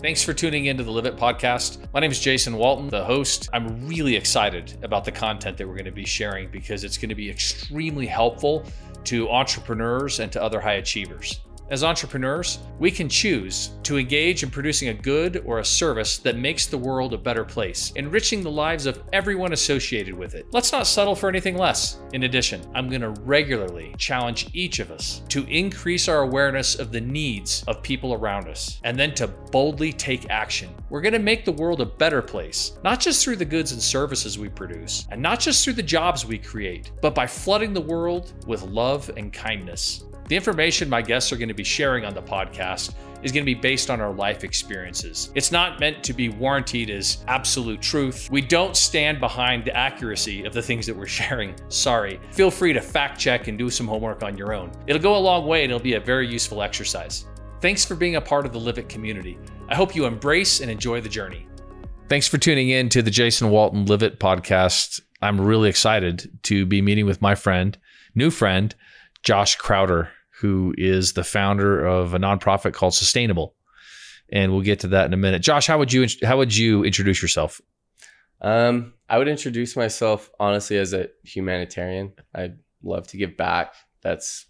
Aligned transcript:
Thanks 0.00 0.22
for 0.22 0.32
tuning 0.32 0.64
into 0.64 0.82
the 0.82 0.90
Live 0.90 1.04
It 1.04 1.16
podcast. 1.18 1.86
My 1.92 2.00
name 2.00 2.10
is 2.10 2.18
Jason 2.18 2.56
Walton, 2.56 2.88
the 2.88 3.04
host. 3.04 3.50
I'm 3.52 3.86
really 3.86 4.16
excited 4.16 4.78
about 4.82 5.04
the 5.04 5.12
content 5.12 5.58
that 5.58 5.68
we're 5.68 5.74
going 5.74 5.84
to 5.84 5.92
be 5.92 6.06
sharing 6.06 6.50
because 6.50 6.84
it's 6.84 6.96
going 6.96 7.10
to 7.10 7.14
be 7.14 7.28
extremely 7.28 8.06
helpful 8.06 8.64
to 9.04 9.28
entrepreneurs 9.28 10.18
and 10.20 10.32
to 10.32 10.42
other 10.42 10.58
high 10.58 10.76
achievers. 10.76 11.42
As 11.70 11.84
entrepreneurs, 11.84 12.58
we 12.80 12.90
can 12.90 13.08
choose 13.08 13.70
to 13.84 13.96
engage 13.96 14.42
in 14.42 14.50
producing 14.50 14.88
a 14.88 14.94
good 14.94 15.44
or 15.46 15.60
a 15.60 15.64
service 15.64 16.18
that 16.18 16.36
makes 16.36 16.66
the 16.66 16.76
world 16.76 17.14
a 17.14 17.18
better 17.18 17.44
place, 17.44 17.92
enriching 17.94 18.42
the 18.42 18.50
lives 18.50 18.86
of 18.86 19.00
everyone 19.12 19.52
associated 19.52 20.12
with 20.12 20.34
it. 20.34 20.46
Let's 20.50 20.72
not 20.72 20.88
settle 20.88 21.14
for 21.14 21.28
anything 21.28 21.56
less. 21.56 22.00
In 22.12 22.24
addition, 22.24 22.60
I'm 22.74 22.88
going 22.88 23.02
to 23.02 23.10
regularly 23.20 23.94
challenge 23.98 24.48
each 24.52 24.80
of 24.80 24.90
us 24.90 25.22
to 25.28 25.46
increase 25.46 26.08
our 26.08 26.22
awareness 26.22 26.74
of 26.74 26.90
the 26.90 27.00
needs 27.00 27.62
of 27.68 27.84
people 27.84 28.14
around 28.14 28.48
us 28.48 28.80
and 28.82 28.98
then 28.98 29.14
to 29.14 29.28
boldly 29.28 29.92
take 29.92 30.28
action. 30.28 30.70
We're 30.88 31.02
going 31.02 31.12
to 31.12 31.20
make 31.20 31.44
the 31.44 31.52
world 31.52 31.80
a 31.80 31.86
better 31.86 32.20
place, 32.20 32.72
not 32.82 32.98
just 32.98 33.22
through 33.22 33.36
the 33.36 33.44
goods 33.44 33.70
and 33.70 33.80
services 33.80 34.40
we 34.40 34.48
produce, 34.48 35.06
and 35.12 35.22
not 35.22 35.38
just 35.38 35.62
through 35.62 35.74
the 35.74 35.84
jobs 35.84 36.26
we 36.26 36.36
create, 36.36 36.90
but 37.00 37.14
by 37.14 37.28
flooding 37.28 37.72
the 37.72 37.80
world 37.80 38.32
with 38.48 38.62
love 38.62 39.08
and 39.16 39.32
kindness. 39.32 40.04
The 40.30 40.36
information 40.36 40.88
my 40.88 41.02
guests 41.02 41.32
are 41.32 41.36
going 41.36 41.48
to 41.48 41.54
be 41.54 41.64
sharing 41.64 42.04
on 42.04 42.14
the 42.14 42.22
podcast 42.22 42.94
is 43.24 43.32
going 43.32 43.42
to 43.42 43.52
be 43.52 43.60
based 43.60 43.90
on 43.90 44.00
our 44.00 44.12
life 44.12 44.44
experiences. 44.44 45.32
It's 45.34 45.50
not 45.50 45.80
meant 45.80 46.04
to 46.04 46.12
be 46.12 46.28
warranted 46.28 46.88
as 46.88 47.24
absolute 47.26 47.82
truth. 47.82 48.28
We 48.30 48.40
don't 48.40 48.76
stand 48.76 49.18
behind 49.18 49.64
the 49.64 49.76
accuracy 49.76 50.44
of 50.44 50.52
the 50.52 50.62
things 50.62 50.86
that 50.86 50.96
we're 50.96 51.06
sharing. 51.18 51.56
Sorry. 51.68 52.20
Feel 52.30 52.52
free 52.52 52.72
to 52.72 52.80
fact 52.80 53.18
check 53.18 53.48
and 53.48 53.58
do 53.58 53.70
some 53.70 53.88
homework 53.88 54.22
on 54.22 54.38
your 54.38 54.52
own. 54.52 54.70
It'll 54.86 55.02
go 55.02 55.16
a 55.16 55.18
long 55.18 55.48
way 55.48 55.64
and 55.64 55.72
it'll 55.72 55.82
be 55.82 55.94
a 55.94 56.00
very 56.00 56.28
useful 56.28 56.62
exercise. 56.62 57.26
Thanks 57.60 57.84
for 57.84 57.96
being 57.96 58.14
a 58.14 58.20
part 58.20 58.46
of 58.46 58.52
the 58.52 58.60
Live 58.60 58.78
It 58.78 58.88
community. 58.88 59.36
I 59.68 59.74
hope 59.74 59.96
you 59.96 60.06
embrace 60.06 60.60
and 60.60 60.70
enjoy 60.70 61.00
the 61.00 61.08
journey. 61.08 61.48
Thanks 62.08 62.28
for 62.28 62.38
tuning 62.38 62.68
in 62.68 62.88
to 62.90 63.02
the 63.02 63.10
Jason 63.10 63.50
Walton 63.50 63.84
Live 63.86 64.04
It 64.04 64.20
podcast. 64.20 65.00
I'm 65.20 65.40
really 65.40 65.68
excited 65.68 66.38
to 66.44 66.66
be 66.66 66.82
meeting 66.82 67.06
with 67.06 67.20
my 67.20 67.34
friend, 67.34 67.76
new 68.14 68.30
friend, 68.30 68.72
Josh 69.24 69.56
Crowder 69.56 70.10
who 70.40 70.74
is 70.78 71.12
the 71.12 71.24
founder 71.24 71.84
of 71.86 72.14
a 72.14 72.18
nonprofit 72.18 72.72
called 72.72 72.94
Sustainable, 72.94 73.54
and 74.32 74.52
we'll 74.52 74.62
get 74.62 74.80
to 74.80 74.88
that 74.88 75.06
in 75.06 75.12
a 75.12 75.18
minute. 75.18 75.42
Josh, 75.42 75.66
how 75.66 75.78
would 75.78 75.92
you 75.92 76.06
how 76.22 76.38
would 76.38 76.56
you 76.56 76.84
introduce 76.84 77.20
yourself? 77.22 77.60
Um, 78.40 78.94
I 79.08 79.18
would 79.18 79.28
introduce 79.28 79.76
myself 79.76 80.30
honestly 80.40 80.78
as 80.78 80.92
a 80.94 81.08
humanitarian. 81.24 82.14
I 82.34 82.52
love 82.82 83.06
to 83.08 83.16
give 83.16 83.36
back. 83.36 83.74
That's 84.00 84.46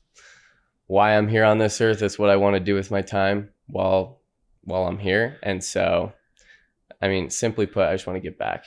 why 0.87 1.17
I'm 1.17 1.29
here 1.29 1.45
on 1.45 1.59
this 1.59 1.81
earth. 1.81 2.01
That's 2.01 2.19
what 2.19 2.31
I 2.31 2.37
want 2.37 2.55
to 2.55 2.61
do 2.61 2.75
with 2.75 2.91
my 2.91 3.03
time 3.03 3.51
while 3.67 4.21
while 4.63 4.87
I'm 4.87 4.99
here. 4.99 5.39
And 5.43 5.63
so, 5.63 6.13
I 7.03 7.09
mean, 7.09 7.31
simply 7.31 7.67
put, 7.67 7.89
I 7.89 7.95
just 7.95 8.07
want 8.07 8.17
to 8.17 8.21
give 8.21 8.39
back. 8.39 8.65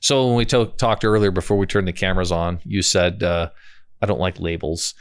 So 0.00 0.26
when 0.26 0.36
we 0.36 0.44
t- 0.44 0.72
talked 0.76 1.04
earlier 1.04 1.30
before 1.30 1.56
we 1.56 1.66
turned 1.66 1.88
the 1.88 1.92
cameras 1.92 2.30
on, 2.30 2.60
you 2.64 2.82
said 2.82 3.22
uh, 3.22 3.50
I 4.00 4.06
don't 4.06 4.20
like 4.20 4.38
labels. 4.38 4.94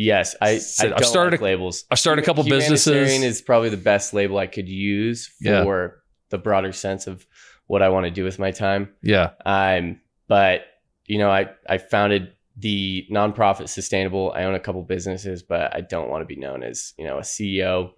Yes, 0.00 0.36
I, 0.40 0.60
I 0.78 0.86
don't 0.90 1.04
started 1.04 1.32
like 1.32 1.40
labels. 1.40 1.84
I 1.90 1.96
started 1.96 2.22
a 2.22 2.24
couple 2.24 2.44
businesses. 2.44 3.20
is 3.20 3.42
probably 3.42 3.68
the 3.68 3.76
best 3.76 4.14
label 4.14 4.38
I 4.38 4.46
could 4.46 4.68
use 4.68 5.26
for 5.42 5.42
yeah. 5.44 5.88
the 6.30 6.38
broader 6.38 6.70
sense 6.70 7.08
of 7.08 7.26
what 7.66 7.82
I 7.82 7.88
want 7.88 8.04
to 8.04 8.10
do 8.12 8.22
with 8.22 8.38
my 8.38 8.52
time. 8.52 8.90
Yeah. 9.02 9.30
Um, 9.44 10.00
but 10.28 10.66
you 11.06 11.18
know, 11.18 11.32
I 11.32 11.48
I 11.68 11.78
founded 11.78 12.32
the 12.56 13.08
nonprofit 13.10 13.68
sustainable. 13.68 14.32
I 14.36 14.44
own 14.44 14.54
a 14.54 14.60
couple 14.60 14.80
businesses, 14.84 15.42
but 15.42 15.74
I 15.74 15.80
don't 15.80 16.08
want 16.08 16.22
to 16.22 16.26
be 16.26 16.40
known 16.40 16.62
as 16.62 16.94
you 16.96 17.04
know 17.04 17.18
a 17.18 17.22
CEO, 17.22 17.90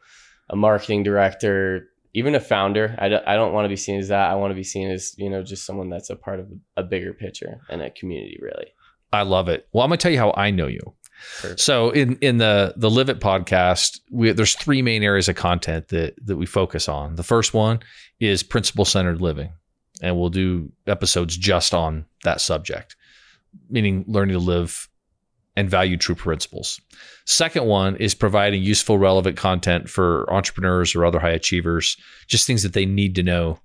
a 0.48 0.56
marketing 0.56 1.03
director, 1.03 1.91
even 2.15 2.34
a 2.34 2.41
founder. 2.41 2.97
I 2.98 3.11
don't, 3.11 3.28
I 3.28 3.34
don't 3.34 3.53
want 3.53 3.67
to 3.67 3.69
be 3.69 3.77
seen 3.77 3.98
as 3.98 4.09
that. 4.09 4.31
I 4.31 4.37
want 4.37 4.53
to 4.53 4.56
be 4.56 4.65
seen 4.65 4.91
as 4.91 5.15
you 5.19 5.28
know 5.28 5.43
just 5.43 5.67
someone 5.67 5.91
that's 5.91 6.09
a 6.09 6.17
part 6.17 6.41
of 6.41 6.51
a 6.78 6.83
bigger 6.83 7.12
picture 7.12 7.61
and 7.69 7.83
a 7.83 7.91
community. 7.91 8.39
Really. 8.41 8.69
I 9.12 9.23
love 9.23 9.48
it. 9.48 9.69
Well, 9.75 9.84
I'm 9.84 9.91
gonna 9.91 9.98
tell 9.98 10.12
you 10.12 10.19
how 10.19 10.33
I 10.34 10.51
know 10.51 10.66
you. 10.66 10.94
Perfect. 11.41 11.60
So 11.60 11.91
in 11.91 12.16
in 12.20 12.38
the 12.38 12.75
the 12.76 12.91
Live 12.91 13.08
It 13.08 13.20
podcast, 13.20 14.00
we, 14.10 14.32
there's 14.32 14.54
three 14.54 14.82
main 14.82 15.03
areas 15.03 15.28
of 15.28 15.36
content 15.36 15.88
that 15.88 16.14
that 16.26 16.36
we 16.36 16.47
focus 16.47 16.88
on. 16.88 17.16
The 17.16 17.22
first 17.22 17.54
one 17.54 17.81
is 18.19 18.42
principle 18.42 18.84
centered 18.84 19.20
living, 19.20 19.53
and 20.03 20.19
we'll 20.19 20.30
do 20.30 20.72
episodes 20.86 21.36
just 21.36 21.75
on 21.75 22.06
that 22.25 22.41
subject, 22.41 22.97
meaning 23.69 24.04
learning 24.06 24.34
to 24.34 24.41
live 24.41 24.88
and 25.56 25.69
value 25.69 25.97
true 25.97 26.14
principles. 26.14 26.80
Second 27.26 27.66
one 27.66 27.97
is 27.97 28.14
providing 28.14 28.62
useful, 28.62 28.98
relevant 28.98 29.36
content 29.36 29.88
for 29.88 30.32
entrepreneurs 30.32 30.94
or 30.94 31.04
other 31.04 31.19
high 31.19 31.30
achievers, 31.30 31.97
just 32.26 32.47
things 32.47 32.62
that 32.62 32.72
they 32.72 32.86
need 32.86 33.14
to 33.16 33.22
know 33.22 33.59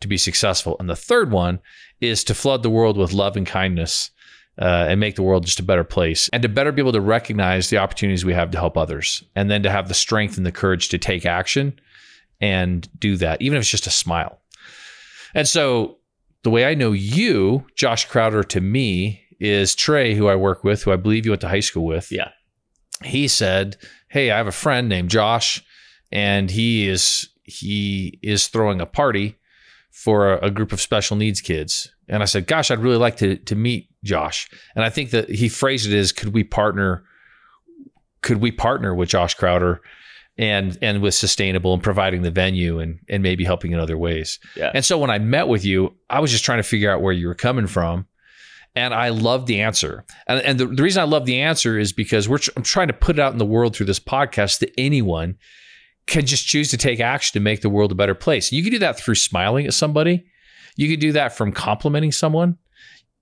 to 0.00 0.08
be 0.08 0.18
successful. 0.18 0.76
And 0.78 0.88
the 0.88 0.96
third 0.96 1.30
one 1.30 1.60
is 2.00 2.24
to 2.24 2.34
flood 2.34 2.62
the 2.62 2.70
world 2.70 2.96
with 2.96 3.12
love 3.12 3.36
and 3.36 3.46
kindness 3.46 4.10
uh, 4.60 4.86
and 4.88 5.00
make 5.00 5.16
the 5.16 5.22
world 5.22 5.44
just 5.44 5.60
a 5.60 5.62
better 5.62 5.84
place 5.84 6.28
and 6.32 6.42
to 6.42 6.48
better 6.48 6.72
be 6.72 6.80
able 6.80 6.92
to 6.92 7.00
recognize 7.00 7.68
the 7.68 7.78
opportunities 7.78 8.24
we 8.24 8.32
have 8.32 8.50
to 8.50 8.58
help 8.58 8.76
others 8.76 9.22
and 9.34 9.50
then 9.50 9.62
to 9.62 9.70
have 9.70 9.88
the 9.88 9.94
strength 9.94 10.36
and 10.36 10.46
the 10.46 10.52
courage 10.52 10.88
to 10.88 10.98
take 10.98 11.26
action 11.26 11.78
and 12.40 12.88
do 12.98 13.16
that, 13.16 13.40
even 13.42 13.56
if 13.56 13.62
it's 13.62 13.70
just 13.70 13.86
a 13.86 13.90
smile. 13.90 14.40
And 15.34 15.46
so 15.46 15.98
the 16.42 16.50
way 16.50 16.64
I 16.64 16.74
know 16.74 16.92
you, 16.92 17.66
Josh 17.74 18.06
Crowder, 18.06 18.42
to 18.44 18.60
me 18.60 19.22
is 19.40 19.74
Trey, 19.74 20.14
who 20.14 20.28
I 20.28 20.36
work 20.36 20.64
with, 20.64 20.82
who 20.82 20.92
I 20.92 20.96
believe 20.96 21.26
you 21.26 21.32
went 21.32 21.40
to 21.42 21.48
high 21.48 21.60
school 21.60 21.84
with. 21.84 22.10
Yeah. 22.10 22.30
He 23.04 23.28
said, 23.28 23.76
Hey, 24.08 24.30
I 24.30 24.36
have 24.38 24.46
a 24.46 24.52
friend 24.52 24.88
named 24.88 25.10
Josh, 25.10 25.62
and 26.10 26.50
he 26.50 26.88
is 26.88 27.28
he 27.42 28.18
is 28.22 28.48
throwing 28.48 28.80
a 28.80 28.86
party 28.86 29.36
for 29.90 30.34
a, 30.34 30.46
a 30.46 30.50
group 30.50 30.72
of 30.72 30.80
special 30.80 31.16
needs 31.16 31.40
kids. 31.40 31.92
And 32.08 32.22
I 32.22 32.26
said, 32.26 32.46
Gosh, 32.46 32.70
I'd 32.70 32.78
really 32.78 32.96
like 32.96 33.16
to 33.16 33.36
to 33.36 33.54
meet 33.54 33.90
Josh. 34.06 34.48
And 34.74 34.84
I 34.84 34.90
think 34.90 35.10
that 35.10 35.28
he 35.28 35.48
phrased 35.48 35.90
it 35.90 35.96
as 35.96 36.12
could 36.12 36.32
we 36.32 36.44
partner 36.44 37.04
could 38.22 38.38
we 38.38 38.50
partner 38.50 38.94
with 38.94 39.08
Josh 39.08 39.34
Crowder 39.34 39.80
and 40.38 40.76
and 40.82 41.00
with 41.00 41.14
sustainable 41.14 41.72
and 41.72 41.82
providing 41.82 42.22
the 42.22 42.30
venue 42.30 42.78
and 42.78 42.98
and 43.08 43.22
maybe 43.22 43.44
helping 43.44 43.72
in 43.72 43.78
other 43.78 43.96
ways. 43.96 44.38
Yeah. 44.56 44.70
And 44.74 44.84
so 44.84 44.98
when 44.98 45.10
I 45.10 45.18
met 45.18 45.48
with 45.48 45.64
you, 45.64 45.94
I 46.10 46.20
was 46.20 46.30
just 46.30 46.44
trying 46.44 46.58
to 46.58 46.62
figure 46.62 46.90
out 46.90 47.02
where 47.02 47.12
you 47.12 47.26
were 47.26 47.34
coming 47.34 47.66
from. 47.66 48.06
And 48.74 48.92
I 48.92 49.08
love 49.08 49.46
the 49.46 49.62
answer. 49.62 50.04
And, 50.26 50.42
and 50.42 50.60
the, 50.60 50.66
the 50.66 50.82
reason 50.82 51.00
I 51.00 51.06
love 51.06 51.24
the 51.24 51.40
answer 51.40 51.78
is 51.78 51.94
because 51.94 52.28
we're 52.28 52.38
tr- 52.38 52.50
I'm 52.56 52.62
trying 52.62 52.88
to 52.88 52.92
put 52.92 53.16
it 53.16 53.22
out 53.22 53.32
in 53.32 53.38
the 53.38 53.46
world 53.46 53.74
through 53.74 53.86
this 53.86 54.00
podcast 54.00 54.58
that 54.58 54.72
anyone 54.76 55.38
can 56.06 56.26
just 56.26 56.46
choose 56.46 56.70
to 56.70 56.76
take 56.76 57.00
action 57.00 57.32
to 57.32 57.40
make 57.40 57.62
the 57.62 57.70
world 57.70 57.90
a 57.90 57.94
better 57.94 58.14
place. 58.14 58.52
You 58.52 58.62
can 58.62 58.72
do 58.72 58.78
that 58.80 58.98
through 58.98 59.14
smiling 59.14 59.66
at 59.66 59.72
somebody. 59.72 60.26
You 60.76 60.88
can 60.90 61.00
do 61.00 61.12
that 61.12 61.34
from 61.34 61.52
complimenting 61.52 62.12
someone 62.12 62.58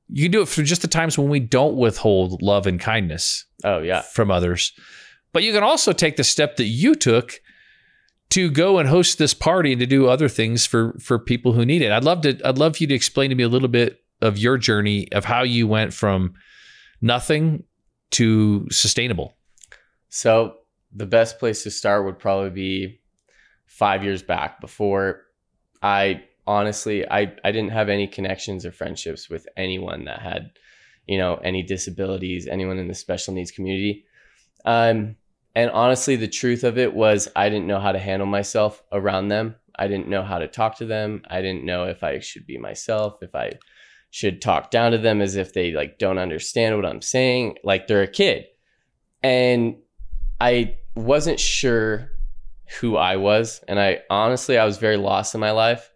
you 0.09 0.25
can 0.25 0.33
do 0.33 0.43
it 0.43 0.49
for 0.49 0.63
just 0.63 0.83
the 0.83 0.89
times 0.89 1.17
when 1.19 1.29
we 1.29 1.41
don't 1.41 1.77
withhold 1.77 2.43
love 2.43 2.67
and 2.67 2.79
kindness. 2.79 3.47
Oh 3.65 3.79
yeah, 3.79 4.03
from 4.03 4.31
others. 4.31 4.73
But 5.33 5.43
you 5.43 5.53
can 5.53 5.63
also 5.63 5.93
take 5.93 6.17
the 6.17 6.25
step 6.25 6.57
that 6.57 6.67
you 6.67 6.95
took 6.95 7.41
to 8.31 8.51
go 8.51 8.79
and 8.79 8.89
host 8.89 9.19
this 9.19 9.35
party 9.35 9.73
and 9.73 9.81
to 9.81 9.87
do 9.87 10.09
other 10.09 10.29
things 10.29 10.67
for 10.67 10.97
for 11.01 11.19
people 11.19 11.53
who 11.53 11.65
need 11.65 11.83
it. 11.83 11.93
I'd 11.93 12.05
love 12.05 12.23
to 12.23 12.39
I'd 12.45 12.59
love 12.59 12.77
for 12.77 12.83
you 12.83 12.87
to 12.89 12.95
explain 12.95 13.31
to 13.31 13.37
me 13.37 13.43
a 13.43 13.49
little 13.49 13.69
bit 13.69 14.01
of 14.21 14.39
your 14.39 14.59
journey 14.59 15.11
of 15.13 15.25
how 15.25 15.43
you 15.43 15.67
went 15.67 15.93
from 15.93 16.35
nothing 17.01 17.65
to 18.13 18.67
sustainable. 18.71 19.35
So 20.09 20.57
the 20.93 21.07
best 21.07 21.39
place 21.39 21.65
to 21.65 21.71
start 21.71 22.05
would 22.05 22.19
probably 22.19 22.51
be 22.51 23.01
5 23.67 24.05
years 24.05 24.23
back 24.23 24.61
before 24.61 25.23
I 25.83 26.23
honestly, 26.47 27.09
I, 27.09 27.35
I 27.45 27.53
didn't 27.53 27.71
have 27.71 27.89
any 27.89 28.07
connections 28.07 28.67
or 28.67 28.73
friendships 28.73 29.29
with 29.29 29.47
anyone 29.57 30.05
that 30.05 30.21
had, 30.21 30.51
you 31.07 31.19
know, 31.19 31.37
any 31.37 31.63
disabilities, 31.63 32.47
anyone 32.47 32.79
in 32.79 32.89
the 32.89 32.95
special 32.95 33.35
needs 33.35 33.51
community. 33.51 34.05
Um, 34.65 35.17
and 35.55 35.71
honestly, 35.71 36.17
the 36.17 36.29
truth 36.29 36.65
of 36.65 36.79
it 36.79 36.95
was 36.95 37.29
I 37.37 37.49
didn't 37.49 37.67
know 37.67 37.81
how 37.81 37.93
to 37.93 37.99
handle 37.99 38.27
myself 38.27 38.83
around 38.93 39.29
them. 39.29 39.57
I 39.77 39.89
didn't 39.89 40.09
know 40.09 40.23
how 40.23 40.39
to 40.39 40.49
talk 40.49 40.77
to 40.79 40.87
them. 40.87 41.23
I 41.29 41.41
didn't 41.43 41.65
know 41.65 41.85
if 41.85 42.03
I 42.03 42.19
should 42.21 42.47
be 42.47 42.59
myself, 42.59 43.23
if 43.23 43.35
I 43.35 43.53
should 44.11 44.41
talk 44.41 44.71
down 44.71 44.93
to 44.93 44.99
them 44.99 45.21
as 45.21 45.35
if 45.35 45.53
they 45.53 45.73
like 45.73 45.99
don't 45.99 46.19
understand 46.19 46.77
what 46.77 46.87
I'm 46.87 47.03
saying, 47.03 47.59
like 47.65 47.87
they're 47.87 48.03
a 48.03 48.09
kid. 48.09 48.45
And 49.23 49.77
I 50.41 50.77
wasn't 50.95 51.41
sure 51.41 52.13
who 52.81 52.97
I 52.97 53.17
was. 53.17 53.63
And 53.67 53.81
I 53.81 54.03
honestly, 54.11 54.59
I 54.59 54.65
was 54.65 54.79
very 54.79 54.97
lost 54.97 55.35
in 55.35 55.41
my 55.41 55.51
life. 55.51 55.91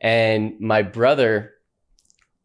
And 0.00 0.58
my 0.60 0.82
brother, 0.82 1.52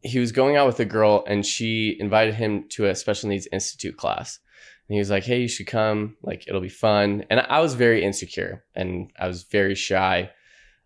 he 0.01 0.19
was 0.19 0.31
going 0.31 0.55
out 0.55 0.67
with 0.67 0.79
a 0.79 0.85
girl 0.85 1.23
and 1.27 1.45
she 1.45 1.95
invited 1.99 2.33
him 2.33 2.67
to 2.69 2.87
a 2.87 2.95
special 2.95 3.29
needs 3.29 3.47
institute 3.51 3.97
class. 3.97 4.39
And 4.87 4.95
he 4.95 4.99
was 4.99 5.09
like, 5.09 5.23
Hey, 5.23 5.41
you 5.41 5.47
should 5.47 5.67
come. 5.67 6.17
Like, 6.21 6.47
it'll 6.47 6.61
be 6.61 6.69
fun. 6.69 7.25
And 7.29 7.39
I 7.39 7.61
was 7.61 7.75
very 7.75 8.03
insecure 8.03 8.65
and 8.75 9.11
I 9.19 9.27
was 9.27 9.43
very 9.43 9.75
shy. 9.75 10.29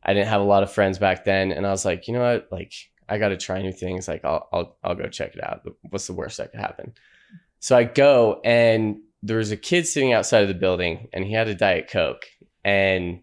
I 0.03 0.13
didn't 0.13 0.27
have 0.27 0.41
a 0.41 0.45
lot 0.45 0.63
of 0.63 0.71
friends 0.71 0.99
back 0.99 1.25
then. 1.25 1.51
And 1.51 1.65
I 1.65 1.71
was 1.71 1.83
like, 1.83 2.07
you 2.07 2.13
know 2.13 2.21
what? 2.21 2.47
Like, 2.51 2.73
I 3.09 3.17
got 3.17 3.29
to 3.29 3.37
try 3.37 3.61
new 3.61 3.71
things. 3.71 4.07
Like, 4.07 4.23
I'll, 4.23 4.47
I'll, 4.53 4.77
I'll 4.83 4.95
go 4.95 5.07
check 5.07 5.35
it 5.35 5.43
out. 5.43 5.67
What's 5.89 6.07
the 6.07 6.13
worst 6.13 6.37
that 6.37 6.51
could 6.51 6.59
happen? 6.59 6.93
So 7.59 7.75
I 7.75 7.85
go 7.85 8.39
and 8.43 8.97
there 9.23 9.37
was 9.37 9.51
a 9.51 9.57
kid 9.57 9.87
sitting 9.87 10.13
outside 10.13 10.43
of 10.43 10.47
the 10.47 10.53
building 10.53 11.09
and 11.11 11.25
he 11.25 11.33
had 11.33 11.47
a 11.47 11.55
Diet 11.55 11.89
Coke. 11.89 12.25
And 12.63 13.21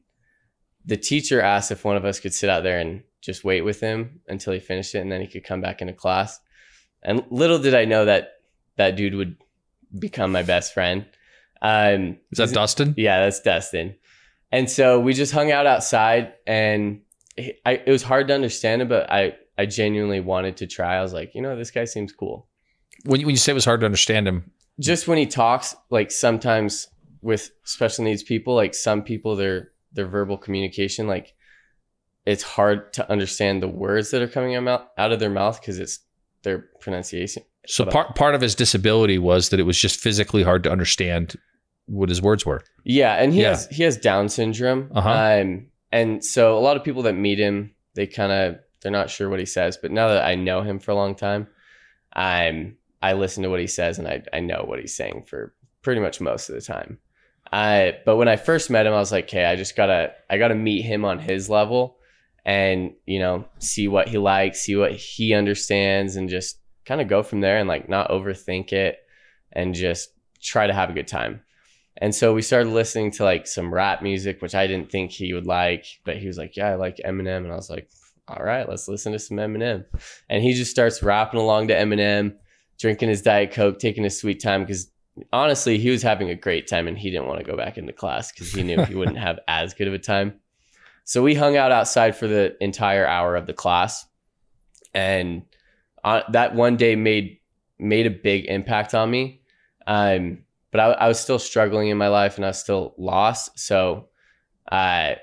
the 0.85 0.97
teacher 0.97 1.41
asked 1.41 1.71
if 1.71 1.85
one 1.85 1.97
of 1.97 2.05
us 2.05 2.21
could 2.21 2.35
sit 2.35 2.51
out 2.51 2.63
there 2.63 2.79
and 2.79 3.03
just 3.25 3.45
wait 3.45 3.63
with 3.63 3.81
him 3.81 4.21
until 4.29 4.53
he 4.53 4.61
finished 4.61 4.95
it 4.95 4.99
and 4.99 5.11
then 5.11 5.21
he 5.21 5.27
could 5.27 5.45
come 5.45 5.61
back 5.61 5.81
into 5.81 5.93
class. 5.93 6.41
And 7.03 7.25
little 7.31 7.59
did 7.59 7.75
I 7.75 7.85
know 7.85 8.05
that 8.05 8.33
that 8.77 8.97
dude 8.97 9.15
would 9.15 9.37
become 9.99 10.33
my 10.33 10.43
best 10.43 10.75
friend. 10.75 11.07
Um, 11.63 12.19
Is 12.31 12.39
that 12.39 12.53
Dustin? 12.53 12.95
yeah, 12.97 13.21
that's 13.25 13.41
Dustin. 13.41 13.97
And 14.53 14.69
so 14.71 15.01
we 15.01 15.15
just 15.15 15.33
hung 15.33 15.51
out 15.51 15.67
outside, 15.67 16.35
and 16.47 17.01
I, 17.39 17.83
it 17.87 17.91
was 17.91 18.03
hard 18.03 18.29
to 18.29 18.35
understand 18.35 18.83
him, 18.83 18.89
but 18.89 19.11
I, 19.11 19.35
I 19.59 19.67
genuinely 19.67 20.21
wanted 20.21 20.59
to 20.59 20.67
try. 20.67 20.97
I 20.97 21.03
was 21.03 21.13
like, 21.13 21.35
you 21.35 21.43
know, 21.43 21.57
this 21.57 21.71
guy 21.71 21.87
seems 21.87 22.13
cool. 22.13 22.47
When 23.05 23.21
you, 23.21 23.27
when 23.27 23.33
you 23.33 23.39
say 23.39 23.53
it 23.53 23.55
was 23.55 23.65
hard 23.65 23.81
to 23.81 23.87
understand 23.87 24.29
him, 24.29 24.53
Just 24.79 25.09
when 25.09 25.19
he 25.19 25.27
talks, 25.27 25.75
like 25.91 26.11
sometimes 26.11 26.89
with 27.21 27.51
special 27.65 28.05
needs 28.05 28.23
people, 28.23 28.55
like 28.55 28.75
some 28.75 29.03
people, 29.03 29.35
their 29.35 29.73
their 29.93 30.07
verbal 30.07 30.37
communication, 30.37 31.07
like 31.07 31.35
it's 32.27 32.43
hard 32.43 32.93
to 32.95 33.11
understand 33.11 33.63
the 33.63 33.69
words 33.69 34.11
that 34.11 34.23
are 34.23 34.29
coming 34.29 34.55
out 34.55 34.91
out 34.99 35.13
of 35.13 35.21
their 35.21 35.31
mouth 35.31 35.61
because 35.61 35.79
it's 35.79 36.01
their 36.43 36.59
pronunciation. 36.81 37.43
so 37.67 37.85
part 37.87 38.15
part 38.15 38.35
of 38.35 38.41
his 38.41 38.55
disability 38.55 39.19
was 39.19 39.49
that 39.51 39.61
it 39.61 39.65
was 39.65 39.79
just 39.79 39.99
physically 40.01 40.43
hard 40.43 40.63
to 40.65 40.71
understand 40.71 41.35
what 41.87 42.09
his 42.09 42.21
words 42.23 42.45
were. 42.47 42.63
Yeah, 42.85 43.15
and 43.15 43.33
he 43.33 43.43
Yeah. 43.43 43.51
has 43.51 43.67
he 43.69 43.83
has 43.83 43.97
Down 43.97 44.29
syndrome. 44.29 44.91
Uh-huh. 44.95 45.09
Um, 45.43 45.67
and 45.93 46.25
so 46.25 46.57
a 46.59 46.61
lot 46.61 46.77
of 46.77 46.85
people 46.85 47.03
that 47.03 47.13
meet 47.15 47.39
him, 47.39 47.75
they 47.95 48.07
kind 48.07 48.33
of 48.33 48.59
they're 48.83 48.93
not 48.93 49.09
sure 49.11 49.29
what 49.31 49.39
he 49.41 49.47
says. 49.47 49.79
But 49.81 49.91
now 49.93 50.09
that 50.09 50.25
I 50.25 50.35
know 50.35 50.61
him 50.63 50.79
for 50.79 50.91
a 50.91 50.95
long 50.95 51.15
time, 51.15 51.47
I'm 52.13 52.77
I 53.03 53.13
listen 53.15 53.43
to 53.43 53.51
what 53.51 53.61
he 53.61 53.67
says 53.67 53.99
and 53.99 54.09
I 54.09 54.23
I 54.33 54.41
know 54.41 54.65
what 54.67 54.79
he's 54.81 54.97
saying 54.97 55.25
for 55.29 55.55
pretty 55.83 56.01
much 56.01 56.21
most 56.21 56.49
of 56.49 56.55
the 56.55 56.61
time. 56.61 56.99
I 57.53 57.99
but 58.05 58.17
when 58.17 58.29
I 58.29 58.37
first 58.37 58.71
met 58.71 58.87
him, 58.87 58.93
I 58.95 58.99
was 58.99 59.13
like, 59.13 59.25
okay, 59.27 59.45
I 59.45 59.57
just 59.57 59.77
gotta 59.77 60.13
I 60.31 60.39
gotta 60.39 60.55
meet 60.55 60.83
him 60.83 61.05
on 61.05 61.19
his 61.19 61.49
level, 61.51 61.99
and 62.45 62.93
you 63.07 63.19
know 63.19 63.45
see 63.59 63.89
what 63.89 64.09
he 64.09 64.19
likes, 64.19 64.61
see 64.61 64.77
what 64.77 64.93
he 64.93 65.35
understands, 65.35 66.17
and 66.17 66.29
just 66.29 66.59
kind 66.85 67.01
of 67.01 67.09
go 67.09 67.23
from 67.23 67.41
there 67.41 67.59
and 67.59 67.69
like 67.69 67.89
not 67.89 68.11
overthink 68.11 68.73
it, 68.73 68.99
and 69.53 69.75
just 69.75 70.11
try 70.43 70.67
to 70.67 70.75
have 70.75 70.91
a 70.91 70.95
good 70.95 71.09
time. 71.09 71.41
And 71.99 72.15
so 72.15 72.35
we 72.35 72.43
started 72.43 72.71
listening 72.71 73.13
to 73.13 73.25
like 73.25 73.47
some 73.47 73.73
rap 73.73 74.03
music, 74.03 74.43
which 74.43 74.55
I 74.55 74.67
didn't 74.67 74.91
think 74.91 75.13
he 75.13 75.33
would 75.33 75.47
like, 75.47 75.87
but 76.05 76.17
he 76.17 76.27
was 76.27 76.39
like, 76.39 76.57
"Yeah, 76.57 76.71
I 76.71 76.75
like 76.75 76.97
Eminem," 77.05 77.45
and 77.45 77.53
I 77.53 77.57
was 77.57 77.71
like, 77.71 77.89
"All 78.29 78.45
right, 78.45 78.69
let's 78.69 78.89
listen 78.89 79.13
to 79.13 79.19
some 79.19 79.37
Eminem." 79.39 79.85
And 80.29 80.43
he 80.43 80.55
just 80.55 80.71
starts 80.71 81.03
rapping 81.03 81.41
along 81.41 81.69
to 81.69 81.75
Eminem, 81.75 82.35
drinking 82.79 83.09
his 83.09 83.23
diet 83.23 83.53
coke, 83.53 83.79
taking 83.79 84.05
his 84.05 84.19
sweet 84.19 84.43
time 84.43 84.63
because 84.63 84.91
honestly, 85.33 85.79
he 85.79 85.91
was 85.91 86.03
having 86.03 86.31
a 86.31 86.35
great 86.35 86.67
time 86.67 86.89
and 86.89 86.99
he 86.99 87.11
didn't 87.11 87.27
want 87.27 87.39
to 87.39 87.45
go 87.51 87.57
back 87.57 87.79
into 87.79 87.93
class 87.93 88.33
because 88.33 88.53
he 88.53 88.63
knew 88.63 88.83
he 88.85 88.95
wouldn't 88.95 89.19
have 89.29 89.39
as 89.49 89.75
good 89.75 89.89
of 89.89 89.95
a 89.95 89.99
time. 89.99 90.41
So 91.05 91.23
we 91.23 91.35
hung 91.35 91.57
out 91.57 91.71
outside 91.71 92.17
for 92.17 92.27
the 92.27 92.57
entire 92.63 93.07
hour 93.07 93.37
of 93.37 93.47
the 93.47 93.53
class, 93.53 94.07
and 94.95 95.43
uh, 96.03 96.23
that 96.33 96.55
one 96.55 96.77
day 96.77 96.97
made 96.97 97.39
made 97.79 98.07
a 98.07 98.11
big 98.11 98.47
impact 98.47 98.95
on 98.95 99.11
me. 99.11 99.43
Um, 99.87 100.45
but 100.71 100.81
I, 100.81 100.93
I 100.93 101.09
was 101.09 101.21
still 101.21 101.39
struggling 101.39 101.89
in 101.89 101.99
my 101.99 102.09
life 102.09 102.37
and 102.37 102.45
I 102.45 102.49
was 102.49 102.59
still 102.59 102.95
lost. 102.99 103.59
So 103.59 104.09
uh, 104.71 105.15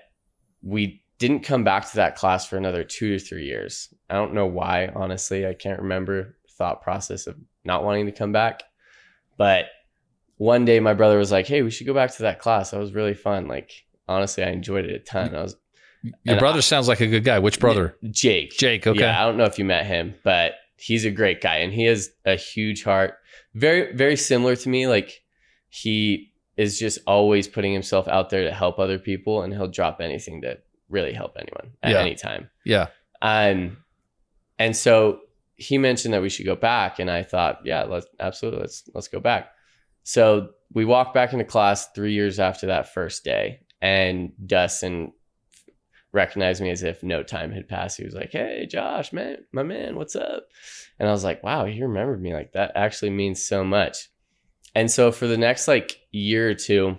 we 0.62 1.04
didn't 1.18 1.42
come 1.42 1.64
back 1.64 1.90
to 1.90 1.98
that 1.98 2.16
class 2.16 2.46
for 2.46 2.58
another 2.58 2.84
two 2.84 3.18
to 3.18 3.24
three 3.24 3.46
years. 3.46 3.94
I 4.10 4.16
don't 4.16 4.34
know 4.34 4.46
why, 4.46 4.88
honestly. 4.96 5.46
I 5.46 5.54
can't 5.54 5.82
remember 5.82 6.38
thought 6.58 6.82
process 6.82 7.28
of 7.28 7.36
not 7.64 7.84
wanting 7.84 8.06
to 8.06 8.12
come 8.12 8.32
back. 8.32 8.64
But 9.38 9.66
one 10.38 10.66
day 10.66 10.80
my 10.80 10.94
brother 10.94 11.18
was 11.18 11.32
like, 11.32 11.48
Hey, 11.48 11.64
we 11.64 11.72
should 11.72 11.88
go 11.88 11.94
back 11.94 12.16
to 12.16 12.24
that 12.24 12.40
class. 12.40 12.72
That 12.72 12.80
was 12.80 12.94
really 12.94 13.14
fun. 13.14 13.48
Like, 13.48 13.72
honestly, 14.08 14.44
I 14.44 14.52
enjoyed 14.52 14.86
it 14.86 14.96
a 14.96 15.00
ton. 15.00 15.36
I 15.36 15.42
was 15.42 15.56
Your 16.04 16.14
And 16.26 16.40
brother 16.40 16.62
sounds 16.62 16.88
like 16.88 17.00
a 17.02 17.08
good 17.08 17.24
guy. 17.24 17.40
Which 17.40 17.60
brother? 17.60 17.96
Jake. 18.10 18.52
Jake. 18.58 18.88
Okay. 18.88 19.00
Yeah, 19.00 19.22
I 19.22 19.26
don't 19.26 19.38
know 19.38 19.46
if 19.46 19.60
you 19.60 19.66
met 19.66 19.86
him, 19.86 20.16
but 20.24 20.54
he's 20.78 21.06
a 21.06 21.12
great 21.12 21.42
guy 21.42 21.58
and 21.58 21.72
he 21.72 21.86
has 21.86 22.10
a 22.26 22.36
huge 22.36 22.84
heart. 22.84 23.16
Very, 23.54 23.96
very 23.96 24.16
similar 24.16 24.56
to 24.56 24.70
me. 24.70 24.88
Like 24.88 25.22
he 25.70 26.32
is 26.58 26.80
just 26.80 27.00
always 27.08 27.48
putting 27.48 27.74
himself 27.74 28.08
out 28.08 28.30
there 28.30 28.44
to 28.44 28.52
help 28.54 28.80
other 28.80 28.98
people 29.00 29.42
and 29.44 29.54
he'll 29.54 29.68
drop 29.68 30.02
anything 30.02 30.42
to 30.42 30.58
really 30.90 31.14
help 31.14 31.38
anyone 31.38 31.72
at 31.84 31.92
Yeah. 31.92 32.00
any 32.00 32.16
time. 32.16 32.50
Yeah. 32.66 32.88
Um, 33.22 33.78
and 34.58 34.76
so 34.76 35.20
he 35.56 35.78
mentioned 35.78 36.14
that 36.14 36.22
we 36.24 36.30
should 36.30 36.46
go 36.46 36.56
back, 36.56 36.98
and 36.98 37.10
I 37.10 37.22
thought, 37.24 37.60
yeah, 37.64 37.84
let's 37.84 38.08
absolutely 38.20 38.62
let's 38.62 38.90
let's 38.96 39.08
go 39.08 39.20
back. 39.20 39.52
So 40.04 40.50
we 40.74 40.86
walked 40.86 41.14
back 41.14 41.34
into 41.34 41.46
class 41.46 41.88
three 41.94 42.14
years 42.14 42.40
after 42.40 42.68
that 42.68 42.92
first 42.94 43.24
day, 43.24 43.60
and 43.82 44.32
Dustin 44.46 45.14
recognized 46.14 46.62
me 46.62 46.70
as 46.70 46.84
if 46.84 47.04
no 47.04 47.24
time 47.24 47.52
had 47.52 47.68
passed. 47.68 47.98
He 47.98 48.04
was 48.04 48.14
like, 48.14 48.32
"Hey, 48.32 48.68
Josh, 48.70 49.14
man, 49.14 49.38
my 49.52 49.64
man, 49.64 49.96
what's 49.96 50.16
up?" 50.16 50.48
And 51.00 51.08
I 51.08 51.12
was 51.12 51.24
like, 51.24 51.44
"Wow, 51.44 51.66
he 51.66 51.82
remembered 51.82 52.22
me. 52.22 52.34
Like 52.34 52.54
that 52.54 52.72
actually 52.76 53.12
means 53.12 53.46
so 53.46 53.64
much." 53.64 54.10
And 54.76 54.90
so 54.90 55.12
for 55.12 55.28
the 55.28 55.38
next 55.38 55.68
like 55.68 56.00
year 56.12 56.50
or 56.50 56.54
two, 56.54 56.98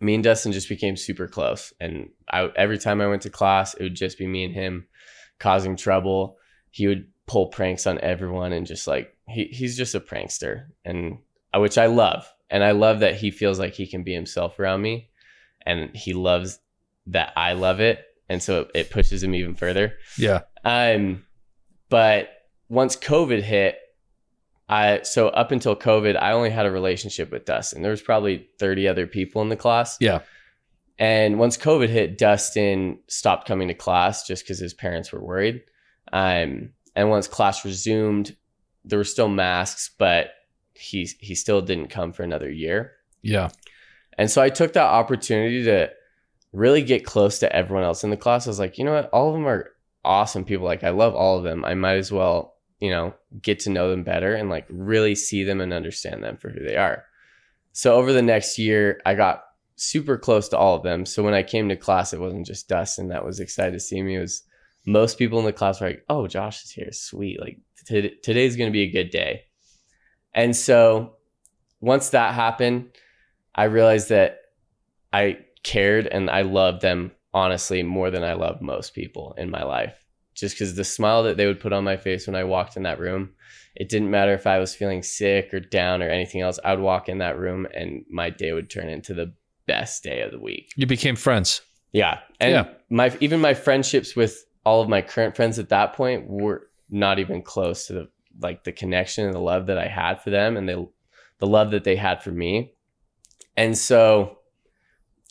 me 0.00 0.14
and 0.14 0.24
Dustin 0.24 0.52
just 0.52 0.68
became 0.68 0.96
super 0.96 1.28
close. 1.28 1.72
And 1.80 2.10
I, 2.30 2.50
every 2.56 2.78
time 2.78 3.00
I 3.00 3.06
went 3.06 3.22
to 3.22 3.30
class, 3.30 3.74
it 3.74 3.82
would 3.82 3.94
just 3.94 4.18
be 4.18 4.26
me 4.26 4.44
and 4.44 4.54
him 4.54 4.86
causing 5.38 5.76
trouble. 5.76 6.36
He 6.70 6.86
would 6.86 7.06
pull 7.26 7.46
pranks 7.46 7.86
on 7.86 8.00
everyone 8.00 8.52
and 8.52 8.66
just 8.66 8.86
like 8.86 9.16
he, 9.28 9.44
he's 9.44 9.76
just 9.76 9.94
a 9.94 10.00
prankster, 10.00 10.66
and 10.84 11.18
uh, 11.54 11.60
which 11.60 11.78
I 11.78 11.86
love. 11.86 12.30
And 12.50 12.62
I 12.62 12.72
love 12.72 13.00
that 13.00 13.16
he 13.16 13.30
feels 13.30 13.58
like 13.58 13.74
he 13.74 13.86
can 13.86 14.02
be 14.02 14.12
himself 14.12 14.58
around 14.58 14.82
me, 14.82 15.08
and 15.64 15.94
he 15.94 16.12
loves 16.12 16.58
that 17.06 17.32
I 17.36 17.54
love 17.54 17.80
it, 17.80 18.04
and 18.32 18.42
so 18.42 18.62
it, 18.62 18.70
it 18.74 18.90
pushes 18.90 19.22
him 19.22 19.34
even 19.34 19.54
further. 19.54 19.94
Yeah. 20.16 20.40
Um, 20.64 21.24
but 21.88 22.30
once 22.68 22.96
COVID 22.96 23.42
hit, 23.42 23.78
I 24.68 25.02
so 25.02 25.28
up 25.28 25.52
until 25.52 25.76
COVID, 25.76 26.16
I 26.16 26.32
only 26.32 26.50
had 26.50 26.66
a 26.66 26.70
relationship 26.70 27.30
with 27.30 27.44
Dustin. 27.44 27.82
There 27.82 27.90
was 27.90 28.02
probably 28.02 28.48
30 28.58 28.88
other 28.88 29.06
people 29.06 29.42
in 29.42 29.50
the 29.50 29.56
class. 29.56 29.98
Yeah. 30.00 30.20
And 30.98 31.38
once 31.38 31.58
COVID 31.58 31.88
hit, 31.88 32.16
Dustin 32.16 32.98
stopped 33.08 33.46
coming 33.46 33.68
to 33.68 33.74
class 33.74 34.26
just 34.26 34.44
because 34.44 34.58
his 34.58 34.72
parents 34.72 35.12
were 35.12 35.22
worried. 35.22 35.62
Um, 36.12 36.70
and 36.94 37.10
once 37.10 37.28
class 37.28 37.64
resumed, 37.64 38.36
there 38.84 38.98
were 38.98 39.04
still 39.04 39.28
masks, 39.28 39.90
but 39.98 40.30
he 40.74 41.08
he 41.20 41.34
still 41.34 41.60
didn't 41.60 41.88
come 41.88 42.12
for 42.12 42.22
another 42.22 42.50
year. 42.50 42.92
Yeah. 43.20 43.50
And 44.16 44.30
so 44.30 44.42
I 44.42 44.48
took 44.48 44.72
that 44.74 44.84
opportunity 44.84 45.64
to 45.64 45.90
really 46.52 46.82
get 46.82 47.04
close 47.04 47.38
to 47.38 47.54
everyone 47.54 47.84
else 47.84 48.04
in 48.04 48.10
the 48.10 48.16
class. 48.16 48.46
I 48.46 48.50
was 48.50 48.58
like, 48.58 48.78
you 48.78 48.84
know 48.84 48.92
what? 48.92 49.10
All 49.10 49.28
of 49.28 49.34
them 49.34 49.46
are 49.46 49.70
awesome 50.04 50.44
people. 50.44 50.66
Like, 50.66 50.84
I 50.84 50.90
love 50.90 51.14
all 51.14 51.38
of 51.38 51.44
them. 51.44 51.64
I 51.64 51.74
might 51.74 51.96
as 51.96 52.12
well, 52.12 52.56
you 52.78 52.90
know, 52.90 53.14
get 53.40 53.60
to 53.60 53.70
know 53.70 53.90
them 53.90 54.02
better 54.02 54.34
and 54.34 54.50
like 54.50 54.66
really 54.68 55.14
see 55.14 55.44
them 55.44 55.60
and 55.60 55.72
understand 55.72 56.22
them 56.22 56.36
for 56.36 56.50
who 56.50 56.62
they 56.64 56.76
are. 56.76 57.04
So 57.72 57.94
over 57.94 58.12
the 58.12 58.22
next 58.22 58.58
year, 58.58 59.00
I 59.06 59.14
got 59.14 59.44
super 59.76 60.18
close 60.18 60.48
to 60.50 60.58
all 60.58 60.76
of 60.76 60.82
them. 60.82 61.06
So 61.06 61.22
when 61.22 61.34
I 61.34 61.42
came 61.42 61.68
to 61.68 61.76
class, 61.76 62.12
it 62.12 62.20
wasn't 62.20 62.46
just 62.46 62.68
Dustin 62.68 63.08
that 63.08 63.24
was 63.24 63.40
excited 63.40 63.72
to 63.72 63.80
see 63.80 64.02
me. 64.02 64.16
It 64.16 64.20
was 64.20 64.42
most 64.84 65.16
people 65.16 65.38
in 65.38 65.44
the 65.44 65.52
class 65.52 65.80
were 65.80 65.88
like, 65.88 66.04
oh, 66.08 66.26
Josh 66.26 66.64
is 66.64 66.70
here. 66.70 66.90
Sweet. 66.92 67.40
Like, 67.40 67.58
today's 67.86 68.56
going 68.56 68.68
to 68.68 68.72
be 68.72 68.82
a 68.82 68.90
good 68.90 69.10
day. 69.10 69.44
And 70.34 70.54
so 70.54 71.16
once 71.80 72.10
that 72.10 72.34
happened, 72.34 72.90
I 73.54 73.64
realized 73.64 74.08
that 74.10 74.38
I 75.12 75.38
cared 75.62 76.06
and 76.06 76.30
I 76.30 76.42
loved 76.42 76.82
them 76.82 77.12
honestly 77.34 77.82
more 77.82 78.10
than 78.10 78.24
I 78.24 78.34
love 78.34 78.60
most 78.60 78.94
people 78.94 79.34
in 79.38 79.50
my 79.50 79.62
life. 79.62 79.94
Just 80.34 80.54
because 80.54 80.74
the 80.74 80.84
smile 80.84 81.22
that 81.24 81.36
they 81.36 81.46
would 81.46 81.60
put 81.60 81.72
on 81.72 81.84
my 81.84 81.96
face 81.96 82.26
when 82.26 82.36
I 82.36 82.44
walked 82.44 82.76
in 82.76 82.82
that 82.84 82.98
room, 82.98 83.30
it 83.74 83.88
didn't 83.88 84.10
matter 84.10 84.32
if 84.32 84.46
I 84.46 84.58
was 84.58 84.74
feeling 84.74 85.02
sick 85.02 85.52
or 85.52 85.60
down 85.60 86.02
or 86.02 86.08
anything 86.08 86.40
else. 86.40 86.58
I 86.64 86.74
would 86.74 86.82
walk 86.82 87.08
in 87.08 87.18
that 87.18 87.38
room 87.38 87.66
and 87.74 88.04
my 88.10 88.30
day 88.30 88.52
would 88.52 88.70
turn 88.70 88.88
into 88.88 89.14
the 89.14 89.32
best 89.66 90.02
day 90.02 90.22
of 90.22 90.32
the 90.32 90.40
week. 90.40 90.72
You 90.76 90.86
became 90.86 91.16
friends. 91.16 91.60
Yeah. 91.92 92.20
And 92.40 92.52
Yeah. 92.52 92.68
my 92.90 93.16
even 93.20 93.40
my 93.40 93.54
friendships 93.54 94.16
with 94.16 94.44
all 94.64 94.80
of 94.80 94.88
my 94.88 95.02
current 95.02 95.36
friends 95.36 95.58
at 95.58 95.68
that 95.68 95.92
point 95.92 96.28
were 96.28 96.68
not 96.90 97.18
even 97.18 97.42
close 97.42 97.86
to 97.86 97.92
the 97.92 98.08
like 98.40 98.64
the 98.64 98.72
connection 98.72 99.26
and 99.26 99.34
the 99.34 99.40
love 99.40 99.66
that 99.66 99.78
I 99.78 99.88
had 99.88 100.22
for 100.22 100.30
them 100.30 100.56
and 100.56 100.66
the 100.68 100.88
the 101.38 101.46
love 101.46 101.72
that 101.72 101.84
they 101.84 101.96
had 101.96 102.22
for 102.22 102.30
me. 102.30 102.72
And 103.56 103.76
so 103.76 104.38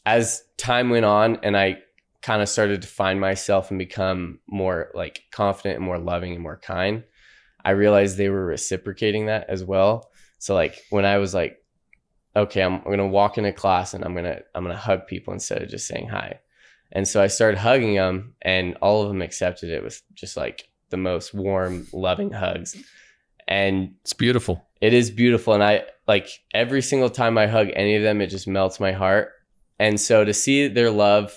as 0.05 0.43
time 0.57 0.89
went 0.89 1.05
on 1.05 1.37
and 1.43 1.55
I 1.57 1.77
kind 2.21 2.41
of 2.41 2.49
started 2.49 2.81
to 2.83 2.87
find 2.87 3.19
myself 3.19 3.71
and 3.71 3.79
become 3.79 4.39
more 4.47 4.91
like 4.93 5.23
confident 5.31 5.77
and 5.77 5.85
more 5.85 5.97
loving 5.99 6.33
and 6.33 6.41
more 6.41 6.57
kind, 6.57 7.03
I 7.63 7.71
realized 7.71 8.17
they 8.17 8.29
were 8.29 8.45
reciprocating 8.45 9.27
that 9.27 9.49
as 9.49 9.63
well. 9.63 10.09
So 10.39 10.53
like 10.55 10.81
when 10.89 11.05
I 11.05 11.17
was 11.17 11.33
like, 11.33 11.57
okay, 12.35 12.61
I'm, 12.61 12.75
I'm 12.75 12.83
gonna 12.83 13.07
walk 13.07 13.37
into 13.37 13.51
class 13.53 13.93
and 13.93 14.03
I'm 14.03 14.15
gonna 14.15 14.39
I'm 14.55 14.63
gonna 14.63 14.75
hug 14.77 15.07
people 15.07 15.33
instead 15.33 15.61
of 15.61 15.69
just 15.69 15.87
saying 15.87 16.07
hi. 16.09 16.39
And 16.93 17.07
so 17.07 17.21
I 17.23 17.27
started 17.27 17.57
hugging 17.57 17.95
them, 17.95 18.33
and 18.41 18.75
all 18.81 19.01
of 19.01 19.07
them 19.07 19.21
accepted 19.21 19.69
it 19.69 19.81
with 19.81 20.01
just 20.13 20.35
like 20.35 20.67
the 20.89 20.97
most 20.97 21.33
warm, 21.33 21.87
loving 21.93 22.31
hugs. 22.31 22.75
And 23.47 23.95
It's 24.01 24.11
beautiful. 24.13 24.67
it 24.81 24.93
is 24.93 25.09
beautiful. 25.09 25.53
And 25.53 25.63
I 25.63 25.85
like 26.07 26.27
every 26.53 26.81
single 26.81 27.09
time 27.09 27.37
I 27.37 27.47
hug 27.47 27.69
any 27.73 27.95
of 27.95 28.03
them, 28.03 28.19
it 28.19 28.27
just 28.27 28.47
melts 28.47 28.79
my 28.79 28.91
heart. 28.91 29.31
And 29.81 29.99
so 29.99 30.23
to 30.23 30.33
see 30.33 30.67
their 30.67 30.91
love 30.91 31.27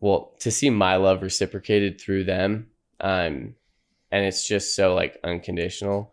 well 0.00 0.34
to 0.40 0.50
see 0.50 0.70
my 0.70 0.96
love 0.96 1.22
reciprocated 1.22 2.00
through 2.00 2.24
them 2.24 2.66
um 3.00 3.54
and 4.10 4.24
it's 4.28 4.46
just 4.46 4.74
so 4.76 4.94
like 4.94 5.18
unconditional 5.24 6.12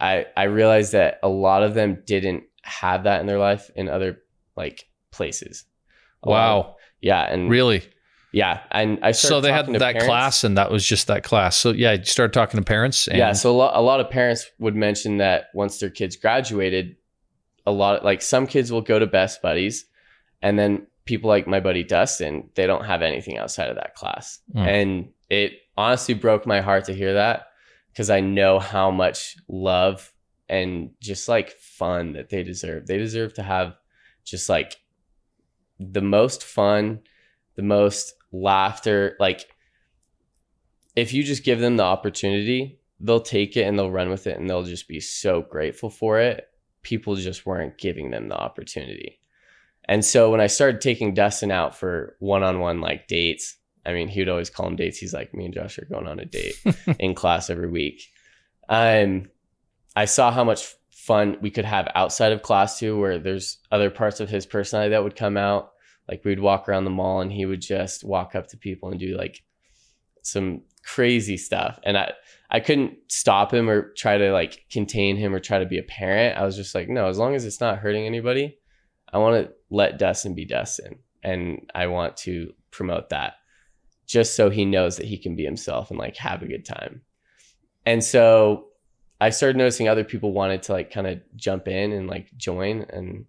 i 0.00 0.24
i 0.36 0.44
realized 0.44 0.92
that 0.92 1.18
a 1.22 1.28
lot 1.28 1.62
of 1.62 1.74
them 1.74 2.02
didn't 2.06 2.44
have 2.62 3.04
that 3.04 3.20
in 3.20 3.26
their 3.26 3.38
life 3.38 3.70
in 3.76 3.88
other 3.88 4.18
like 4.56 4.88
places 5.10 5.64
A 6.22 6.28
lot 6.30 6.58
of- 6.58 6.64
Wow. 6.66 6.76
yeah 7.00 7.22
and 7.32 7.50
Really? 7.50 7.82
yeah 8.32 8.60
and 8.70 8.98
i 9.02 9.10
started 9.12 9.34
So 9.34 9.40
they 9.42 9.52
had 9.52 9.66
that 9.66 9.80
parents. 9.80 10.04
class 10.06 10.44
and 10.44 10.56
that 10.56 10.70
was 10.70 10.86
just 10.86 11.06
that 11.08 11.22
class. 11.22 11.56
So 11.56 11.72
yeah, 11.72 11.92
you 11.92 12.04
started 12.04 12.32
talking 12.32 12.58
to 12.58 12.64
parents. 12.64 13.08
And 13.08 13.18
yeah 13.18 13.32
so 13.32 13.50
a 13.50 13.56
lot, 13.62 13.72
a 13.76 13.82
lot 13.82 14.00
of 14.00 14.08
parents 14.10 14.48
would 14.58 14.76
mention 14.76 15.18
that 15.18 15.46
once 15.54 15.78
their 15.80 15.90
kids 15.90 16.16
graduated 16.16 16.96
a 17.66 17.72
lot 17.72 18.04
like 18.04 18.22
some 18.22 18.46
kids 18.46 18.70
will 18.72 18.80
go 18.92 18.98
to 18.98 19.06
best 19.06 19.42
buddies 19.42 19.84
and 20.42 20.58
then 20.58 20.86
people 21.04 21.28
like 21.28 21.46
my 21.46 21.60
buddy 21.60 21.82
dustin 21.84 22.48
they 22.54 22.66
don't 22.66 22.84
have 22.84 23.02
anything 23.02 23.36
outside 23.38 23.68
of 23.68 23.76
that 23.76 23.94
class 23.94 24.38
Mm. 24.54 24.66
and 24.66 25.08
it 25.30 25.52
honestly 25.76 26.14
broke 26.14 26.46
my 26.46 26.60
heart 26.60 26.84
to 26.86 26.94
hear 26.94 27.14
that 27.14 27.46
because 27.92 28.10
i 28.10 28.20
know 28.20 28.58
how 28.58 28.90
much 28.90 29.36
love 29.48 30.12
and 30.48 30.90
just 31.00 31.28
like 31.28 31.50
fun 31.52 32.12
that 32.12 32.28
they 32.28 32.42
deserve 32.42 32.86
they 32.86 32.98
deserve 32.98 33.32
to 33.34 33.42
have 33.42 33.74
just 34.24 34.48
like 34.48 34.76
the 35.80 36.02
most 36.02 36.44
fun 36.44 37.00
the 37.56 37.62
most 37.62 38.14
laughter 38.32 39.16
like 39.18 39.46
if 40.94 41.12
you 41.14 41.22
just 41.22 41.42
give 41.42 41.58
them 41.58 41.78
the 41.78 41.82
opportunity, 41.82 42.78
they'll 43.00 43.20
take 43.20 43.56
it 43.56 43.62
and 43.62 43.78
they'll 43.78 43.90
run 43.90 44.10
with 44.10 44.26
it 44.26 44.38
and 44.38 44.48
they'll 44.48 44.62
just 44.62 44.86
be 44.88 45.00
so 45.00 45.40
grateful 45.40 45.88
for 45.88 46.20
it. 46.20 46.48
People 46.82 47.16
just 47.16 47.46
weren't 47.46 47.78
giving 47.78 48.10
them 48.10 48.28
the 48.28 48.36
opportunity. 48.36 49.18
And 49.88 50.04
so 50.04 50.30
when 50.30 50.40
I 50.40 50.46
started 50.46 50.80
taking 50.80 51.14
Dustin 51.14 51.50
out 51.50 51.76
for 51.76 52.16
one 52.20 52.42
on 52.42 52.60
one 52.60 52.80
like 52.80 53.08
dates, 53.08 53.56
I 53.84 53.92
mean, 53.92 54.08
he 54.08 54.20
would 54.20 54.28
always 54.28 54.50
call 54.50 54.66
them 54.66 54.76
dates. 54.76 54.98
He's 54.98 55.12
like, 55.12 55.34
me 55.34 55.46
and 55.46 55.54
Josh 55.54 55.78
are 55.78 55.86
going 55.86 56.06
on 56.06 56.20
a 56.20 56.24
date 56.24 56.54
in 56.98 57.14
class 57.14 57.50
every 57.50 57.68
week. 57.68 58.02
Um, 58.68 59.28
I 59.96 60.04
saw 60.04 60.30
how 60.30 60.44
much 60.44 60.74
fun 60.90 61.36
we 61.40 61.50
could 61.50 61.64
have 61.64 61.90
outside 61.94 62.32
of 62.32 62.42
class 62.42 62.78
too, 62.78 62.98
where 62.98 63.18
there's 63.18 63.58
other 63.72 63.90
parts 63.90 64.20
of 64.20 64.28
his 64.28 64.46
personality 64.46 64.90
that 64.90 65.02
would 65.02 65.16
come 65.16 65.36
out. 65.36 65.72
Like 66.08 66.24
we'd 66.24 66.40
walk 66.40 66.68
around 66.68 66.84
the 66.84 66.90
mall 66.90 67.20
and 67.20 67.32
he 67.32 67.44
would 67.44 67.60
just 67.60 68.04
walk 68.04 68.34
up 68.34 68.48
to 68.48 68.56
people 68.56 68.90
and 68.90 69.00
do 69.00 69.16
like 69.16 69.42
some 70.22 70.62
crazy 70.84 71.36
stuff. 71.36 71.78
And 71.84 71.98
I, 71.98 72.12
I 72.50 72.60
couldn't 72.60 72.98
stop 73.08 73.52
him 73.52 73.68
or 73.68 73.92
try 73.96 74.18
to 74.18 74.32
like 74.32 74.64
contain 74.70 75.16
him 75.16 75.34
or 75.34 75.40
try 75.40 75.58
to 75.58 75.66
be 75.66 75.78
a 75.78 75.82
parent. 75.82 76.38
I 76.38 76.44
was 76.44 76.56
just 76.56 76.74
like, 76.74 76.88
no, 76.88 77.08
as 77.08 77.18
long 77.18 77.34
as 77.34 77.44
it's 77.44 77.60
not 77.60 77.78
hurting 77.78 78.06
anybody, 78.06 78.58
I 79.12 79.18
want 79.18 79.46
to 79.46 79.52
let 79.72 79.98
Dustin 79.98 80.34
be 80.34 80.44
Dustin. 80.44 80.98
And 81.22 81.70
I 81.74 81.86
want 81.86 82.16
to 82.18 82.52
promote 82.70 83.08
that 83.10 83.34
just 84.06 84.36
so 84.36 84.50
he 84.50 84.64
knows 84.64 84.96
that 84.96 85.06
he 85.06 85.16
can 85.16 85.34
be 85.34 85.44
himself 85.44 85.90
and 85.90 85.98
like 85.98 86.16
have 86.16 86.42
a 86.42 86.46
good 86.46 86.64
time. 86.64 87.02
And 87.86 88.04
so 88.04 88.66
I 89.20 89.30
started 89.30 89.56
noticing 89.56 89.88
other 89.88 90.04
people 90.04 90.32
wanted 90.32 90.62
to 90.64 90.72
like 90.72 90.90
kind 90.90 91.06
of 91.06 91.20
jump 91.36 91.68
in 91.68 91.92
and 91.92 92.08
like 92.08 92.36
join. 92.36 92.82
And 92.90 93.24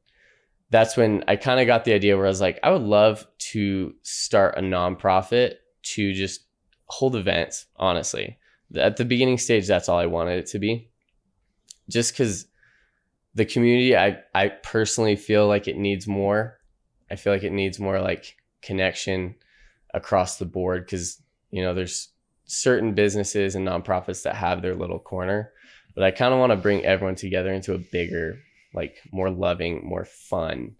that's 0.71 0.97
when 0.97 1.23
I 1.27 1.35
kind 1.35 1.59
of 1.59 1.67
got 1.67 1.85
the 1.85 1.93
idea 1.93 2.17
where 2.17 2.25
I 2.25 2.29
was 2.29 2.41
like, 2.41 2.59
I 2.63 2.71
would 2.71 2.81
love 2.81 3.25
to 3.51 3.93
start 4.01 4.57
a 4.57 4.61
nonprofit 4.61 5.55
to 5.83 6.13
just 6.13 6.41
hold 6.87 7.15
events, 7.15 7.67
honestly. 7.77 8.37
At 8.75 8.97
the 8.97 9.05
beginning 9.05 9.37
stage, 9.37 9.67
that's 9.67 9.87
all 9.87 9.99
I 9.99 10.07
wanted 10.07 10.39
it 10.39 10.47
to 10.47 10.59
be. 10.59 10.89
Just 11.89 12.13
because 12.13 12.47
the 13.35 13.45
community, 13.45 13.95
I, 13.97 14.19
I 14.33 14.49
personally 14.49 15.15
feel 15.15 15.47
like 15.47 15.67
it 15.67 15.77
needs 15.77 16.07
more. 16.07 16.59
I 17.09 17.15
feel 17.15 17.33
like 17.33 17.43
it 17.43 17.51
needs 17.51 17.79
more 17.79 17.99
like 17.99 18.35
connection 18.61 19.35
across 19.93 20.37
the 20.37 20.45
board 20.45 20.85
because, 20.85 21.21
you 21.51 21.61
know, 21.61 21.73
there's 21.73 22.09
certain 22.45 22.93
businesses 22.93 23.55
and 23.55 23.67
nonprofits 23.67 24.23
that 24.23 24.35
have 24.35 24.61
their 24.61 24.75
little 24.75 24.99
corner, 24.99 25.51
but 25.95 26.03
I 26.03 26.11
kind 26.11 26.33
of 26.33 26.39
want 26.39 26.51
to 26.51 26.57
bring 26.57 26.83
everyone 26.85 27.15
together 27.15 27.51
into 27.51 27.73
a 27.73 27.79
bigger, 27.79 28.39
like 28.73 28.97
more 29.11 29.29
loving, 29.29 29.85
more 29.85 30.05
fun 30.05 30.75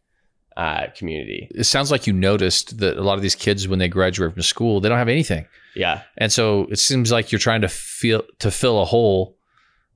uh, 0.56 0.88
community. 0.96 1.48
it 1.56 1.64
sounds 1.64 1.90
like 1.90 2.06
you 2.06 2.14
noticed 2.14 2.78
that 2.78 2.98
a 2.98 3.02
lot 3.02 3.16
of 3.16 3.24
these 3.24 3.36
kids, 3.36 3.68
when 3.68 3.80
they 3.80 3.88
graduate 3.88 4.34
from 4.34 4.42
school, 4.44 4.80
they 4.80 4.90
don't 4.90 5.00
have 5.00 5.10
anything. 5.10 5.48
Yeah. 5.76 6.04
And 6.18 6.32
so 6.32 6.68
it 6.70 6.78
seems 6.78 7.12
like 7.12 7.32
you're 7.32 7.40
trying 7.40 7.62
to 7.62 7.68
feel 7.68 8.22
to 8.38 8.52
fill 8.52 8.80
a 8.80 8.86
hole 8.86 9.36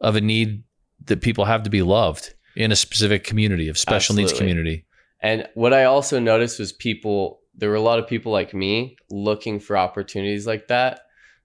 of 0.02 0.16
a 0.16 0.22
need 0.22 0.64
that 1.06 1.22
people 1.22 1.46
have 1.46 1.62
to 1.64 1.70
be 1.70 1.84
loved 1.84 2.34
in 2.58 2.72
a 2.72 2.76
specific 2.76 3.24
community 3.24 3.70
of 3.70 3.78
special 3.78 4.16
needs 4.16 4.34
community. 4.34 4.86
And 5.22 5.48
what 5.54 5.74
I 5.74 5.86
also 5.86 6.20
noticed 6.20 6.60
was 6.60 6.72
people, 6.72 7.40
there 7.56 7.70
were 7.70 7.76
a 7.76 7.82
lot 7.82 8.00
of 8.00 8.08
people 8.08 8.32
like 8.32 8.54
me 8.54 8.98
looking 9.10 9.60
for 9.60 9.78
opportunities 9.78 10.46
like 10.46 10.68
that, 10.68 11.02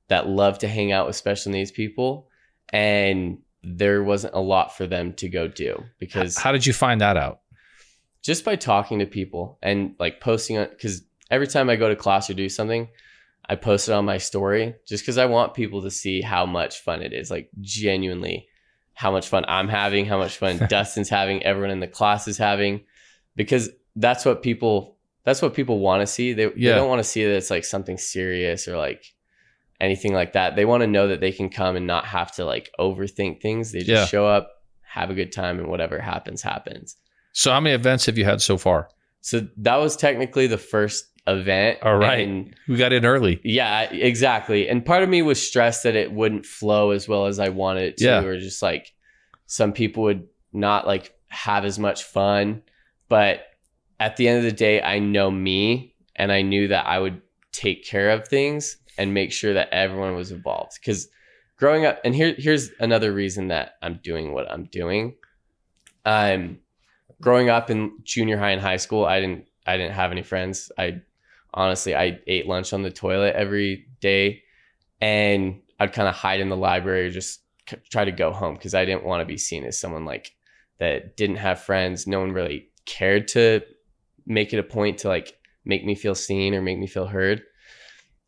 that 0.08 0.28
love 0.28 0.58
to 0.58 0.68
hang 0.68 0.92
out 0.92 1.06
with 1.06 1.16
special 1.16 1.52
needs 1.52 1.70
people. 1.70 2.28
And 2.70 3.38
there 3.62 4.02
wasn't 4.02 4.34
a 4.34 4.40
lot 4.40 4.76
for 4.76 4.86
them 4.86 5.12
to 5.14 5.28
go 5.28 5.46
do 5.46 5.84
because 5.98 6.36
How 6.36 6.52
did 6.52 6.66
you 6.66 6.72
find 6.72 7.00
that 7.00 7.16
out? 7.16 7.42
just 8.22 8.44
by 8.44 8.56
talking 8.56 9.00
to 9.00 9.06
people 9.06 9.58
and 9.62 9.94
like 9.98 10.20
posting 10.20 10.56
on, 10.56 10.68
because 10.70 11.02
every 11.30 11.46
time 11.46 11.68
I 11.68 11.76
go 11.76 11.88
to 11.88 11.96
class 11.96 12.30
or 12.30 12.34
do 12.34 12.48
something, 12.48 12.88
I 13.48 13.56
post 13.56 13.88
it 13.88 13.92
on 13.92 14.04
my 14.04 14.18
story 14.18 14.76
just 14.86 15.02
because 15.02 15.18
I 15.18 15.26
want 15.26 15.54
people 15.54 15.82
to 15.82 15.90
see 15.90 16.22
how 16.22 16.46
much 16.46 16.78
fun 16.78 17.02
it 17.02 17.12
is. 17.12 17.30
Like, 17.30 17.50
genuinely, 17.60 18.46
how 19.02 19.10
much 19.10 19.26
fun 19.28 19.44
I'm 19.48 19.68
having, 19.68 20.06
how 20.06 20.18
much 20.18 20.36
fun 20.38 20.58
Dustin's 20.68 21.08
having, 21.08 21.42
everyone 21.42 21.70
in 21.72 21.80
the 21.80 21.88
class 21.88 22.28
is 22.28 22.38
having, 22.38 22.82
because 23.34 23.68
that's 23.96 24.24
what 24.24 24.42
people 24.42 24.96
that's 25.24 25.42
what 25.42 25.54
people 25.54 25.78
want 25.78 26.00
to 26.02 26.06
see. 26.06 26.32
They, 26.32 26.44
Yeah. 26.44 26.70
they 26.72 26.74
don't 26.78 26.88
want 26.88 27.00
to 27.00 27.08
see 27.08 27.24
that 27.24 27.36
it's 27.36 27.50
like 27.50 27.64
something 27.64 27.96
serious 27.98 28.66
or 28.68 28.76
like 28.76 29.04
anything 29.80 30.12
like 30.14 30.32
that. 30.34 30.56
They 30.56 30.64
want 30.64 30.80
to 30.82 30.86
know 30.86 31.06
that 31.08 31.20
they 31.20 31.30
can 31.32 31.48
come 31.48 31.76
and 31.76 31.86
not 31.86 32.04
have 32.06 32.32
to 32.36 32.44
like 32.44 32.70
overthink 32.78 33.40
things. 33.40 33.70
They 33.72 33.80
just 33.80 33.88
Yeah. 33.90 34.06
show 34.06 34.26
up, 34.26 34.50
have 34.82 35.10
a 35.10 35.14
good 35.14 35.30
time, 35.32 35.58
and 35.60 35.68
whatever 35.68 35.98
happens, 36.00 36.42
happens. 36.42 36.96
So 37.32 37.50
how 37.52 37.60
many 37.60 37.74
events 37.74 38.06
have 38.06 38.18
you 38.18 38.24
had 38.24 38.40
so 38.40 38.56
far? 38.58 38.88
So 39.20 39.46
that 39.58 39.76
was 39.76 39.96
technically 39.96 40.46
the 40.48 40.58
first 40.58 41.06
event. 41.26 41.78
All 41.82 41.96
right. 41.96 42.26
And 42.26 42.54
We 42.68 42.76
got 42.76 42.92
in 42.92 43.04
early. 43.04 43.40
yeah, 43.44 43.82
exactly. 43.82 44.68
And 44.68 44.84
part 44.84 45.02
of 45.02 45.08
me 45.08 45.22
was 45.22 45.40
stressed 45.46 45.84
that 45.84 45.94
it 45.96 46.12
wouldn't 46.12 46.46
flow 46.46 46.90
as 46.90 47.08
well 47.08 47.26
as 47.26 47.38
I 47.38 47.48
wanted 47.50 47.84
it 47.84 47.96
to, 47.98 48.04
Yeah. 48.04 48.22
or 48.24 48.38
just 48.38 48.62
like 48.62 48.92
some 49.46 49.72
people 49.72 50.02
would 50.04 50.26
not 50.52 50.86
like 50.86 51.14
have 51.28 51.64
as 51.64 51.78
much 51.78 52.02
fun. 52.04 52.62
But 53.08 53.44
at 54.00 54.16
the 54.16 54.26
end 54.28 54.38
of 54.38 54.44
the 54.44 54.52
day, 54.52 54.82
I 54.82 54.98
know 54.98 55.30
me 55.30 55.94
and 56.16 56.32
I 56.32 56.42
knew 56.42 56.68
that 56.68 56.86
I 56.86 56.98
would 56.98 57.22
take 57.52 57.84
care 57.86 58.10
of 58.10 58.26
things 58.26 58.76
and 58.98 59.14
make 59.14 59.32
sure 59.32 59.54
that 59.54 59.68
everyone 59.70 60.14
was 60.16 60.32
involved. 60.32 60.72
Because 60.80 61.08
growing 61.56 61.86
up, 61.86 62.00
and 62.04 62.14
here, 62.14 62.34
here's 62.36 62.70
another 62.80 63.12
reason 63.12 63.48
that 63.48 63.74
I'm 63.80 64.00
doing 64.02 64.32
what 64.34 64.50
I'm 64.50 64.64
doing. 64.64 65.14
Um, 66.04 66.58
growing 67.20 67.48
up 67.48 67.70
in 67.70 67.92
junior 68.02 68.36
high 68.38 68.50
and 68.50 68.60
high 68.60 68.76
school, 68.78 69.04
I 69.04 69.20
didn't 69.20 69.46
I 69.66 69.76
didn't 69.76 69.92
have 69.92 70.10
any 70.10 70.22
friends. 70.22 70.72
I 70.76 71.02
honestly 71.54 71.94
I 71.94 72.20
ate 72.26 72.46
lunch 72.46 72.72
on 72.72 72.82
the 72.82 72.90
toilet 72.90 73.34
every 73.36 73.86
day, 74.00 74.42
and 75.00 75.60
I'd 75.78 75.92
kind 75.92 76.08
of 76.08 76.14
hide 76.14 76.40
in 76.40 76.48
the 76.48 76.56
library 76.56 77.06
or 77.06 77.10
just 77.10 77.40
c- 77.68 77.76
try 77.90 78.04
to 78.04 78.12
go 78.12 78.32
home 78.32 78.54
because 78.54 78.74
I 78.74 78.84
didn't 78.84 79.04
want 79.04 79.20
to 79.20 79.26
be 79.26 79.36
seen 79.36 79.64
as 79.64 79.80
someone 79.80 80.04
like 80.04 80.32
that 80.78 81.16
didn't 81.16 81.36
have 81.36 81.60
friends. 81.60 82.06
No 82.06 82.20
one 82.20 82.32
really 82.32 82.70
cared 82.86 83.28
to 83.28 83.62
make 84.26 84.52
it 84.52 84.58
a 84.58 84.64
point 84.64 84.98
to 84.98 85.08
like 85.08 85.34
make 85.64 85.84
me 85.84 85.94
feel 85.94 86.14
seen 86.14 86.54
or 86.54 86.62
make 86.62 86.78
me 86.78 86.86
feel 86.86 87.06
heard. 87.06 87.42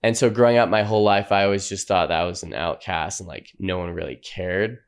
And 0.03 0.17
so 0.17 0.29
growing 0.29 0.59
up 0.59 0.69
my 0.69 0.83
whole 0.83 1.03
life, 1.03 1.33
I 1.33 1.45
always 1.45 1.69
just 1.69 1.89
thought 1.89 2.09
that 2.09 2.21
I 2.21 2.27
was 2.27 2.43
an 2.43 2.53
outcast 2.53 3.21
and 3.21 3.29
like 3.29 3.51
no 3.59 3.79
one 3.79 3.91
really 3.91 4.17
cared. 4.17 4.79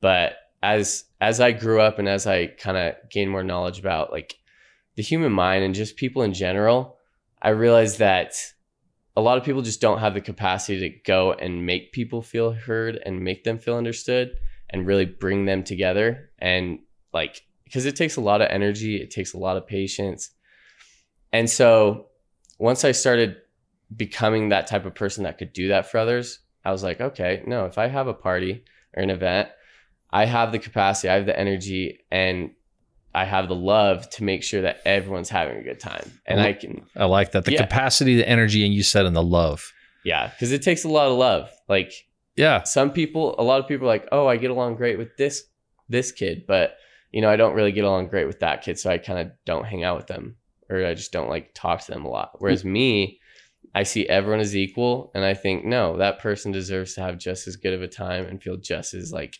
But 0.00 0.34
as 0.62 1.04
as 1.20 1.40
I 1.40 1.52
grew 1.52 1.80
up 1.80 1.98
and 1.98 2.08
as 2.08 2.26
I 2.26 2.46
kind 2.46 2.76
of 2.76 2.94
gained 3.10 3.30
more 3.30 3.44
knowledge 3.44 3.78
about 3.78 4.10
like 4.10 4.34
the 4.96 5.02
human 5.02 5.32
mind 5.32 5.64
and 5.64 5.74
just 5.74 5.96
people 5.96 6.22
in 6.22 6.34
general, 6.34 6.93
I 7.44 7.50
realized 7.50 7.98
that 7.98 8.34
a 9.16 9.20
lot 9.20 9.38
of 9.38 9.44
people 9.44 9.62
just 9.62 9.80
don't 9.80 9.98
have 9.98 10.14
the 10.14 10.20
capacity 10.20 10.80
to 10.80 10.96
go 11.04 11.34
and 11.34 11.66
make 11.66 11.92
people 11.92 12.22
feel 12.22 12.52
heard 12.52 12.98
and 13.04 13.20
make 13.20 13.44
them 13.44 13.58
feel 13.58 13.76
understood 13.76 14.36
and 14.70 14.86
really 14.86 15.04
bring 15.04 15.44
them 15.44 15.62
together 15.62 16.30
and 16.38 16.80
like 17.12 17.42
because 17.64 17.86
it 17.86 17.96
takes 17.96 18.16
a 18.16 18.20
lot 18.20 18.40
of 18.40 18.48
energy, 18.50 18.96
it 18.96 19.10
takes 19.10 19.34
a 19.34 19.38
lot 19.38 19.56
of 19.56 19.66
patience. 19.66 20.30
And 21.32 21.48
so 21.48 22.06
once 22.58 22.84
I 22.84 22.92
started 22.92 23.36
becoming 23.94 24.48
that 24.48 24.66
type 24.66 24.86
of 24.86 24.94
person 24.94 25.24
that 25.24 25.38
could 25.38 25.52
do 25.52 25.68
that 25.68 25.90
for 25.90 25.98
others, 25.98 26.40
I 26.64 26.72
was 26.72 26.82
like, 26.82 27.00
okay, 27.00 27.42
no, 27.46 27.66
if 27.66 27.76
I 27.76 27.88
have 27.88 28.06
a 28.06 28.14
party 28.14 28.64
or 28.96 29.02
an 29.02 29.10
event, 29.10 29.48
I 30.10 30.24
have 30.24 30.52
the 30.52 30.58
capacity, 30.58 31.08
I 31.08 31.14
have 31.14 31.26
the 31.26 31.38
energy, 31.38 32.04
and 32.10 32.50
I 33.14 33.24
have 33.24 33.48
the 33.48 33.54
love 33.54 34.08
to 34.10 34.24
make 34.24 34.42
sure 34.42 34.62
that 34.62 34.80
everyone's 34.84 35.28
having 35.28 35.56
a 35.58 35.62
good 35.62 35.78
time. 35.80 36.10
And 36.26 36.40
I 36.40 36.52
can, 36.52 36.84
I 36.96 37.04
like 37.04 37.32
that. 37.32 37.44
The 37.44 37.52
Yeah. 37.52 37.62
capacity, 37.62 38.16
the 38.16 38.28
energy, 38.28 38.64
and 38.64 38.74
you 38.74 38.82
said 38.82 39.06
and 39.06 39.14
the 39.14 39.22
love. 39.22 39.72
yeah, 40.04 40.28
because 40.28 40.52
it 40.52 40.60
takes 40.62 40.84
a 40.84 40.88
lot 40.88 41.06
of 41.08 41.16
love. 41.16 41.50
Like 41.68 41.92
Yeah. 42.36 42.62
some 42.64 42.90
people, 42.90 43.34
a 43.38 43.42
lot 43.42 43.60
of 43.60 43.68
people 43.68 43.86
are 43.86 43.92
like, 43.92 44.06
oh, 44.12 44.26
I 44.26 44.36
get 44.36 44.50
along 44.50 44.76
great 44.76 44.98
with 44.98 45.16
this 45.16 45.44
this 45.88 46.12
kid, 46.12 46.44
but 46.46 46.76
you 47.12 47.20
know, 47.20 47.30
I 47.30 47.36
don't 47.36 47.54
really 47.54 47.72
get 47.72 47.84
along 47.84 48.08
great 48.08 48.26
with 48.26 48.40
that 48.40 48.62
kid, 48.62 48.78
so 48.78 48.90
I 48.90 48.98
kind 48.98 49.20
of 49.20 49.32
don't 49.46 49.64
hang 49.66 49.84
out 49.84 49.96
with 49.96 50.08
them, 50.08 50.36
or 50.68 50.84
I 50.84 50.94
just 50.94 51.12
don't 51.12 51.28
like 51.28 51.54
talk 51.54 51.80
to 51.82 51.92
them 51.92 52.04
a 52.04 52.10
lot. 52.10 52.32
Whereas 52.40 52.64
mm. 52.64 52.72
me, 52.72 53.20
I 53.74 53.84
see 53.84 54.08
everyone 54.08 54.40
as 54.40 54.56
equal, 54.56 55.12
and 55.14 55.24
I 55.24 55.34
think 55.34 55.64
no, 55.64 55.96
that 55.98 56.18
person 56.18 56.52
deserves 56.52 56.94
to 56.94 57.02
have 57.02 57.18
just 57.18 57.46
as 57.46 57.56
good 57.56 57.72
of 57.72 57.82
a 57.82 57.88
time 57.88 58.24
and 58.26 58.42
feel 58.42 58.56
just 58.56 58.94
as 58.94 59.12
like 59.12 59.38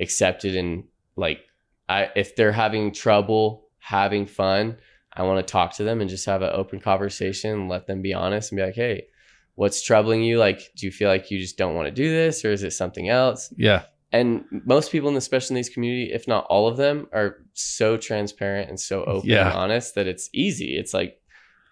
accepted 0.00 0.56
and 0.56 0.84
like 1.16 1.40
I 1.88 2.10
if 2.16 2.36
they're 2.36 2.52
having 2.52 2.92
trouble 2.92 3.64
having 3.78 4.26
fun, 4.26 4.76
I 5.12 5.22
want 5.22 5.44
to 5.46 5.50
talk 5.50 5.74
to 5.76 5.84
them 5.84 6.00
and 6.00 6.10
just 6.10 6.26
have 6.26 6.42
an 6.42 6.50
open 6.52 6.80
conversation 6.80 7.52
and 7.52 7.68
let 7.68 7.86
them 7.86 8.02
be 8.02 8.12
honest 8.14 8.52
and 8.52 8.56
be 8.58 8.64
like, 8.64 8.74
hey, 8.74 9.06
what's 9.54 9.82
troubling 9.82 10.22
you? 10.22 10.38
Like, 10.38 10.60
do 10.76 10.86
you 10.86 10.92
feel 10.92 11.08
like 11.08 11.30
you 11.30 11.38
just 11.38 11.56
don't 11.56 11.74
want 11.74 11.86
to 11.86 11.90
do 11.92 12.10
this, 12.10 12.44
or 12.44 12.52
is 12.52 12.62
it 12.62 12.72
something 12.72 13.08
else? 13.08 13.52
Yeah. 13.56 13.84
And 14.12 14.44
most 14.64 14.90
people 14.92 15.08
in 15.08 15.14
the 15.14 15.20
special 15.20 15.54
needs 15.54 15.68
community, 15.68 16.12
if 16.12 16.26
not 16.28 16.46
all 16.48 16.66
of 16.68 16.76
them, 16.76 17.08
are 17.12 17.38
so 17.54 17.96
transparent 17.96 18.68
and 18.70 18.78
so 18.78 19.04
open 19.04 19.28
Yeah. 19.28 19.48
and 19.48 19.56
honest 19.58 19.94
that 19.96 20.06
it's 20.06 20.30
easy. 20.32 20.76
It's 20.76 20.94
like, 20.94 21.20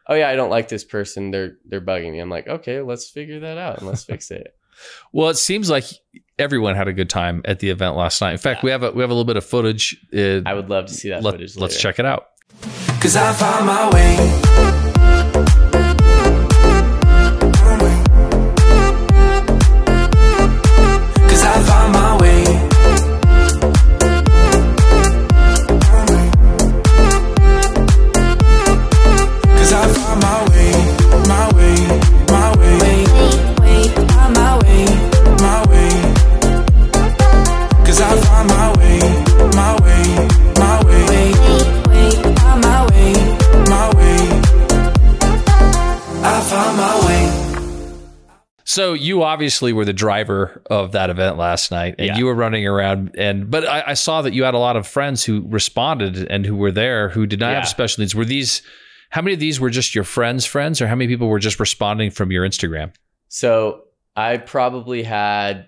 oh 0.08 0.14
yeah, 0.14 0.28
I 0.28 0.36
don't 0.36 0.50
like 0.50 0.68
this 0.68 0.84
person. 0.84 1.30
They're 1.30 1.56
they're 1.64 1.80
bugging 1.80 2.12
me. 2.12 2.18
I'm 2.20 2.30
like, 2.30 2.46
okay, 2.48 2.80
let's 2.80 3.08
figure 3.10 3.40
that 3.40 3.58
out 3.58 3.78
and 3.78 3.86
let's 3.86 4.04
fix 4.04 4.30
it. 4.30 4.55
Well, 5.12 5.28
it 5.30 5.36
seems 5.36 5.70
like 5.70 5.84
everyone 6.38 6.74
had 6.76 6.88
a 6.88 6.92
good 6.92 7.08
time 7.10 7.42
at 7.44 7.60
the 7.60 7.70
event 7.70 7.96
last 7.96 8.20
night. 8.20 8.32
In 8.32 8.38
fact, 8.38 8.58
Yeah. 8.62 8.66
we 8.66 8.70
have 8.72 8.82
a 8.82 8.90
we 8.92 9.00
have 9.02 9.10
a 9.10 9.14
little 9.14 9.24
bit 9.24 9.36
of 9.36 9.44
footage. 9.44 9.96
Uh, 10.14 10.42
I 10.46 10.54
would 10.54 10.68
love 10.68 10.86
to 10.86 10.94
see 10.94 11.08
that 11.10 11.22
let, 11.22 11.32
footage. 11.34 11.56
let's 11.56 11.80
check 11.80 11.98
it 11.98 12.04
out. 12.06 12.26
Cause 13.00 13.16
I 13.16 13.32
found 13.32 13.66
my 13.66 13.90
way. 13.90 14.75
Obviously 49.26 49.72
were 49.74 49.84
the 49.84 49.92
driver 49.92 50.62
of 50.70 50.92
that 50.92 51.10
event 51.10 51.36
last 51.36 51.70
night, 51.70 51.96
and 51.98 52.06
Yeah. 52.08 52.16
you 52.16 52.24
were 52.26 52.34
running 52.34 52.66
around. 52.66 53.14
And 53.18 53.50
but 53.50 53.66
I, 53.68 53.82
I 53.88 53.94
saw 53.94 54.22
that 54.22 54.32
you 54.32 54.44
had 54.44 54.54
a 54.54 54.58
lot 54.58 54.76
of 54.76 54.86
friends 54.86 55.24
who 55.24 55.44
responded 55.48 56.16
and 56.30 56.46
who 56.46 56.56
were 56.56 56.72
there 56.72 57.10
who 57.10 57.26
did 57.26 57.40
not 57.40 57.50
Yeah. 57.50 57.56
have 57.60 57.68
special 57.68 58.00
needs. 58.00 58.14
Were 58.14 58.24
these? 58.24 58.62
How 59.10 59.22
many 59.22 59.34
of 59.34 59.40
these 59.40 59.60
were 59.60 59.70
just 59.70 59.94
your 59.94 60.04
friends' 60.04 60.46
friends, 60.46 60.80
or 60.80 60.86
how 60.88 60.94
many 60.96 61.08
people 61.08 61.28
were 61.28 61.38
just 61.38 61.60
responding 61.60 62.10
from 62.10 62.32
your 62.32 62.48
Instagram? 62.48 62.92
So 63.28 63.82
I 64.16 64.38
probably 64.38 65.02
had 65.02 65.66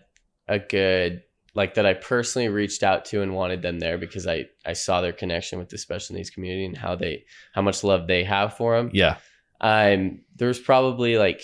a 0.48 0.58
good 0.58 1.22
like 1.54 1.74
that 1.74 1.86
I 1.86 1.94
personally 1.94 2.48
reached 2.48 2.82
out 2.82 3.04
to 3.06 3.20
and 3.22 3.34
wanted 3.34 3.62
them 3.62 3.78
there 3.80 3.98
because 3.98 4.26
I 4.26 4.46
I 4.64 4.72
saw 4.74 5.00
their 5.00 5.12
connection 5.12 5.58
with 5.58 5.68
the 5.68 5.78
special 5.78 6.16
needs 6.16 6.30
community 6.30 6.64
and 6.64 6.76
how 6.76 6.94
they 6.96 7.24
how 7.52 7.62
much 7.62 7.82
love 7.84 8.06
they 8.06 8.24
have 8.24 8.56
for 8.56 8.76
them. 8.76 8.90
Yeah, 8.92 9.16
Um, 9.60 10.20
there 10.36 10.48
was 10.48 10.58
probably 10.60 11.16
like 11.18 11.42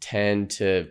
ten 0.00 0.48
to 0.48 0.88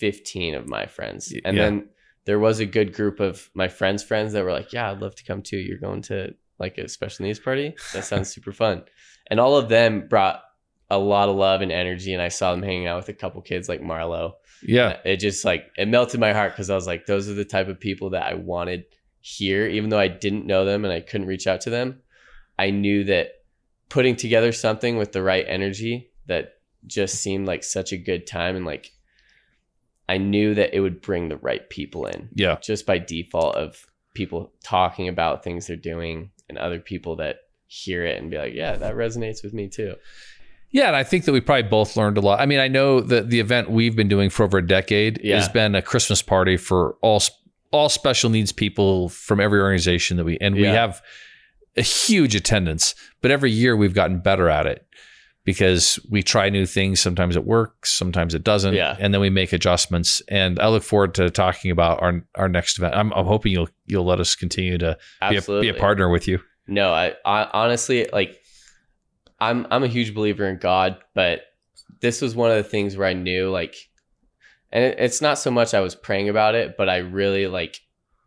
fifteen 0.00 0.54
of 0.54 0.66
my 0.68 0.86
friends, 0.86 1.32
and 1.44 1.56
Yeah. 1.56 1.62
then 1.64 1.88
there 2.24 2.38
was 2.38 2.60
a 2.60 2.66
good 2.66 2.92
group 2.94 3.20
of 3.20 3.50
my 3.54 3.68
friends' 3.68 4.02
friends 4.02 4.32
that 4.32 4.44
were 4.44 4.52
like, 4.52 4.72
"Yeah, 4.72 4.90
I'd 4.90 5.00
love 5.00 5.14
to 5.16 5.24
come 5.24 5.42
too. 5.42 5.58
You're 5.58 5.78
going 5.78 6.02
to 6.02 6.34
like 6.58 6.76
a 6.78 6.88
special 6.88 7.24
needs 7.26 7.38
party? 7.38 7.74
That 7.92 8.04
sounds 8.04 8.28
super 8.34 8.52
fun." 8.52 8.84
And 9.28 9.38
all 9.40 9.56
of 9.56 9.68
them 9.68 10.08
brought 10.08 10.42
a 10.90 10.98
lot 10.98 11.28
of 11.28 11.36
love 11.36 11.60
and 11.62 11.70
energy, 11.70 12.12
and 12.12 12.20
I 12.22 12.28
saw 12.28 12.50
them 12.52 12.62
hanging 12.64 12.86
out 12.88 12.96
with 12.96 13.08
a 13.08 13.12
couple 13.22 13.40
kids 13.42 13.68
like 13.68 13.80
Marlo. 13.80 14.32
yeah, 14.62 14.96
It 15.04 15.18
just 15.18 15.44
like 15.44 15.66
it 15.78 15.86
melted 15.86 16.18
my 16.20 16.32
heart 16.32 16.52
because 16.52 16.68
I 16.68 16.74
was 16.74 16.86
like, 16.86 17.06
those 17.06 17.28
are 17.30 17.34
the 17.34 17.44
type 17.44 17.68
of 17.68 17.78
people 17.78 18.10
that 18.10 18.24
I 18.24 18.34
wanted 18.34 18.84
here, 19.20 19.66
even 19.68 19.88
though 19.90 19.98
I 20.00 20.08
didn't 20.08 20.46
know 20.46 20.64
them 20.64 20.84
and 20.84 20.92
I 20.92 21.00
couldn't 21.00 21.28
reach 21.28 21.46
out 21.46 21.60
to 21.62 21.70
them. 21.70 22.00
I 22.58 22.70
knew 22.70 23.04
that 23.04 23.28
putting 23.88 24.16
together 24.16 24.50
something 24.52 24.96
with 24.96 25.12
the 25.12 25.22
right 25.22 25.44
energy 25.48 26.10
that 26.26 26.54
just 26.86 27.14
seemed 27.16 27.46
like 27.46 27.62
such 27.64 27.92
a 27.92 27.96
good 27.96 28.26
time 28.26 28.56
and 28.56 28.64
like 28.66 28.90
I 30.10 30.18
knew 30.18 30.54
that 30.54 30.74
it 30.74 30.80
would 30.80 31.00
bring 31.00 31.28
the 31.28 31.36
right 31.36 31.70
people 31.70 32.04
in 32.04 32.30
yeah. 32.34 32.58
just 32.60 32.84
by 32.84 32.98
default 32.98 33.54
of 33.54 33.86
people 34.12 34.52
talking 34.64 35.06
about 35.06 35.44
things 35.44 35.68
they're 35.68 35.76
doing 35.76 36.32
and 36.48 36.58
other 36.58 36.80
people 36.80 37.14
that 37.16 37.36
hear 37.68 38.04
it 38.04 38.20
and 38.20 38.28
be 38.28 38.36
like, 38.36 38.52
yeah, 38.52 38.74
that 38.74 38.96
resonates 38.96 39.44
with 39.44 39.54
me 39.54 39.68
too. 39.68 39.94
Yeah, 40.72 40.88
and 40.88 40.96
I 40.96 41.04
think 41.04 41.26
that 41.26 41.32
we 41.32 41.40
probably 41.40 41.62
both 41.68 41.96
learned 41.96 42.18
a 42.18 42.20
lot. 42.20 42.40
I 42.40 42.46
mean, 42.46 42.58
I 42.58 42.66
know 42.66 43.00
that 43.00 43.30
the 43.30 43.38
event 43.38 43.70
we've 43.70 43.94
been 43.94 44.08
doing 44.08 44.30
for 44.30 44.42
over 44.42 44.58
a 44.58 44.66
decade 44.66 45.20
Yeah. 45.22 45.36
has 45.36 45.48
been 45.48 45.76
a 45.76 45.82
Christmas 45.82 46.22
party 46.22 46.56
for 46.56 46.96
all 47.02 47.22
all 47.72 47.88
special 47.88 48.30
needs 48.30 48.50
people 48.50 49.10
from 49.10 49.38
every 49.38 49.60
organization 49.60 50.16
that 50.16 50.24
we 50.24 50.38
and 50.38 50.56
we 50.56 50.64
have 50.64 51.00
a 51.76 51.82
huge 51.82 52.34
attendance. 52.34 52.96
But 53.22 53.30
every 53.30 53.52
year 53.52 53.76
we've 53.76 53.94
gotten 53.94 54.18
better 54.18 54.48
at 54.48 54.66
it 54.66 54.84
because 55.50 55.98
we 56.08 56.22
try 56.22 56.48
new 56.48 56.64
things. 56.64 57.00
Sometimes 57.00 57.34
it 57.34 57.44
works, 57.44 57.92
sometimes 57.92 58.34
it 58.34 58.44
doesn't, 58.44 58.74
Yeah. 58.74 58.96
and 59.00 59.12
then 59.12 59.20
we 59.20 59.30
make 59.30 59.52
adjustments. 59.52 60.22
And 60.28 60.60
I 60.60 60.68
look 60.68 60.84
forward 60.84 61.12
to 61.16 61.28
talking 61.28 61.72
about 61.72 62.00
our 62.02 62.24
our 62.36 62.48
next 62.48 62.78
event. 62.78 62.94
I'm, 62.94 63.12
I'm 63.14 63.26
hoping 63.26 63.50
you'll 63.50 63.68
you'll 63.86 64.04
let 64.04 64.20
us 64.20 64.36
continue 64.36 64.78
to 64.78 64.96
be 65.28 65.36
a, 65.36 65.42
be 65.60 65.68
a 65.68 65.74
partner 65.74 66.08
with 66.08 66.28
you. 66.28 66.38
No, 66.68 66.92
I, 66.92 67.14
I 67.24 67.48
honestly 67.52 68.08
like 68.12 68.38
I'm 69.40 69.66
I'm 69.72 69.82
a 69.82 69.88
huge 69.88 70.14
believer 70.14 70.46
in 70.46 70.58
God, 70.58 70.98
but 71.14 71.40
this 72.00 72.22
was 72.22 72.36
one 72.36 72.52
of 72.52 72.56
the 72.56 72.62
things 72.70 72.96
where 72.96 73.08
I 73.08 73.12
knew 73.14 73.50
like 73.50 73.74
and 74.70 74.84
it, 74.84 75.00
it's 75.00 75.20
not 75.20 75.36
so 75.36 75.50
much 75.50 75.74
I 75.74 75.80
was 75.80 75.96
praying 75.96 76.28
about 76.28 76.54
it, 76.54 76.76
but 76.78 76.88
I 76.88 76.98
really 76.98 77.48
like 77.48 77.80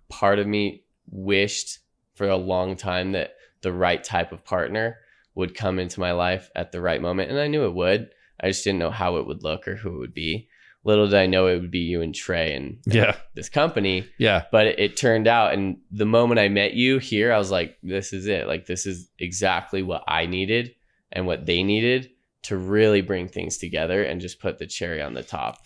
part 0.09 0.39
of 0.39 0.45
me 0.45 0.83
wished 1.09 1.79
for 2.15 2.27
a 2.27 2.35
long 2.35 2.75
time 2.75 3.13
that 3.13 3.35
the 3.61 3.71
right 3.71 4.03
type 4.03 4.33
of 4.33 4.43
partner 4.43 4.97
would 5.35 5.55
come 5.55 5.79
into 5.79 5.99
my 5.99 6.11
life 6.11 6.49
at 6.55 6.71
the 6.71 6.81
right 6.81 7.01
moment 7.01 7.29
and 7.31 7.39
I 7.39 7.47
knew 7.47 7.65
it 7.65 7.73
would. 7.73 8.09
I 8.41 8.47
just 8.47 8.63
didn't 8.63 8.79
know 8.79 8.91
how 8.91 9.17
it 9.17 9.25
would 9.27 9.43
look 9.43 9.67
or 9.67 9.75
who 9.75 9.95
it 9.95 9.99
would 9.99 10.13
be. 10.13 10.47
Little 10.85 11.05
did 11.07 11.15
I 11.17 11.27
know 11.27 11.47
it 11.47 11.61
would 11.61 11.71
be 11.71 11.79
you 11.79 12.01
and 12.01 12.13
Trey 12.13 12.53
and, 12.53 12.79
and 12.85 12.93
Yeah. 12.93 13.15
this 13.35 13.47
company 13.47 14.05
Yeah, 14.17 14.43
but 14.51 14.67
it, 14.67 14.79
it 14.79 14.97
turned 14.97 15.27
out 15.27 15.53
and 15.53 15.77
the 15.91 16.05
moment 16.05 16.39
i 16.39 16.49
met 16.49 16.73
you 16.73 16.99
here 16.99 17.31
i 17.31 17.37
was 17.37 17.51
like 17.51 17.77
this 17.81 18.11
is 18.11 18.27
it 18.27 18.47
like 18.47 18.65
this 18.65 18.85
is 18.85 19.09
exactly 19.17 19.81
what 19.81 20.03
i 20.07 20.25
needed 20.25 20.75
and 21.11 21.25
what 21.25 21.45
they 21.45 21.63
needed 21.63 22.09
to 22.43 22.57
really 22.57 22.99
bring 23.01 23.29
things 23.29 23.57
together 23.57 24.03
and 24.03 24.19
just 24.19 24.41
put 24.41 24.57
the 24.59 24.67
cherry 24.67 25.01
on 25.01 25.13
the 25.13 25.23
top 25.23 25.59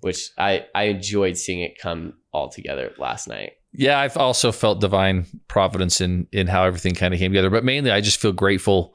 which 0.00 0.30
i 0.38 0.66
i 0.74 0.84
enjoyed 0.84 1.36
seeing 1.36 1.60
it 1.60 1.78
come 1.78 2.14
all 2.32 2.48
together 2.48 2.92
last 2.98 3.28
night 3.28 3.52
Yeah, 3.78 4.00
I've 4.00 4.16
also 4.16 4.50
felt 4.50 4.80
divine 4.80 5.24
providence 5.46 6.00
in 6.00 6.26
in 6.32 6.48
how 6.48 6.64
everything 6.64 6.96
kind 6.96 7.14
of 7.14 7.20
came 7.20 7.30
together. 7.30 7.48
But 7.48 7.64
mainly, 7.64 7.92
I 7.92 8.00
just 8.00 8.20
feel 8.20 8.32
grateful 8.32 8.92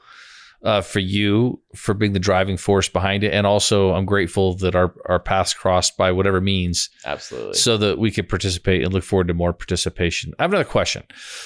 uh, 0.62 0.82
for 0.82 1.00
you 1.00 1.62
for 1.74 1.94
being 1.94 2.12
the 2.12 2.20
driving 2.20 2.58
force 2.58 2.90
behind 2.90 3.24
it, 3.24 3.32
and 3.34 3.48
also 3.48 3.94
I'm 3.94 4.06
grateful 4.06 4.56
that 4.56 4.76
our 4.76 4.94
our 5.06 5.20
paths 5.20 5.54
crossed 5.54 5.96
by 5.96 6.12
whatever 6.12 6.42
means, 6.42 6.90
absolutely 7.06 7.54
so 7.54 7.78
that 7.78 7.98
we 7.98 8.12
could 8.12 8.28
participate 8.28 8.84
and 8.84 8.94
look 8.94 9.06
forward 9.06 9.30
to 9.30 9.34
more 9.34 9.54
participation. 9.54 10.34
I 10.38 10.44
have 10.44 10.52
another 10.52 10.70
question. 10.70 11.04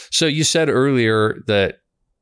So 0.09 0.25
you 0.25 0.43
said 0.43 0.67
earlier 0.67 1.43
that 1.45 1.81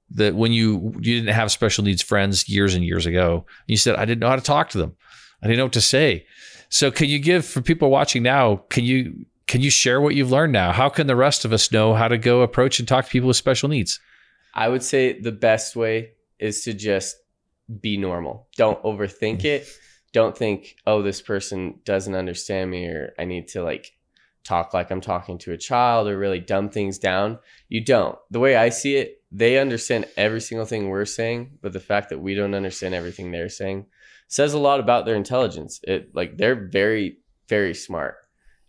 that 0.09 0.35
when 0.35 0.51
you 0.51 0.95
you 0.99 1.21
didn't 1.21 1.33
have 1.33 1.49
special 1.49 1.85
needs 1.85 2.01
friends 2.01 2.49
years 2.49 2.75
and 2.75 2.83
years 2.83 3.05
ago, 3.05 3.45
you 3.67 3.77
said 3.77 3.95
I 3.95 4.03
didn't 4.03 4.19
know 4.19 4.29
how 4.29 4.35
to 4.35 4.41
talk 4.41 4.69
to 4.71 4.77
them. 4.77 4.93
I 5.41 5.47
didn't 5.47 5.59
know 5.59 5.65
what 5.65 5.73
to 5.73 5.81
say. 5.81 6.25
So 6.67 6.91
can 6.91 7.07
you 7.07 7.19
give 7.19 7.45
for 7.45 7.61
people 7.61 7.89
watching 7.89 8.21
now, 8.21 8.57
can 8.69 8.83
you 8.83 9.25
can 9.47 9.61
you 9.61 9.69
share 9.69 10.01
what 10.01 10.15
you've 10.15 10.31
learned 10.31 10.53
now? 10.53 10.71
How 10.71 10.89
can 10.89 11.07
the 11.07 11.15
rest 11.15 11.45
of 11.45 11.53
us 11.53 11.71
know 11.71 11.93
how 11.93 12.07
to 12.07 12.17
go 12.17 12.41
approach 12.41 12.79
and 12.79 12.87
talk 12.87 13.05
to 13.05 13.11
people 13.11 13.27
with 13.27 13.37
special 13.37 13.69
needs? 13.69 13.99
i 14.55 14.69
would 14.69 14.81
say 14.81 15.19
the 15.19 15.31
best 15.31 15.75
way 15.75 16.11
is 16.39 16.63
to 16.63 16.73
just 16.73 17.17
be 17.81 17.97
normal. 17.97 18.47
Don't 18.55 18.81
overthink 18.83 19.43
it. 19.43 19.67
Don't 20.13 20.37
think 20.37 20.77
oh 20.87 21.01
this 21.01 21.21
person 21.21 21.79
doesn't 21.83 22.15
understand 22.15 22.71
me 22.71 22.85
or 22.85 23.13
i 23.19 23.25
need 23.25 23.47
to 23.49 23.63
like 23.63 23.91
talk 24.43 24.73
like 24.73 24.91
i'm 24.91 25.01
talking 25.01 25.37
to 25.39 25.51
a 25.51 25.57
child 25.57 26.07
or 26.07 26.17
really 26.17 26.39
dumb 26.39 26.69
things 26.69 26.97
down. 26.97 27.39
You 27.69 27.83
don't. 27.83 28.17
The 28.31 28.39
way 28.39 28.55
i 28.55 28.69
see 28.69 28.95
it 28.95 29.21
they 29.31 29.57
understand 29.57 30.05
every 30.15 30.39
single 30.39 30.65
thing 30.65 30.87
we're 30.87 31.05
saying 31.05 31.57
but 31.61 31.73
the 31.73 31.79
fact 31.79 32.09
that 32.09 32.19
we 32.19 32.35
don't 32.35 32.55
understand 32.55 32.93
everything 32.93 33.31
they're 33.31 33.49
saying 33.49 33.85
says 34.27 34.53
a 34.53 34.59
lot 34.59 34.79
about 34.79 35.05
their 35.05 35.15
intelligence. 35.15 35.81
It 35.83 36.15
like 36.15 36.37
they're 36.37 36.69
very 36.69 37.17
very 37.49 37.73
smart 37.73 38.15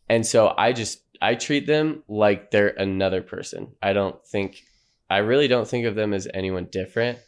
and 0.08 0.26
so 0.26 0.54
i 0.56 0.72
just 0.72 1.00
i 1.20 1.34
treat 1.34 1.66
them 1.66 2.02
like 2.08 2.50
they're 2.50 2.68
another 2.68 3.22
person 3.22 3.72
i 3.82 3.92
don't 3.92 4.24
think 4.26 4.62
i 5.10 5.18
really 5.18 5.48
don't 5.48 5.68
think 5.68 5.86
of 5.86 5.94
them 5.94 6.12
as 6.12 6.28
anyone 6.34 6.66
different 6.70 7.18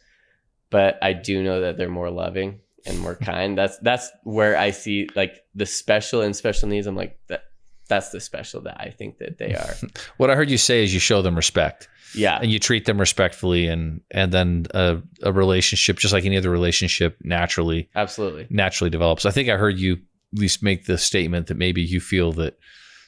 but 0.69 0.97
i 1.01 1.13
do 1.13 1.43
know 1.43 1.61
that 1.61 1.77
they're 1.77 1.89
more 1.89 2.11
loving 2.11 2.59
and 2.85 2.99
more 2.99 3.15
kind 3.31 3.57
that's 3.57 3.77
that's 3.79 4.09
where 4.23 4.57
i 4.57 4.71
see 4.71 5.07
like 5.15 5.43
the 5.55 5.65
special 5.65 6.21
and 6.21 6.35
special 6.35 6.67
needs 6.69 6.87
i'm 6.87 6.95
like 6.95 7.19
that 7.27 7.43
that's 7.89 8.11
the 8.11 8.21
special 8.21 8.61
that 8.61 8.79
I 8.79 8.91
think 8.91 9.17
that 9.17 9.39
they 9.39 9.55
are. 9.55 9.73
What 10.17 10.29
I 10.29 10.35
heard 10.35 10.49
you 10.49 10.57
say 10.57 10.83
is 10.83 10.93
you 10.93 10.99
show 10.99 11.21
them 11.21 11.35
respect 11.35 11.89
yeah. 12.15 12.39
and 12.41 12.51
you 12.51 12.59
treat 12.59 12.85
them 12.85 12.99
respectfully, 12.99 13.67
and 13.67 14.01
and 14.11 14.31
then 14.31 14.67
a, 14.73 15.01
a 15.23 15.33
relationship, 15.33 15.97
just 15.97 16.13
like 16.13 16.25
any 16.25 16.37
other 16.37 16.49
relationship, 16.49 17.17
naturally 17.23 17.89
Absolutely. 17.95 18.47
naturally 18.49 18.89
develops. 18.89 19.25
I 19.25 19.31
think 19.31 19.49
I 19.49 19.57
heard 19.57 19.77
you 19.79 19.97
at 20.33 20.39
least 20.39 20.63
make 20.63 20.85
the 20.85 20.97
statement 20.97 21.47
that 21.47 21.57
maybe 21.57 21.81
you 21.81 21.99
feel 21.99 22.31
that 22.33 22.57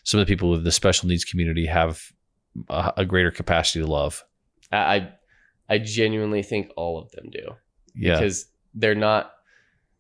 some 0.03 0.19
of 0.19 0.25
the 0.25 0.31
people 0.31 0.49
with 0.49 0.63
the 0.63 0.71
special 0.71 1.07
needs 1.07 1.23
community 1.23 1.65
have 1.67 2.01
a, 2.69 2.93
a 2.97 3.05
greater 3.05 3.31
capacity 3.31 3.79
to 3.79 3.87
love. 3.87 4.23
I 4.71 5.09
I 5.69 5.77
genuinely 5.77 6.43
think 6.43 6.71
all 6.75 6.99
of 6.99 7.11
them 7.11 7.29
do. 7.31 7.55
Yeah. 7.93 8.15
because 8.15 8.45
they're 8.73 8.95
not 8.95 9.33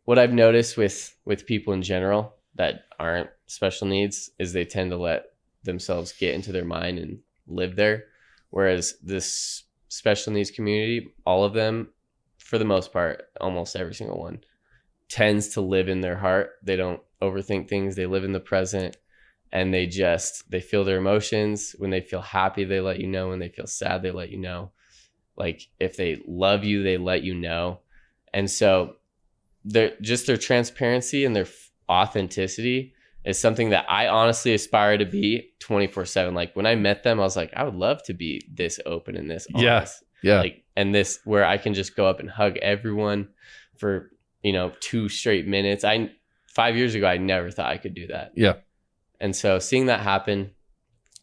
what 0.05 0.17
i've 0.19 0.33
noticed 0.33 0.77
with 0.77 1.15
with 1.25 1.45
people 1.45 1.73
in 1.73 1.81
general 1.81 2.35
that 2.55 2.85
aren't 2.99 3.29
special 3.47 3.87
needs 3.87 4.29
is 4.39 4.53
they 4.53 4.65
tend 4.65 4.91
to 4.91 4.97
let 4.97 5.25
themselves 5.63 6.13
get 6.13 6.33
into 6.33 6.51
their 6.51 6.65
mind 6.65 6.99
and 6.99 7.19
live 7.47 7.75
there 7.75 8.05
whereas 8.49 8.95
this 9.03 9.63
special 9.89 10.33
needs 10.33 10.51
community 10.51 11.13
all 11.25 11.43
of 11.43 11.53
them 11.53 11.89
for 12.37 12.57
the 12.57 12.65
most 12.65 12.91
part 12.93 13.23
almost 13.39 13.75
every 13.75 13.93
single 13.93 14.19
one 14.19 14.39
tends 15.09 15.49
to 15.49 15.61
live 15.61 15.89
in 15.89 16.01
their 16.01 16.17
heart 16.17 16.51
they 16.63 16.75
don't 16.75 17.01
overthink 17.21 17.69
things. 17.69 17.95
They 17.95 18.05
live 18.05 18.23
in 18.23 18.31
the 18.31 18.39
present 18.39 18.97
and 19.51 19.73
they 19.73 19.85
just 19.85 20.49
they 20.49 20.61
feel 20.61 20.83
their 20.83 20.97
emotions. 20.97 21.75
When 21.77 21.89
they 21.89 22.01
feel 22.01 22.21
happy 22.21 22.63
they 22.63 22.79
let 22.81 22.99
you 22.99 23.07
know. 23.07 23.29
When 23.29 23.39
they 23.39 23.49
feel 23.49 23.67
sad 23.67 24.01
they 24.01 24.11
let 24.11 24.29
you 24.29 24.37
know. 24.37 24.71
Like 25.37 25.67
if 25.79 25.97
they 25.97 26.21
love 26.27 26.63
you 26.63 26.83
they 26.83 26.97
let 26.97 27.23
you 27.23 27.35
know. 27.35 27.79
And 28.33 28.49
so 28.49 28.95
their 29.63 29.91
just 30.01 30.25
their 30.27 30.37
transparency 30.37 31.25
and 31.25 31.35
their 31.35 31.47
authenticity 31.89 32.93
is 33.23 33.37
something 33.37 33.69
that 33.69 33.85
i 33.87 34.07
honestly 34.07 34.53
aspire 34.53 34.97
to 34.97 35.05
be 35.05 35.51
24-7 35.59 36.33
like 36.33 36.55
when 36.55 36.65
i 36.65 36.73
met 36.73 37.03
them 37.03 37.19
i 37.19 37.23
was 37.23 37.35
like 37.35 37.53
i 37.55 37.63
would 37.63 37.75
love 37.75 38.01
to 38.01 38.13
be 38.13 38.41
this 38.51 38.79
open 38.87 39.15
and 39.15 39.29
this 39.29 39.45
Yeah. 39.53 39.85
Yeah. 40.23 40.39
like 40.39 40.63
and 40.75 40.95
this 40.95 41.19
where 41.25 41.45
i 41.45 41.57
can 41.57 41.75
just 41.75 41.95
go 41.95 42.07
up 42.07 42.19
and 42.19 42.29
hug 42.29 42.57
everyone 42.57 43.27
for 43.77 44.11
you 44.41 44.53
know 44.53 44.71
two 44.79 45.09
straight 45.09 45.47
minutes. 45.47 45.83
I 45.83 46.11
five 46.53 46.75
years 46.75 46.95
ago 46.95 47.07
i 47.07 47.17
never 47.17 47.49
thought 47.51 47.71
i 47.71 47.77
could 47.77 47.93
do 47.93 48.07
that 48.07 48.31
Yeah. 48.35 48.53
and 49.19 49.35
so 49.35 49.59
seeing 49.59 49.85
that 49.87 49.99
happen 50.01 50.51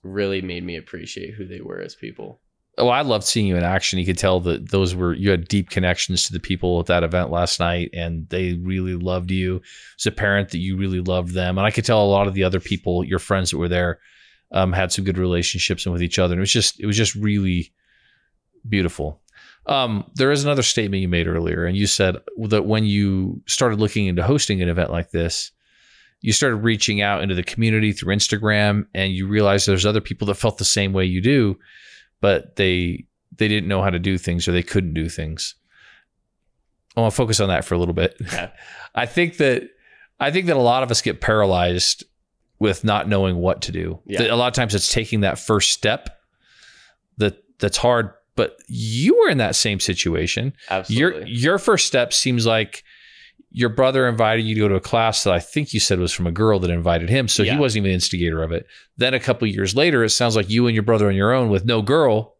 really 0.02 0.40
made 0.42 0.64
me 0.64 0.76
appreciate 0.76 1.34
who 1.34 1.46
they 1.46 1.60
were 1.60 1.80
as 1.80 1.94
people 1.94 2.40
Oh, 2.80 2.86
I 2.90 3.02
loved 3.02 3.24
seeing 3.24 3.48
you 3.48 3.56
in 3.56 3.64
action. 3.64 3.98
You 3.98 4.06
could 4.06 4.18
tell 4.18 4.38
that 4.38 4.70
those 4.70 4.94
were 4.94 5.12
you 5.12 5.30
had 5.32 5.48
deep 5.48 5.68
connections 5.68 6.28
to 6.28 6.32
the 6.32 6.38
people 6.38 6.78
at 6.78 6.86
that 6.86 7.02
event 7.02 7.28
last 7.28 7.58
night, 7.58 7.90
and 7.92 8.28
they 8.28 8.52
really 8.52 8.94
loved 8.94 9.32
you. 9.32 9.60
It's 9.96 10.06
apparent 10.06 10.50
that 10.50 10.58
you 10.58 10.76
really 10.76 11.00
loved 11.00 11.34
them, 11.34 11.58
and 11.58 11.66
I 11.66 11.72
could 11.72 11.84
tell 11.84 12.00
a 12.00 12.06
lot 12.06 12.28
of 12.28 12.34
the 12.34 12.44
other 12.44 12.60
people, 12.60 13.02
your 13.02 13.18
friends 13.18 13.50
that 13.50 13.58
were 13.58 13.66
there, 13.66 13.98
um, 14.52 14.72
had 14.72 14.92
some 14.92 15.04
good 15.04 15.18
relationships 15.18 15.86
and 15.86 15.92
with 15.92 16.04
each 16.04 16.20
other. 16.20 16.34
And 16.34 16.38
it 16.38 16.42
was 16.46 16.52
just 16.52 16.78
it 16.78 16.86
was 16.86 16.96
just 16.96 17.16
really 17.16 17.72
beautiful. 18.68 19.20
Um, 19.68 20.10
there 20.14 20.32
is 20.32 20.44
another 20.44 20.62
statement 20.62 21.02
you 21.02 21.08
made 21.08 21.26
earlier, 21.28 21.64
and 21.64 21.76
you 21.76 21.86
said 21.86 22.16
that 22.48 22.64
when 22.64 22.84
you 22.84 23.42
started 23.46 23.78
looking 23.78 24.06
into 24.06 24.22
hosting 24.22 24.62
an 24.62 24.68
event 24.68 24.90
like 24.90 25.10
this, 25.10 25.52
you 26.20 26.32
started 26.32 26.56
reaching 26.56 27.02
out 27.02 27.22
into 27.22 27.34
the 27.34 27.42
community 27.42 27.92
through 27.92 28.14
Instagram, 28.14 28.86
and 28.94 29.12
you 29.12 29.28
realized 29.28 29.68
there's 29.68 29.86
other 29.86 30.00
people 30.00 30.26
that 30.26 30.34
felt 30.34 30.58
the 30.58 30.64
same 30.64 30.92
way 30.92 31.04
you 31.04 31.20
do 31.20 31.58
but 32.20 32.56
they 32.56 33.06
they 33.36 33.48
didn't 33.48 33.68
know 33.68 33.82
how 33.82 33.90
to 33.90 33.98
do 33.98 34.18
things 34.18 34.48
or 34.48 34.52
they 34.52 34.62
couldn't 34.62 34.94
do 34.94 35.08
things. 35.08 35.54
I 36.96 37.00
want 37.00 37.12
to 37.12 37.16
focus 37.16 37.40
on 37.40 37.48
that 37.48 37.64
for 37.64 37.74
a 37.74 37.78
little 37.78 37.94
bit. 37.94 38.16
Yeah. 38.20 38.50
I 38.94 39.06
think 39.06 39.36
that 39.36 39.64
I 40.18 40.30
think 40.30 40.46
that 40.46 40.56
a 40.56 40.60
lot 40.60 40.82
of 40.82 40.90
us 40.90 41.02
get 41.02 41.20
paralyzed 41.20 42.04
with 42.58 42.82
not 42.82 43.08
knowing 43.08 43.36
what 43.36 43.62
to 43.62 43.72
do. 43.72 44.00
Yeah. 44.04 44.22
A 44.22 44.34
lot 44.34 44.48
of 44.48 44.54
times 44.54 44.74
it's 44.74 44.92
taking 44.92 45.20
that 45.20 45.38
first 45.38 45.70
step 45.70 46.10
that 47.18 47.42
that's 47.58 47.76
hard. 47.76 48.10
But 48.38 48.56
you 48.68 49.18
were 49.18 49.28
in 49.28 49.38
that 49.38 49.56
same 49.56 49.80
situation. 49.80 50.54
Your 50.70 50.78
absolutely 50.78 51.20
your 51.20 51.26
your 51.26 51.58
first 51.58 51.86
step 51.86 52.12
seems 52.12 52.46
like 52.46 52.84
your 53.50 53.68
brother 53.68 54.06
invited 54.06 54.44
you 54.44 54.54
to 54.54 54.60
go 54.60 54.68
to 54.68 54.74
a 54.76 54.80
class 54.80 55.24
that 55.24 55.32
I 55.32 55.40
think 55.40 55.74
you 55.74 55.80
said 55.80 55.98
was 55.98 56.12
from 56.12 56.26
a 56.26 56.32
girl 56.32 56.58
that 56.60 56.70
invited 56.70 57.08
him. 57.08 57.26
So 57.28 57.42
he 57.42 57.56
wasn't 57.56 57.78
even 57.78 57.90
the 57.90 57.94
instigator 57.94 58.42
of 58.42 58.52
it. 58.52 58.66
Then 58.96 59.14
a 59.14 59.20
couple 59.20 59.48
years 59.48 59.74
later, 59.74 60.04
it 60.04 60.10
sounds 60.10 60.36
like 60.36 60.48
you 60.48 60.66
and 60.66 60.74
your 60.74 60.84
brother 60.84 61.08
on 61.08 61.16
your 61.16 61.32
own 61.32 61.48
with 61.48 61.64
no 61.64 61.82
girl 61.82 62.36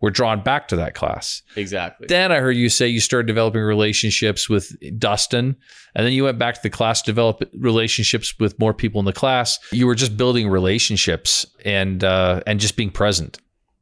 were 0.00 0.10
drawn 0.10 0.42
back 0.42 0.68
to 0.68 0.76
that 0.76 0.94
class. 0.94 1.42
exactly 1.56 2.06
Then 2.08 2.32
I 2.32 2.38
heard 2.38 2.56
you 2.56 2.68
say 2.68 2.88
you 2.88 3.00
started 3.00 3.26
developing 3.26 3.62
relationships 3.62 4.48
with 4.48 4.76
Dustin, 4.98 5.56
and 5.94 6.06
then 6.06 6.12
you 6.12 6.24
went 6.24 6.38
back 6.38 6.54
to 6.56 6.62
the 6.62 6.70
class, 6.70 7.02
develop 7.02 7.42
relationships 7.58 8.34
with 8.38 8.58
more 8.58 8.74
people 8.74 8.98
in 8.98 9.04
the 9.06 9.12
class. 9.12 9.58
You 9.70 9.86
were 9.86 9.94
just 9.94 10.16
building 10.16 10.48
relationships 10.48 11.46
and 11.64 12.04
uh, 12.04 12.42
and 12.46 12.60
just 12.60 12.76
being 12.76 12.90
present. 12.90 13.38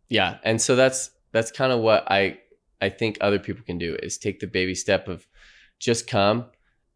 yeah 0.08 0.38
and 0.44 0.60
so 0.60 0.76
that's 0.76 1.10
that's 1.32 1.50
kind 1.50 1.72
of 1.72 1.80
what 1.80 2.10
i 2.10 2.38
i 2.80 2.88
think 2.88 3.18
other 3.20 3.38
people 3.38 3.62
can 3.64 3.78
do 3.78 3.96
is 4.02 4.18
take 4.18 4.40
the 4.40 4.46
baby 4.46 4.74
step 4.74 5.08
of 5.08 5.26
just 5.78 6.06
come 6.06 6.46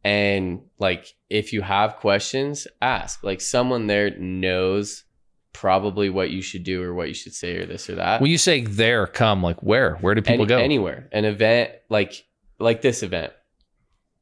and 0.04 0.60
like 0.78 1.14
if 1.30 1.52
you 1.54 1.62
have 1.62 1.96
questions 1.96 2.66
ask. 2.82 3.24
Like 3.24 3.40
someone 3.40 3.86
there 3.86 4.10
knows 4.18 5.04
probably 5.54 6.10
what 6.10 6.30
you 6.30 6.42
should 6.42 6.62
do 6.62 6.82
or 6.82 6.92
what 6.92 7.08
you 7.08 7.14
should 7.14 7.32
say 7.32 7.56
or 7.56 7.64
this 7.64 7.88
or 7.88 7.94
that. 7.94 8.20
When 8.20 8.30
you 8.30 8.36
say 8.36 8.60
there, 8.64 9.06
come 9.06 9.42
like 9.42 9.62
where? 9.62 9.96
Where 9.96 10.14
do 10.14 10.20
people 10.20 10.42
Any- 10.42 10.46
go? 10.46 10.58
anywhere. 10.58 11.08
An 11.12 11.24
event 11.24 11.70
like 11.88 12.26
like 12.58 12.82
this 12.82 13.02
event. 13.02 13.32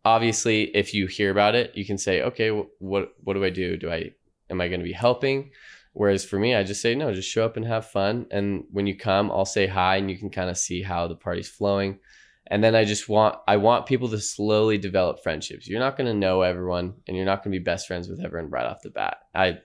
Obviously 0.05 0.65
if 0.77 0.95
you 0.95 1.07
hear 1.07 1.31
about 1.31 1.55
it 1.55 1.73
you 1.77 1.85
can 1.85 1.99
say 1.99 2.23
okay 2.23 2.49
wh- 2.51 2.81
what 2.83 3.13
what 3.25 3.35
do 3.35 3.45
i 3.45 3.51
do? 3.51 3.77
Do 3.77 3.91
i 3.91 4.11
am 4.51 4.61
i 4.61 4.69
going 4.69 4.81
to 4.81 4.85
be 4.85 4.93
helping 4.93 5.51
whereas 5.93 6.25
for 6.25 6.39
me 6.39 6.55
i 6.55 6.63
just 6.63 6.83
say 6.83 6.95
no 6.95 7.13
just 7.13 7.31
show 7.31 7.45
up 7.45 7.57
and 7.57 7.67
have 7.67 7.87
fun. 7.87 8.27
And 8.31 8.65
when 8.71 8.87
you 8.87 8.97
come 8.97 9.31
i'll 9.31 9.45
say 9.45 9.67
hi 9.67 9.97
and 9.97 10.11
you 10.11 10.19
can 10.19 10.31
kind 10.31 10.51
of 10.51 10.59
see 10.59 10.83
how 10.83 11.09
the 11.09 11.15
party's 11.15 11.49
flowing. 11.49 11.99
And 12.47 12.63
then 12.63 12.75
i 12.75 12.85
just 12.85 13.09
want 13.09 13.39
i 13.47 13.57
want 13.57 13.87
people 13.87 14.09
to 14.09 14.19
slowly 14.19 14.79
develop 14.79 15.23
friendships. 15.23 15.69
You're 15.69 15.81
not 15.81 15.97
going 15.97 16.09
to 16.09 16.19
know 16.19 16.43
everyone 16.43 16.95
and 17.07 17.17
you're 17.17 17.27
not 17.27 17.43
going 17.43 17.53
to 17.53 17.59
be 17.59 17.65
best 17.65 17.87
friends 17.87 18.09
with 18.09 18.21
everyone 18.21 18.51
right 18.51 18.67
off 18.67 18.83
the 18.83 18.91
bat. 18.91 19.19
I 19.35 19.59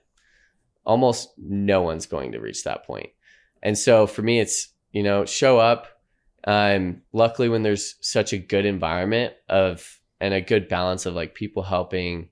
almost 0.84 1.30
no 1.36 1.82
one's 1.82 2.06
going 2.06 2.32
to 2.32 2.40
reach 2.40 2.64
that 2.64 2.86
point. 2.86 3.04
point. 3.04 3.12
And 3.62 3.76
so 3.76 4.06
for 4.06 4.22
me 4.22 4.40
it's 4.40 4.68
you 4.92 5.02
know 5.02 5.24
show 5.24 5.58
up. 5.58 5.86
Um 6.44 7.02
luckily 7.12 7.48
when 7.48 7.62
there's 7.62 7.96
such 8.00 8.32
a 8.32 8.38
good 8.38 8.64
environment 8.64 9.34
of 9.48 9.98
and 10.20 10.34
a 10.34 10.40
good 10.40 10.68
balance 10.68 11.06
of 11.06 11.14
like 11.14 11.34
people 11.34 11.62
helping 11.62 12.30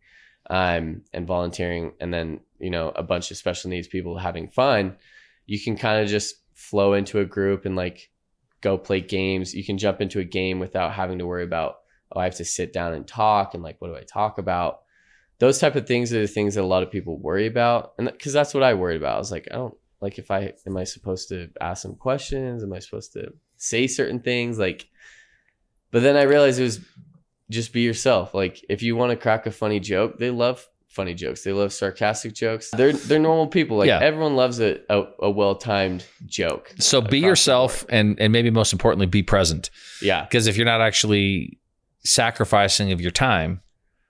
um 0.51 1.03
and 1.13 1.27
volunteering 1.27 1.93
and 2.01 2.13
then 2.15 2.41
you 2.59 2.71
know 2.71 2.93
a 2.95 3.03
bunch 3.03 3.31
of 3.31 3.37
special 3.37 3.71
needs 3.71 3.89
people 3.89 4.17
having 4.17 4.49
fun 4.49 4.97
you 5.47 5.61
can 5.61 5.77
kind 5.77 6.03
of 6.03 6.09
just 6.09 6.37
flow 6.55 6.95
into 6.95 7.21
a 7.21 7.25
group 7.25 7.65
and 7.65 7.77
like 7.77 8.11
go 8.61 8.77
play 8.77 9.01
games. 9.01 9.55
You 9.55 9.65
can 9.65 9.79
jump 9.79 10.01
into 10.01 10.19
a 10.19 10.25
game 10.25 10.59
without 10.59 10.93
having 10.93 11.19
to 11.19 11.27
worry 11.27 11.45
about 11.45 11.77
oh 12.13 12.21
i 12.21 12.25
have 12.25 12.37
to 12.37 12.45
sit 12.45 12.73
down 12.73 12.95
and 12.95 13.07
talk 13.07 13.55
and 13.55 13.63
like 13.63 13.77
what 13.81 13.89
do 13.89 13.97
i 13.97 14.03
talk 14.03 14.39
about? 14.39 14.81
Those 15.39 15.59
type 15.59 15.77
of 15.77 15.87
things 15.87 16.13
are 16.15 16.21
the 16.21 16.27
things 16.27 16.55
that 16.55 16.63
a 16.63 16.67
lot 16.67 16.83
of 16.83 16.91
people 16.91 17.19
worry 17.19 17.47
about 17.47 17.93
and 17.99 18.11
because 18.11 18.33
that's 18.33 18.55
what 18.55 18.63
i 18.63 18.75
worried 18.75 19.01
about. 19.01 19.17
I 19.17 19.19
was 19.19 19.33
like 19.33 19.49
i 19.51 19.55
don't 19.55 19.77
like 20.01 20.19
if 20.19 20.31
i 20.31 20.53
am 20.67 20.77
i 20.77 20.85
supposed 20.85 21.29
to 21.29 21.49
ask 21.61 21.83
some 21.83 21.95
questions? 21.95 22.63
Am 22.63 22.73
i 22.73 22.79
supposed 22.79 23.13
to 23.13 23.33
say 23.57 23.87
certain 23.87 24.21
things? 24.21 24.59
Like 24.59 24.89
but 25.91 26.03
then 26.03 26.17
i 26.17 26.23
realized 26.23 26.59
it 26.59 26.65
was 26.65 26.81
just 27.51 27.73
be 27.73 27.81
yourself 27.83 28.35
like 28.35 28.65
if 28.69 28.83
you 28.83 28.97
want 28.97 29.11
to 29.11 29.17
crack 29.17 29.47
a 29.47 29.51
funny 29.51 29.79
joke 29.81 30.19
they 30.19 30.31
love 30.31 30.67
funny 30.89 31.15
jokes 31.15 31.45
they 31.45 31.53
love 31.53 31.73
sarcastic 31.73 32.33
jokes 32.35 32.71
they're 32.73 32.93
they're 32.93 33.19
normal 33.19 33.47
people 33.47 33.77
like 33.77 33.87
Yeah. 33.89 34.01
everyone 34.01 34.35
loves 34.35 34.61
a, 34.61 34.81
a, 34.89 35.05
a 35.21 35.31
well-timed 35.31 36.05
joke 36.25 36.73
So 36.79 37.01
be 37.03 37.19
yourself 37.21 37.85
and 37.91 38.19
and 38.19 38.33
maybe 38.33 38.51
most 38.51 38.73
importantly 38.73 39.07
be 39.07 39.23
present. 39.23 39.71
yeah 40.01 40.23
Because 40.25 40.47
if 40.47 40.57
you're 40.57 40.65
not 40.67 40.81
actually 40.81 41.59
sacrificing 42.05 42.93
of 42.93 43.01
your 43.01 43.11
time 43.11 43.61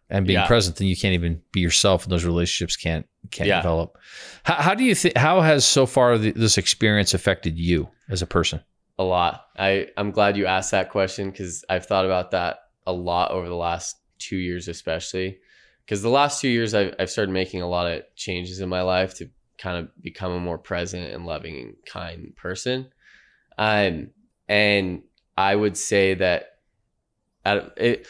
and 0.09 0.25
being 0.27 0.38
Yeah. 0.38 0.46
present, 0.46 0.77
then 0.77 0.87
you 0.87 0.96
can't 0.96 1.14
even 1.14 1.42
be 1.51 1.59
yourself, 1.61 2.05
and 2.05 2.12
those 2.12 2.25
relationships 2.25 2.77
can't 2.77 3.07
can't 3.33 3.49
Yeah. 3.49 3.57
develop. 3.61 3.99
How, 4.44 4.55
how 4.55 4.75
do 4.75 4.85
you 4.85 4.94
think? 4.94 5.16
How 5.16 5.40
has 5.40 5.64
so 5.64 5.85
far 5.87 6.16
the, 6.16 6.31
this 6.31 6.57
experience 6.59 7.12
affected 7.14 7.59
you 7.59 7.88
as 8.09 8.22
a 8.22 8.27
person? 8.27 8.61
a 8.99 9.05
lot 9.05 9.49
i 9.59 9.88
i'm 9.99 10.11
glad 10.11 10.38
you 10.38 10.46
asked 10.46 10.70
that 10.70 10.88
question 10.88 11.31
because 11.31 11.62
i've 11.68 11.85
thought 11.85 12.07
about 12.07 12.31
that 12.31 12.61
a 12.87 12.92
lot 12.92 13.31
over 13.31 13.49
the 13.49 13.55
last 13.55 13.96
two 14.18 14.37
years 14.37 14.68
especially. 14.68 15.38
Because 15.85 16.03
the 16.03 16.09
last 16.09 16.40
two 16.40 16.49
years 16.49 16.75
I've, 16.75 16.94
I've 16.99 17.11
started 17.11 17.33
making 17.33 17.62
a 17.62 17.68
lot 17.68 17.90
of 17.90 18.03
changes 18.16 18.61
in 18.61 18.68
my 18.68 18.83
life 18.83 19.14
to 19.18 19.29
kind 19.59 19.79
of 19.79 20.03
become 20.03 20.33
a 20.33 20.40
more 20.40 20.59
present 20.59 21.12
and 21.12 21.27
loving 21.27 21.57
and 21.57 21.75
kind 21.87 22.35
person. 22.37 22.88
Um 23.59 24.11
and 24.49 25.03
i 25.37 25.55
would 25.55 25.77
say 25.77 26.14
that 26.14 26.59
out 27.44 27.59
of 27.59 27.72
it 27.77 28.07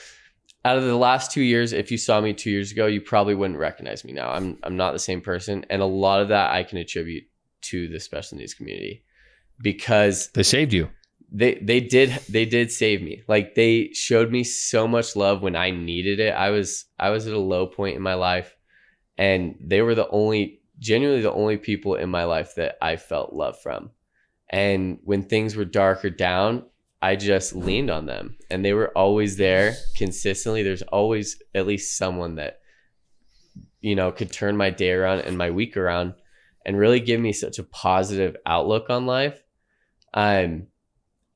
out 0.65 0.77
of 0.77 0.85
the 0.85 0.97
last 0.97 1.31
two 1.31 1.41
years 1.41 1.73
if 1.73 1.91
you 1.91 1.97
saw 1.97 2.21
me 2.21 2.33
two 2.33 2.51
years 2.51 2.73
ago 2.73 2.87
you 2.87 3.01
probably 3.01 3.35
wouldn't 3.35 3.59
recognize 3.59 4.05
me 4.05 4.13
now. 4.13 4.31
I'm 4.31 4.59
i'm 4.63 4.77
not 4.77 4.93
the 4.93 4.99
same 4.99 5.21
person. 5.21 5.65
And 5.71 5.81
a 5.83 5.87
lot 5.87 6.21
of 6.21 6.29
that 6.29 6.53
i 6.53 6.63
can 6.63 6.79
attribute 6.79 7.25
to 7.63 7.89
the 7.89 8.01
special 8.01 8.39
needs 8.39 8.55
community 8.55 9.05
because 9.61 10.29
They 10.35 10.43
saved 10.43 10.73
you. 10.73 10.91
They 11.31 11.55
they 11.57 11.81
did 11.81 12.11
they 12.29 12.45
did 12.45 12.71
save 12.71 13.03
me 13.03 13.23
like 13.27 13.55
they 13.55 13.93
showed 13.93 14.31
me 14.31 14.45
so 14.45 14.87
much 14.87 15.17
love 15.17 15.43
when 15.43 15.57
i 15.57 15.71
needed 15.71 16.21
it 16.21 16.31
i 16.31 16.51
was 16.51 16.85
i 17.01 17.11
was 17.11 17.27
at 17.27 17.33
a 17.33 17.39
low 17.39 17.67
point 17.67 17.97
in 17.97 18.03
my 18.03 18.15
life 18.15 18.57
and 19.19 19.57
they 19.61 19.83
were 19.83 19.95
the 19.95 20.09
only 20.11 20.61
genuinely 20.79 21.23
the 21.23 21.33
only 21.33 21.57
people 21.57 21.95
in 21.95 22.11
my 22.11 22.25
life 22.25 22.55
that 22.57 22.77
I 22.83 22.97
felt 22.97 23.33
love 23.33 23.61
from. 23.61 23.91
And 24.49 24.99
when 25.05 25.23
things 25.23 25.57
were 25.57 25.65
dark 25.65 26.05
or 26.05 26.11
down, 26.11 26.65
I 27.03 27.17
just 27.17 27.55
leaned 27.55 27.91
on 27.91 28.07
them 28.07 28.37
and 28.51 28.65
they 28.65 28.73
were 28.73 28.97
always 28.97 29.37
there 29.37 29.75
consistently. 29.97 30.63
There's 30.63 30.83
always 30.83 31.43
at 31.55 31.67
least 31.67 31.97
someone 31.97 32.37
that, 32.37 32.61
you 33.81 33.95
know, 33.95 34.13
could 34.13 34.33
turn 34.33 34.57
my 34.57 34.71
day 34.71 34.93
around 34.93 35.21
and 35.21 35.37
my 35.37 35.51
week 35.51 35.77
around 35.77 36.15
and 36.65 36.79
really 36.79 37.01
give 37.01 37.21
me 37.21 37.33
such 37.33 37.59
a 37.59 37.65
positive 37.65 38.37
outlook 38.45 38.91
on 38.91 39.07
life. 39.07 39.43
Um, 40.15 40.69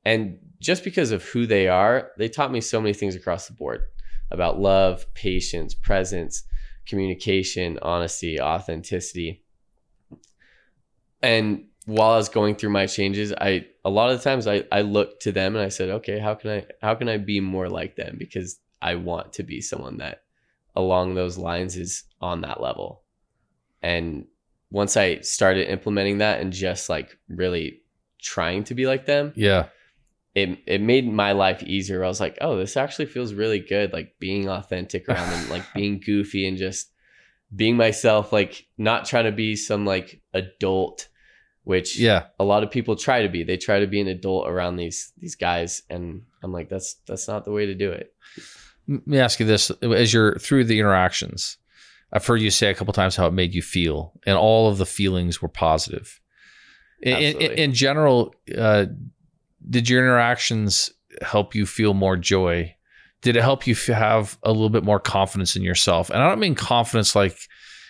and 0.05 0.37
just 0.59 0.83
because 0.83 1.11
of 1.11 1.23
who 1.23 1.45
they 1.45 1.67
are, 1.67 2.11
they 2.17 2.29
taught 2.29 2.51
me 2.51 2.61
so 2.61 2.79
many 2.79 2.93
things 2.93 3.15
across 3.15 3.47
the 3.47 3.53
board 3.53 3.83
about 4.29 4.59
love, 4.59 5.11
patience, 5.13 5.73
presence, 5.73 6.43
communication, 6.85 7.79
honesty, 7.81 8.39
authenticity. 8.39 9.43
And 11.21 11.65
while 11.85 12.11
I 12.11 12.17
was 12.17 12.29
going 12.29 12.55
through 12.55 12.69
my 12.69 12.85
changes, 12.85 13.33
I 13.33 13.65
a 13.83 13.89
lot 13.89 14.11
of 14.11 14.17
the 14.17 14.23
times 14.23 14.47
I 14.47 14.63
I 14.71 14.81
looked 14.81 15.23
to 15.23 15.31
them 15.31 15.55
and 15.55 15.63
I 15.63 15.69
said, 15.69 15.89
okay, 15.89 16.19
how 16.19 16.35
can 16.35 16.51
I 16.51 16.65
how 16.81 16.95
can 16.95 17.09
I 17.09 17.17
be 17.17 17.39
more 17.39 17.69
like 17.69 17.95
them 17.95 18.15
because 18.17 18.59
I 18.81 18.95
want 18.95 19.33
to 19.33 19.43
be 19.43 19.61
someone 19.61 19.97
that 19.97 20.23
along 20.75 21.15
those 21.15 21.37
lines 21.37 21.75
is 21.77 22.03
on 22.21 22.41
that 22.41 22.61
level. 22.61 23.03
And 23.81 24.25
once 24.69 24.95
I 24.95 25.19
started 25.19 25.69
implementing 25.69 26.19
that 26.19 26.39
and 26.39 26.53
just 26.53 26.89
like 26.89 27.17
really 27.27 27.81
trying 28.21 28.63
to 28.65 28.75
be 28.75 28.87
like 28.87 29.05
them, 29.05 29.33
Yeah. 29.35 29.67
It 30.35 30.59
it 30.65 30.81
made 30.81 31.11
my 31.11 31.31
life 31.33 31.61
easier. 31.63 32.03
I 32.03 32.07
was 32.07 32.19
like, 32.19 32.37
oh, 32.41 32.57
this 32.57 32.77
actually 32.77 33.07
feels 33.07 33.33
really 33.33 33.59
good, 33.59 33.93
like 33.93 34.15
being 34.19 34.47
authentic 34.49 35.07
around 35.09 35.29
them, 35.31 35.49
like 35.49 35.63
being 35.75 35.99
goofy 35.99 36.47
and 36.47 36.57
just 36.57 36.89
being 37.53 37.75
myself, 37.75 38.31
like 38.31 38.65
not 38.77 39.05
trying 39.05 39.25
to 39.25 39.31
be 39.31 39.55
some 39.57 39.85
like 39.85 40.21
adult, 40.33 41.09
which 41.63 41.99
Yeah. 41.99 42.27
a 42.39 42.45
lot 42.45 42.63
of 42.63 42.71
people 42.71 42.95
try 42.95 43.23
to 43.23 43.29
be. 43.29 43.43
They 43.43 43.57
try 43.57 43.79
to 43.81 43.87
be 43.87 43.99
an 43.99 44.07
adult 44.07 44.47
around 44.47 44.77
these 44.77 45.11
these 45.17 45.35
guys, 45.35 45.83
and 45.89 46.23
I'm 46.41 46.53
like, 46.53 46.69
that's 46.69 46.95
that's 47.05 47.27
not 47.27 47.43
the 47.45 47.51
way 47.51 47.65
to 47.65 47.75
do 47.75 47.91
it. 47.91 48.13
Let 48.87 49.05
me 49.07 49.19
ask 49.19 49.39
you 49.39 49.45
this: 49.45 49.69
as 49.81 50.13
you're 50.13 50.35
through 50.39 50.63
the 50.65 50.79
interactions, 50.79 51.57
I've 52.13 52.25
heard 52.25 52.41
you 52.41 52.49
say 52.51 52.69
a 52.71 52.73
couple 52.73 52.93
times 52.93 53.15
how 53.17 53.27
it 53.27 53.33
made 53.33 53.53
you 53.53 53.61
feel, 53.61 54.13
and 54.25 54.37
all 54.37 54.69
of 54.69 54.77
the 54.77 54.85
feelings 54.85 55.41
were 55.41 55.49
positive. 55.49 56.19
In, 57.03 57.17
in, 57.17 57.51
in 57.53 57.73
general, 57.73 58.33
uh, 58.55 58.85
did 59.69 59.89
your 59.89 60.03
interactions 60.03 60.91
help 61.21 61.55
you 61.55 61.65
feel 61.65 61.93
more 61.93 62.17
joy? 62.17 62.75
Did 63.21 63.35
it 63.35 63.43
help 63.43 63.67
you 63.67 63.73
f- 63.73 63.85
have 63.87 64.37
a 64.43 64.51
little 64.51 64.69
bit 64.69 64.83
more 64.83 64.99
confidence 64.99 65.55
in 65.55 65.61
yourself? 65.61 66.09
And 66.09 66.21
I 66.21 66.27
don't 66.27 66.39
mean 66.39 66.55
confidence 66.55 67.15
like 67.15 67.37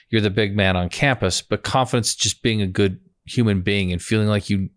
you're 0.10 0.22
the 0.22 0.30
big 0.30 0.56
man 0.56 0.76
on 0.76 0.90
campus, 0.90 1.42
but 1.42 1.64
confidence 1.64 2.16
just 2.16 2.44
being 2.44 2.62
a 2.62 2.68
good 2.68 3.00
human 3.26 3.62
being 3.62 3.92
and 3.94 4.02
feeling 4.02 4.28
like 4.28 4.50
you 4.50 4.70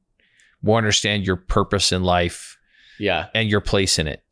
more 0.62 0.78
understand 0.78 1.26
your 1.26 1.37
purpose 1.37 1.90
in 1.92 2.04
life 2.04 2.57
Yeah, 2.98 3.26
and 3.35 3.48
your 3.48 3.61
place 3.61 3.98
in 3.98 4.07
it. 4.07 4.22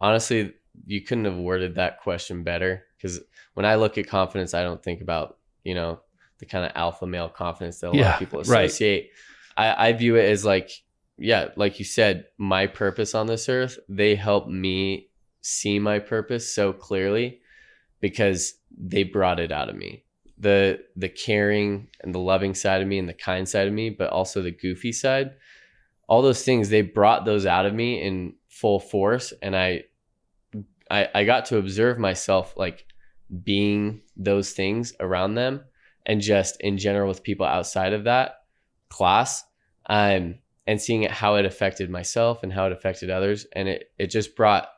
honestly, 0.00 0.52
you 0.86 1.00
couldn't 1.00 1.24
have 1.24 1.36
worded 1.36 1.76
that 1.76 2.00
question 2.00 2.42
better. 2.42 2.84
Because 2.96 3.20
when 3.54 3.66
I 3.66 3.76
look 3.76 3.98
at 3.98 4.06
confidence, 4.06 4.54
I 4.54 4.62
don't 4.62 4.82
think 4.82 5.00
about 5.00 5.38
you 5.64 5.74
know 5.74 6.00
the 6.38 6.46
kind 6.46 6.64
of 6.64 6.72
alpha 6.74 7.06
male 7.06 7.28
confidence 7.28 7.80
that 7.80 7.90
a 7.90 7.92
lot 7.92 8.14
of 8.14 8.18
people 8.18 8.42
right. 8.42 8.64
associate. 8.66 9.10
I, 9.56 9.88
I 9.88 9.92
view 9.92 10.16
it 10.16 10.28
as 10.28 10.44
like, 10.44 10.70
yeah, 11.18 11.48
like 11.56 11.78
you 11.78 11.84
said, 11.84 12.26
my 12.38 12.66
purpose 12.66 13.14
on 13.14 13.26
this 13.26 13.48
earth. 13.48 13.78
They 13.88 14.14
help 14.14 14.48
me 14.48 15.08
see 15.40 15.78
my 15.78 15.98
purpose 15.98 16.52
so 16.52 16.72
clearly 16.72 17.40
because 18.00 18.54
they 18.76 19.02
brought 19.02 19.40
it 19.40 19.52
out 19.52 19.68
of 19.68 19.76
me. 19.76 20.04
The 20.38 20.80
the 20.96 21.08
caring 21.08 21.88
and 22.00 22.14
the 22.14 22.18
loving 22.18 22.54
side 22.54 22.82
of 22.82 22.88
me 22.88 22.98
and 22.98 23.08
the 23.08 23.14
kind 23.14 23.48
side 23.48 23.68
of 23.68 23.72
me, 23.72 23.90
but 23.90 24.10
also 24.10 24.42
the 24.42 24.50
goofy 24.50 24.92
side. 24.92 25.32
All 26.08 26.22
those 26.22 26.44
things 26.44 26.68
they 26.68 26.82
brought 26.82 27.24
those 27.24 27.46
out 27.46 27.66
of 27.66 27.74
me 27.74 28.02
in 28.02 28.34
full 28.48 28.80
force, 28.80 29.32
and 29.40 29.56
I, 29.56 29.84
I, 30.90 31.08
I 31.14 31.24
got 31.24 31.46
to 31.46 31.58
observe 31.58 31.98
myself 31.98 32.54
like 32.56 32.86
being 33.44 34.02
those 34.16 34.50
things 34.50 34.94
around 35.00 35.34
them, 35.34 35.62
and 36.04 36.20
just 36.20 36.60
in 36.60 36.76
general 36.76 37.08
with 37.08 37.22
people 37.22 37.46
outside 37.46 37.92
of 37.92 38.04
that 38.04 38.42
class, 38.88 39.44
um, 39.86 40.36
and 40.66 40.80
seeing 40.80 41.02
it 41.02 41.10
how 41.10 41.34
it 41.36 41.44
affected 41.44 41.90
myself 41.90 42.42
and 42.42 42.52
how 42.52 42.66
it 42.66 42.72
affected 42.72 43.10
others, 43.10 43.46
and 43.52 43.68
it 43.68 43.90
it 43.98 44.08
just 44.08 44.36
brought 44.36 44.68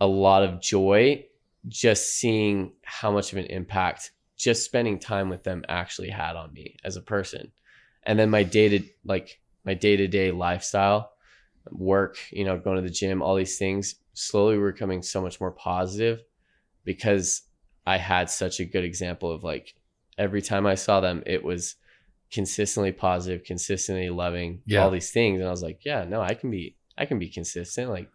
a 0.00 0.06
lot 0.06 0.42
of 0.42 0.60
joy 0.60 1.24
just 1.68 2.14
seeing 2.14 2.72
how 2.82 3.10
much 3.10 3.32
of 3.32 3.38
an 3.38 3.46
impact 3.46 4.10
just 4.36 4.64
spending 4.64 4.98
time 4.98 5.28
with 5.28 5.44
them 5.44 5.64
actually 5.68 6.10
had 6.10 6.36
on 6.36 6.52
me 6.52 6.76
as 6.84 6.96
a 6.96 7.00
person. 7.00 7.52
And 8.02 8.18
then 8.18 8.28
my 8.28 8.42
day 8.42 8.68
to 8.68 8.84
like 9.04 9.40
my 9.64 9.74
day-to-day 9.74 10.30
lifestyle 10.30 11.12
work 11.70 12.18
you 12.30 12.44
know 12.44 12.58
going 12.58 12.76
to 12.76 12.82
the 12.82 12.90
gym 12.90 13.22
all 13.22 13.34
these 13.34 13.58
things 13.58 13.96
slowly 14.12 14.58
were 14.58 14.72
becoming 14.72 15.02
so 15.02 15.20
much 15.20 15.40
more 15.40 15.50
positive 15.50 16.22
because 16.84 17.42
i 17.86 17.96
had 17.96 18.28
such 18.28 18.60
a 18.60 18.64
good 18.64 18.84
example 18.84 19.32
of 19.32 19.42
like 19.42 19.74
every 20.18 20.42
time 20.42 20.66
i 20.66 20.74
saw 20.74 21.00
them 21.00 21.22
it 21.26 21.42
was 21.42 21.76
consistently 22.34 22.92
positive 22.92 23.44
consistently 23.44 24.10
loving 24.10 24.60
Yeah. 24.66 24.80
all 24.82 24.90
these 24.90 25.10
things 25.10 25.38
and 25.40 25.48
i 25.48 25.50
was 25.50 25.62
like 25.62 25.84
yeah 25.84 26.04
no 26.04 26.20
i 26.20 26.34
can 26.34 26.50
be 26.50 26.76
i 26.98 27.06
can 27.06 27.18
be 27.18 27.28
consistent 27.30 27.88
like 27.90 28.08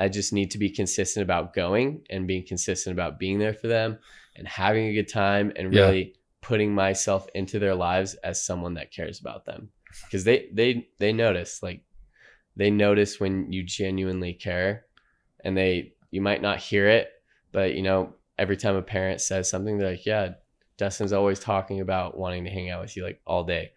I 0.00 0.08
just 0.08 0.32
need 0.32 0.52
to 0.52 0.58
be 0.58 0.70
consistent 0.70 1.24
about 1.24 1.52
going 1.54 2.02
and 2.08 2.28
being 2.28 2.46
consistent 2.46 2.92
about 2.94 3.18
being 3.18 3.40
there 3.40 3.52
for 3.52 3.66
them 3.66 3.98
and 4.36 4.46
having 4.46 4.86
a 4.86 4.92
good 4.94 5.08
time 5.08 5.52
and 5.56 5.74
Yeah. 5.74 5.80
really 5.80 6.14
putting 6.40 6.72
myself 6.72 7.26
into 7.34 7.58
their 7.58 7.74
lives 7.74 8.14
as 8.22 8.40
someone 8.48 8.74
that 8.74 8.92
cares 8.92 9.18
about 9.20 9.44
them. 9.44 9.70
Because 10.04 10.22
they 10.22 10.50
they 10.52 10.86
they 11.00 11.12
notice 11.12 11.64
like 11.64 11.80
they 12.54 12.70
notice 12.70 13.18
when 13.18 13.50
you 13.50 13.64
genuinely 13.64 14.34
care 14.34 14.84
and 15.44 15.56
they 15.56 15.94
you 16.12 16.20
might 16.20 16.42
not 16.42 16.58
hear 16.60 16.86
it, 16.86 17.08
but 17.50 17.74
you 17.74 17.82
know, 17.82 18.14
every 18.38 18.56
time 18.56 18.76
a 18.76 18.82
parent 18.82 19.20
says 19.20 19.50
something, 19.50 19.78
they're 19.78 19.90
like, 19.90 20.06
Yeah, 20.06 20.34
Dustin's 20.78 21.12
always 21.12 21.38
talking 21.40 21.80
about 21.80 22.16
wanting 22.16 22.44
to 22.44 22.50
hang 22.50 22.70
out 22.70 22.80
with 22.80 22.96
you 22.96 23.04
like 23.04 23.20
all 23.26 23.44
day. 23.44 23.72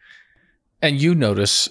And 0.81 1.01
you 1.01 1.13
notice 1.15 1.67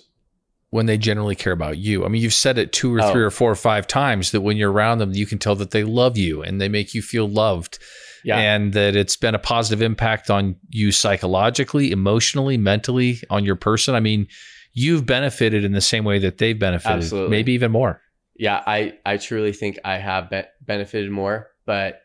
when 0.71 0.87
they 0.87 0.97
generally 0.99 1.35
care 1.35 1.53
about 1.53 1.79
you. 1.79 2.05
I 2.05 2.09
mean, 2.09 2.23
you've 2.23 2.35
said 2.35 2.57
it 2.59 2.73
two 2.73 2.95
or 2.95 3.01
Oh. 3.03 3.11
three 3.13 3.23
or 3.23 3.31
four 3.31 3.51
or 3.51 3.57
five 3.57 3.87
times 3.89 4.31
that 4.31 4.43
when 4.43 4.57
you're 4.57 4.71
around 4.71 4.99
them, 4.99 5.13
you 5.15 5.27
can 5.27 5.39
tell 5.39 5.57
that 5.57 5.73
they 5.73 5.83
love 5.83 6.17
you 6.17 6.43
and 6.43 6.61
they 6.61 6.69
make 6.69 6.95
you 6.95 7.03
feel 7.03 7.29
loved 7.29 7.79
Yeah. 8.25 8.39
and 8.39 8.73
that 8.75 8.95
it's 8.95 9.17
been 9.17 9.35
a 9.35 9.39
positive 9.41 9.83
impact 9.83 10.31
on 10.31 10.55
you 10.69 10.93
psychologically, 10.93 11.91
emotionally, 11.91 12.57
mentally, 12.57 13.19
on 13.31 13.45
your 13.45 13.57
person. 13.57 13.97
I 13.97 14.01
mean, 14.01 14.29
you've 14.73 15.07
benefited 15.07 15.65
in 15.65 15.73
the 15.73 15.81
same 15.81 16.05
way 16.05 16.21
that 16.21 16.39
they've 16.39 16.59
benefited, 16.59 16.99
Absolutely. 16.99 17.31
maybe 17.31 17.53
even 17.53 17.73
more. 17.73 18.01
yeah 18.37 18.63
i 18.67 18.95
i 19.05 19.17
truly 19.19 19.53
think 19.53 19.79
i 19.85 19.97
have 19.99 20.31
be- 20.31 20.45
benefited 20.63 21.11
more 21.11 21.49
but 21.67 22.01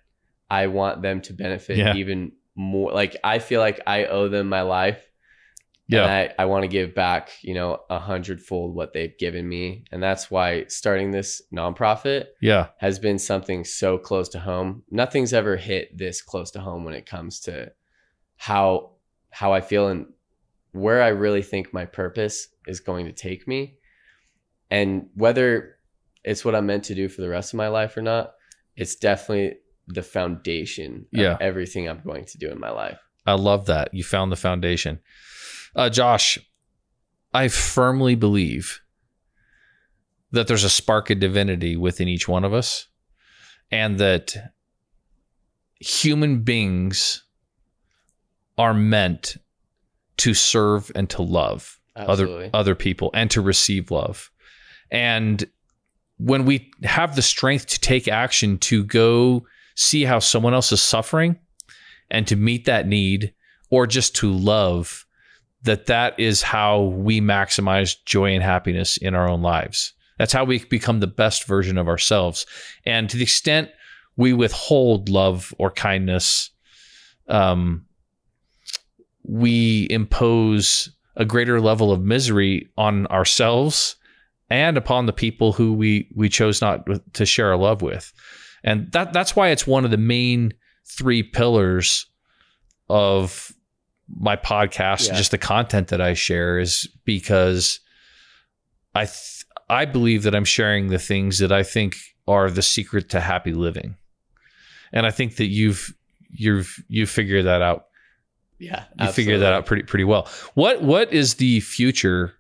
i 0.50 0.66
want 0.68 1.02
them 1.02 1.22
to 1.22 1.32
benefit 1.34 1.78
Yeah. 1.78 1.96
even 1.96 2.32
more 2.56 2.92
like 2.92 3.16
i 3.24 3.40
feel 3.40 3.60
like 3.62 3.80
i 3.86 4.06
owe 4.06 4.28
them 4.30 4.48
my 4.50 4.62
life 4.62 5.02
Yeah. 5.88 6.04
and 6.04 6.12
i, 6.12 6.34
I 6.44 6.46
want 6.46 6.64
to 6.64 6.68
give 6.70 6.96
back 6.96 7.30
you 7.42 7.54
know 7.54 7.80
a 7.90 8.00
hundredfold 8.00 8.74
what 8.74 8.94
they've 8.94 9.18
given 9.18 9.48
me 9.48 9.86
and 9.92 10.02
that's 10.02 10.32
why 10.32 10.66
starting 10.68 11.12
this 11.12 11.42
nonprofit 11.54 12.28
Yeah. 12.42 12.68
has 12.78 12.98
been 13.00 13.20
something 13.20 13.66
so 13.66 13.98
close 13.98 14.30
to 14.30 14.40
home 14.40 14.84
nothing's 14.90 15.34
ever 15.34 15.58
hit 15.58 15.98
this 15.98 16.22
close 16.22 16.52
to 16.52 16.60
home 16.62 16.86
when 16.86 16.94
it 16.94 17.06
comes 17.06 17.42
to 17.42 17.72
how 18.38 18.92
how 19.32 19.52
i 19.54 19.62
feel 19.62 19.88
and 19.90 20.06
where 20.72 21.02
i 21.02 21.10
really 21.10 21.42
think 21.44 21.74
my 21.74 21.86
purpose 21.86 22.48
is 22.68 22.80
going 22.80 23.06
to 23.06 23.12
take 23.14 23.48
me 23.48 23.76
and 24.72 25.08
whether 25.16 25.76
it's 26.24 26.44
what 26.46 26.56
i'm 26.56 26.66
meant 26.66 26.86
to 26.86 26.96
do 26.96 27.08
for 27.10 27.22
the 27.22 27.30
rest 27.30 27.54
of 27.54 27.58
my 27.58 27.68
life 27.68 27.96
or 27.98 28.02
not 28.02 28.34
it's 28.76 28.96
definitely 28.96 29.58
the 29.88 30.02
foundation 30.04 31.06
of 31.14 31.20
Yeah. 31.20 31.38
everything 31.40 31.88
i'm 31.90 32.02
going 32.04 32.26
to 32.26 32.38
do 32.38 32.50
in 32.50 32.60
my 32.60 32.72
life 32.72 33.00
I 33.28 33.34
love 33.34 33.66
that. 33.66 33.92
You 33.92 34.04
found 34.04 34.32
the 34.32 34.36
foundation. 34.36 35.00
Uh, 35.76 35.90
Josh, 35.90 36.38
I 37.34 37.48
firmly 37.48 38.14
believe 38.14 38.82
that 40.30 40.46
there's 40.48 40.64
a 40.64 40.70
spark 40.70 41.10
of 41.10 41.20
divinity 41.20 41.76
within 41.76 42.08
each 42.08 42.28
one 42.28 42.44
of 42.44 42.54
us 42.54 42.88
and 43.72 43.98
that 43.98 44.36
human 45.80 46.42
beings 46.42 47.24
are 48.60 48.76
meant 48.76 49.38
to 50.18 50.36
serve 50.36 50.92
and 50.96 51.10
to 51.10 51.22
love 51.24 51.80
absolutely 51.96 52.46
other 52.46 52.50
other 52.54 52.76
people 52.76 53.10
and 53.16 53.32
to 53.32 53.42
receive 53.42 53.90
love. 53.90 54.30
And 54.92 55.44
when 56.18 56.46
we 56.46 56.72
have 56.84 57.16
the 57.16 57.22
strength 57.24 57.66
to 57.68 57.80
take 57.80 58.08
action 58.08 58.60
to 58.60 58.84
go 58.84 59.48
see 59.76 60.04
how 60.04 60.20
someone 60.20 60.54
else 60.54 60.72
is 60.72 60.82
suffering 60.82 61.38
and 62.10 62.28
to 62.28 62.36
meet 62.36 62.66
that 62.66 62.88
need 62.88 63.34
or 63.70 63.86
just 63.88 64.16
to 64.16 64.32
love 64.32 65.06
that 65.64 65.88
that 65.88 66.20
is 66.20 66.42
how 66.42 66.82
we 66.82 67.20
maximize 67.20 67.96
joy 68.06 68.34
and 68.34 68.44
happiness 68.44 68.98
in 68.98 69.16
our 69.16 69.28
own 69.28 69.42
lives. 69.42 69.94
That's 70.18 70.32
how 70.32 70.46
we 70.46 70.60
become 70.60 71.00
the 71.00 71.08
best 71.08 71.46
version 71.46 71.78
of 71.78 71.88
ourselves. 71.88 72.46
And 72.86 73.10
to 73.10 73.18
the 73.18 73.24
extent 73.24 73.70
we 74.16 74.32
withhold 74.32 75.10
love 75.10 75.54
or 75.58 75.72
kindness, 75.72 76.52
um, 77.28 77.86
we 79.24 79.88
impose 79.90 80.90
a 81.16 81.26
greater 81.26 81.60
level 81.60 81.92
of 81.92 82.02
misery 82.02 82.70
on 82.78 83.08
ourselves 83.08 83.96
and 84.50 84.78
upon 84.78 85.08
the 85.08 85.14
people 85.14 85.52
who 85.52 85.74
we 85.74 86.08
we 86.16 86.30
chose 86.30 86.62
not 86.62 86.88
to 87.14 87.26
share 87.26 87.50
our 87.50 87.58
love 87.58 87.82
with. 87.82 88.14
And 88.66 88.92
that 88.92 89.14
that's 89.14 89.36
why 89.36 89.50
it's 89.50 89.66
one 89.66 89.86
of 89.86 89.92
the 89.92 89.98
main 89.98 90.54
three 90.86 91.24
pillars 91.24 92.08
of 92.90 93.54
my 94.20 94.36
podcast, 94.36 95.08
Yeah. 95.08 95.16
just 95.16 95.32
the 95.32 95.38
content 95.38 95.88
that 95.90 96.02
I 96.02 96.14
share 96.14 96.60
is 96.60 96.88
because 97.06 97.80
I 98.94 99.06
th- 99.06 99.46
I 99.70 99.86
believe 99.86 100.24
that 100.24 100.36
I'm 100.36 100.46
sharing 100.46 100.88
the 100.88 101.00
things 101.00 101.40
that 101.40 101.52
I 101.52 101.64
think 101.64 101.96
are 102.28 102.50
the 102.52 102.62
secret 102.62 103.10
to 103.12 103.20
happy 103.20 103.54
living. 103.54 103.96
And 104.94 105.06
I 105.06 105.12
think 105.12 105.36
that 105.38 105.48
you've—you've—you've 105.48 107.10
figured 107.10 107.46
that 107.46 107.62
out. 107.62 107.86
Yeah. 108.60 108.84
You 109.00 109.12
figured 109.12 109.42
that 109.42 109.54
out 109.54 109.66
pretty 109.66 109.84
pretty 109.84 110.06
well. 110.06 110.28
What 110.54 110.82
what 110.82 111.12
is 111.12 111.36
the 111.36 111.60
future 111.62 112.34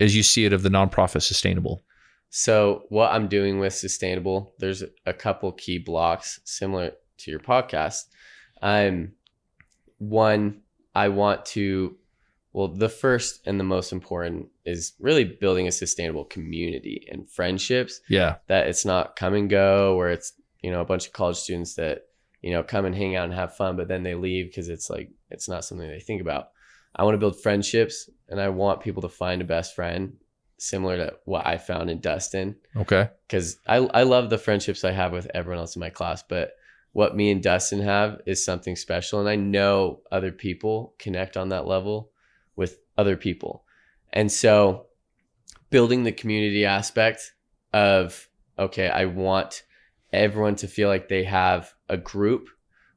as 0.00 0.14
you 0.14 0.22
see 0.22 0.44
it 0.44 0.52
of 0.52 0.62
the 0.62 0.68
nonprofit 0.68 1.22
sustainable? 1.22 1.82
So 2.30 2.84
what 2.88 3.10
I'm 3.12 3.28
doing 3.28 3.58
with 3.58 3.74
sustainable, 3.74 4.52
there's 4.58 4.82
a 5.06 5.12
couple 5.12 5.52
key 5.52 5.78
blocks 5.78 6.40
similar 6.44 6.92
to 7.18 7.30
your 7.30 7.40
podcast. 7.40 8.04
Um, 8.60 9.12
one, 9.98 10.60
I 10.94 11.08
want 11.08 11.46
to, 11.46 11.96
well, 12.52 12.68
the 12.68 12.88
first 12.88 13.40
and 13.46 13.58
the 13.58 13.64
most 13.64 13.92
important 13.92 14.48
is 14.64 14.92
really 15.00 15.24
building 15.24 15.66
a 15.68 15.72
sustainable 15.72 16.24
community 16.24 17.06
and 17.10 17.28
friendships 17.30 18.00
Yeah. 18.08 18.36
that 18.48 18.66
it's 18.68 18.84
not 18.84 19.16
come 19.16 19.34
and 19.34 19.48
go 19.48 19.96
where 19.96 20.10
it's, 20.10 20.32
you 20.60 20.70
know, 20.70 20.80
a 20.80 20.84
bunch 20.84 21.06
of 21.06 21.12
college 21.12 21.36
students 21.36 21.74
that, 21.76 22.06
you 22.42 22.50
know, 22.50 22.62
come 22.62 22.84
and 22.84 22.94
hang 22.94 23.16
out 23.16 23.24
and 23.24 23.34
have 23.34 23.56
fun, 23.56 23.76
but 23.76 23.88
then 23.88 24.02
they 24.02 24.14
leave 24.14 24.46
because 24.46 24.68
it's 24.68 24.90
like, 24.90 25.10
it's 25.30 25.48
not 25.48 25.64
something 25.64 25.88
they 25.88 26.00
think 26.00 26.20
about. 26.20 26.50
I 26.94 27.04
want 27.04 27.14
to 27.14 27.18
build 27.18 27.40
friendships 27.40 28.10
and 28.28 28.40
I 28.40 28.48
want 28.48 28.80
people 28.80 29.02
to 29.02 29.08
find 29.08 29.40
a 29.40 29.44
best 29.44 29.74
friend 29.74 30.16
similar 30.58 30.96
to 30.96 31.14
what 31.24 31.46
I 31.46 31.56
found 31.56 31.88
in 31.88 32.00
Dustin 32.00 32.56
Okay. 32.76 33.08
because 33.26 33.58
I, 33.66 33.76
I 33.76 34.02
love 34.02 34.28
the 34.28 34.38
friendships 34.38 34.84
I 34.84 34.90
have 34.90 35.12
with 35.12 35.30
everyone 35.32 35.60
else 35.60 35.76
in 35.76 35.80
my 35.80 35.90
class, 35.90 36.22
but 36.22 36.52
what 36.92 37.14
me 37.16 37.30
and 37.30 37.42
Dustin 37.42 37.80
have 37.80 38.20
is 38.26 38.44
something 38.44 38.74
special. 38.74 39.20
And 39.20 39.28
I 39.28 39.36
know 39.36 40.00
other 40.10 40.32
people 40.32 40.94
connect 40.98 41.36
on 41.36 41.50
that 41.50 41.66
level 41.66 42.10
with 42.56 42.78
other 42.96 43.16
people. 43.16 43.64
And 44.12 44.32
so 44.32 44.86
building 45.70 46.02
the 46.02 46.12
community 46.12 46.64
aspect 46.64 47.32
of, 47.72 48.28
okay, 48.58 48.88
I 48.88 49.04
want 49.04 49.62
everyone 50.12 50.56
to 50.56 50.66
feel 50.66 50.88
like 50.88 51.08
they 51.08 51.24
have 51.24 51.72
a 51.88 51.96
group, 51.96 52.48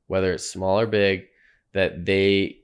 whether 0.07 0.31
it's 0.33 0.49
small 0.49 0.79
or 0.79 0.87
big, 0.87 1.25
that 1.73 2.05
they 2.05 2.59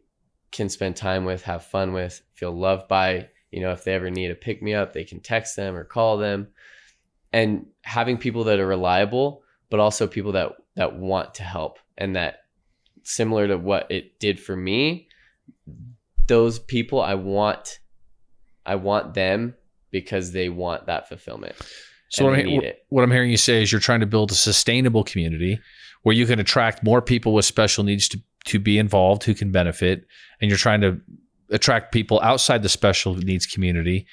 can 0.52 0.70
spend 0.70 0.96
time 0.96 1.26
with, 1.26 1.44
have 1.44 1.66
fun 1.66 1.94
with, 1.94 2.22
feel 2.34 2.52
loved 2.58 2.88
by. 2.88 3.30
You 3.52 3.62
know, 3.62 3.72
if 3.72 3.84
they 3.84 3.94
ever 3.94 4.10
need 4.10 4.32
a 4.32 4.36
pick 4.36 4.62
me 4.62 4.74
up, 4.74 4.94
they 4.94 5.04
can 5.04 5.20
text 5.20 5.56
them 5.56 5.76
or 5.76 5.84
call 5.84 6.18
them 6.18 6.48
and 7.34 7.66
having 7.82 8.18
people 8.18 8.46
that 8.46 8.60
are 8.60 8.68
reliable 8.68 9.44
but 9.70 9.80
also 9.82 10.08
people 10.08 10.32
that 10.32 10.54
that 10.76 10.96
want 10.96 11.34
to 11.34 11.44
help 11.44 11.78
and 11.98 12.16
that 12.16 12.44
similar 13.04 13.48
to 13.50 13.58
what 13.58 13.86
it 13.92 14.18
did 14.20 14.40
for 14.40 14.56
me 14.56 15.08
those 16.28 16.60
people 16.60 17.02
i 17.02 17.14
want 17.16 17.80
i 18.66 18.76
want 18.76 19.14
them 19.14 19.56
because 19.92 20.32
they 20.32 20.50
want 20.50 20.86
that 20.86 21.08
fulfillment 21.08 21.54
So 22.10 22.26
what 22.26 22.34
I'm, 22.34 22.46
need 22.46 22.62
he- 22.62 22.68
it. 22.68 22.86
what 22.90 23.04
I'm 23.04 23.12
hearing 23.12 23.30
you 23.32 23.38
say 23.38 23.62
is 23.62 23.72
you're 23.72 23.82
trying 23.82 24.00
to 24.02 24.06
build 24.06 24.32
a 24.32 24.36
sustainable 24.36 25.04
community 25.04 25.60
where 26.04 26.16
you 26.16 26.26
can 26.26 26.40
attract 26.40 26.84
more 26.84 27.02
people 27.02 27.34
with 27.34 27.44
special 27.46 27.84
needs 27.84 28.08
to, 28.10 28.22
to 28.46 28.60
be 28.60 28.78
involved 28.78 29.24
who 29.24 29.34
can 29.34 29.52
benefit. 29.52 30.06
And 30.40 30.50
you're 30.50 30.58
trying 30.58 30.80
to 30.82 31.02
attract 31.52 31.92
people 31.92 32.20
outside 32.22 32.64
the 32.64 32.70
special 32.70 33.16
needs 33.16 33.46
community 33.46 34.06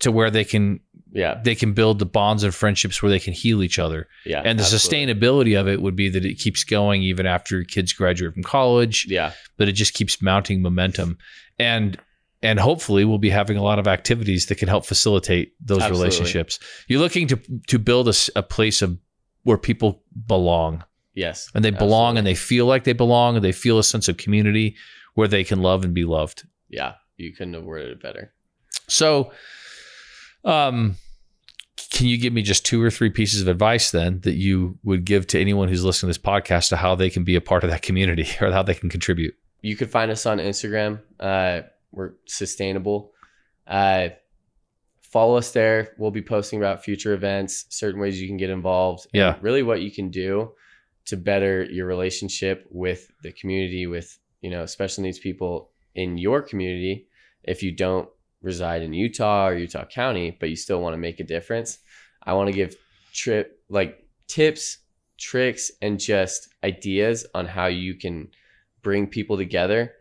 to 0.00 0.10
where 0.10 0.30
they 0.30 0.44
can 0.44 0.80
yeah 1.12 1.40
they 1.44 1.54
can 1.54 1.72
build 1.72 1.98
the 1.98 2.06
bonds 2.06 2.42
and 2.44 2.54
friendships 2.54 3.02
where 3.02 3.10
they 3.10 3.18
can 3.18 3.32
heal 3.32 3.62
each 3.62 3.78
other. 3.78 4.06
yeah 4.24 4.42
And 4.44 4.58
the 4.58 4.62
absolutely. 4.62 5.14
sustainability 5.14 5.60
of 5.60 5.66
it 5.68 5.82
would 5.82 5.96
be 5.96 6.08
that 6.08 6.24
it 6.24 6.34
keeps 6.34 6.62
going 6.64 7.02
even 7.02 7.26
after 7.26 7.64
kids 7.64 7.92
graduate 7.92 8.34
from 8.34 8.42
college. 8.42 9.06
yeah 9.08 9.32
but 9.56 9.68
it 9.68 9.72
just 9.72 9.92
keeps 9.94 10.22
mounting 10.22 10.62
momentum 10.62 11.18
and 11.58 11.98
and 12.42 12.58
hopefully 12.58 13.04
we'll 13.04 13.18
be 13.18 13.28
having 13.30 13.58
a 13.58 13.62
lot 13.62 13.78
of 13.78 13.86
activities 13.86 14.46
that 14.46 14.54
can 14.56 14.68
help 14.68 14.86
facilitate 14.86 15.52
those 15.60 15.78
Absolutely. 15.82 15.98
relationships 16.04 16.58
you're 16.88 17.00
looking 17.00 17.26
to 17.28 17.36
to 17.68 17.78
build 17.78 18.08
a, 18.08 18.14
a 18.36 18.42
place 18.42 18.80
of 18.82 18.96
where 19.42 19.58
people 19.58 20.02
belong 20.26 20.84
yes 21.14 21.50
and 21.54 21.64
they 21.64 21.70
belong 21.70 22.16
absolutely. 22.16 22.18
and 22.18 22.26
they 22.28 22.34
feel 22.34 22.66
like 22.66 22.84
they 22.84 22.92
belong 22.94 23.36
and 23.36 23.44
they 23.44 23.52
feel 23.52 23.78
a 23.78 23.84
sense 23.84 24.08
of 24.08 24.16
community 24.16 24.76
where 25.14 25.28
they 25.28 25.42
can 25.44 25.60
love 25.60 25.84
and 25.84 25.92
be 25.92 26.04
loved 26.04 26.44
yeah 26.70 26.94
you 27.16 27.32
couldn't 27.32 27.54
have 27.54 27.64
worded 27.64 27.90
it 27.90 28.02
better 28.02 28.32
so 28.88 29.30
um 30.44 30.96
can 31.90 32.06
you 32.06 32.16
give 32.16 32.32
me 32.32 32.40
just 32.40 32.64
two 32.64 32.82
or 32.82 32.90
three 32.90 33.10
pieces 33.10 33.42
of 33.42 33.48
advice 33.48 33.90
then 33.90 34.20
that 34.20 34.36
you 34.36 34.78
would 34.84 35.04
give 35.04 35.26
to 35.26 35.38
anyone 35.38 35.68
who's 35.68 35.84
listening 35.84 36.12
to 36.12 36.18
this 36.18 36.24
podcast 36.24 36.68
to 36.70 36.76
how 36.76 36.94
they 36.94 37.10
can 37.10 37.24
be 37.24 37.34
a 37.34 37.40
part 37.40 37.64
of 37.64 37.70
that 37.70 37.82
community 37.82 38.26
or 38.40 38.50
how 38.50 38.62
they 38.62 38.74
can 38.74 38.88
contribute 38.88 39.34
you 39.62 39.76
could 39.76 39.90
find 39.90 40.10
us 40.10 40.26
on 40.26 40.38
Instagram. 40.38 41.00
Uh, 41.18 41.62
we're 41.92 42.12
sustainable. 42.26 43.12
Uh, 43.66 44.08
follow 45.02 45.36
us 45.36 45.52
there. 45.52 45.94
We'll 45.98 46.10
be 46.10 46.22
posting 46.22 46.58
about 46.58 46.84
future 46.84 47.12
events, 47.12 47.66
certain 47.68 48.00
ways 48.00 48.20
you 48.20 48.28
can 48.28 48.36
get 48.36 48.50
involved. 48.50 49.06
Yeah. 49.12 49.36
really 49.40 49.62
what 49.62 49.82
you 49.82 49.90
can 49.90 50.10
do 50.10 50.52
to 51.06 51.16
better 51.16 51.64
your 51.64 51.86
relationship 51.86 52.66
with 52.70 53.10
the 53.22 53.32
community, 53.32 53.86
with, 53.86 54.18
you 54.40 54.50
know, 54.50 54.66
special 54.66 55.02
needs 55.02 55.18
people 55.18 55.70
in 55.94 56.18
your 56.18 56.42
community. 56.42 57.06
If 57.42 57.62
you 57.62 57.72
don't 57.72 58.08
reside 58.42 58.82
in 58.82 58.92
Utah 58.92 59.48
or 59.48 59.54
Utah 59.54 59.84
County, 59.84 60.36
but 60.38 60.50
you 60.50 60.56
still 60.56 60.80
want 60.80 60.94
to 60.94 60.98
make 60.98 61.20
a 61.20 61.24
difference, 61.24 61.78
I 62.22 62.32
want 62.34 62.48
to 62.48 62.54
give 62.54 62.76
trip 63.12 63.60
like 63.68 64.06
tips, 64.26 64.78
tricks, 65.18 65.70
and 65.82 65.98
just 65.98 66.48
ideas 66.64 67.26
on 67.34 67.46
how 67.46 67.66
you 67.66 67.94
can 67.94 68.28
bring 68.82 69.06
people 69.06 69.36
together. 69.36 69.92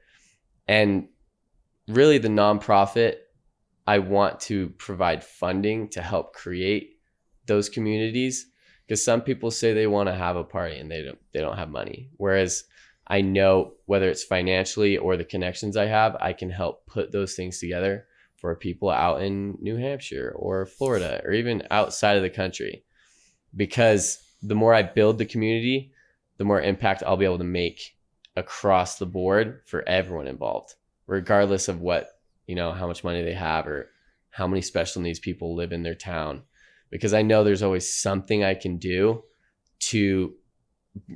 And 0.67 1.07
really, 1.87 2.17
the 2.17 2.27
nonprofit, 2.27 3.15
I 3.87 3.99
want 3.99 4.39
to 4.41 4.69
provide 4.77 5.23
funding 5.23 5.89
to 5.89 6.01
help 6.01 6.33
create 6.33 6.99
those 7.47 7.69
communities 7.69 8.45
because 8.89 9.03
some 9.03 9.21
people 9.21 9.51
say 9.51 9.73
they 9.73 9.87
want 9.87 10.07
to 10.07 10.15
have 10.15 10.35
a 10.35 10.43
party 10.43 10.77
and 10.77 10.89
they 10.89 11.03
don't 11.03 11.19
they 11.33 11.39
don't 11.39 11.57
have 11.57 11.69
money 11.69 12.09
whereas 12.17 12.63
i 13.09 13.21
know 13.21 13.73
whether 13.85 14.09
it's 14.09 14.23
financially 14.23 14.97
or 14.97 15.17
the 15.17 15.23
connections 15.23 15.75
i 15.77 15.85
have 15.85 16.15
i 16.21 16.33
can 16.33 16.49
help 16.49 16.85
put 16.85 17.11
those 17.11 17.35
things 17.35 17.59
together 17.59 18.05
for 18.39 18.55
people 18.55 18.89
out 18.89 19.21
in 19.21 19.57
new 19.59 19.75
hampshire 19.75 20.33
or 20.35 20.65
florida 20.65 21.21
or 21.25 21.31
even 21.31 21.61
outside 21.71 22.15
of 22.15 22.23
the 22.23 22.29
country. 22.29 22.83
Because 23.55 24.19
the 24.41 24.55
more 24.55 24.73
i 24.73 24.81
build 24.81 25.17
the 25.17 25.25
community 25.25 25.91
the 26.37 26.45
more 26.45 26.61
impact 26.61 27.03
i'll 27.05 27.17
be 27.17 27.25
able 27.25 27.37
to 27.37 27.43
make 27.43 27.97
across 28.37 28.97
the 28.97 29.05
board 29.05 29.61
for 29.65 29.87
everyone 29.89 30.27
involved 30.27 30.75
regardless 31.07 31.67
of 31.67 31.81
what 31.81 32.19
you 32.47 32.55
know 32.55 32.71
how 32.71 32.87
much 32.87 33.03
money 33.03 33.21
they 33.21 33.33
have 33.33 33.67
or 33.67 33.89
how 34.29 34.47
many 34.47 34.61
special 34.61 35.01
needs 35.01 35.19
people 35.19 35.55
live 35.55 35.71
in 35.71 35.83
their 35.83 35.95
town. 35.95 36.43
Because 36.89 37.13
i 37.13 37.21
know 37.21 37.43
there's 37.43 37.63
always 37.63 37.91
something 37.91 38.43
i 38.43 38.53
can 38.53 38.77
do 38.77 39.23
to 39.79 40.33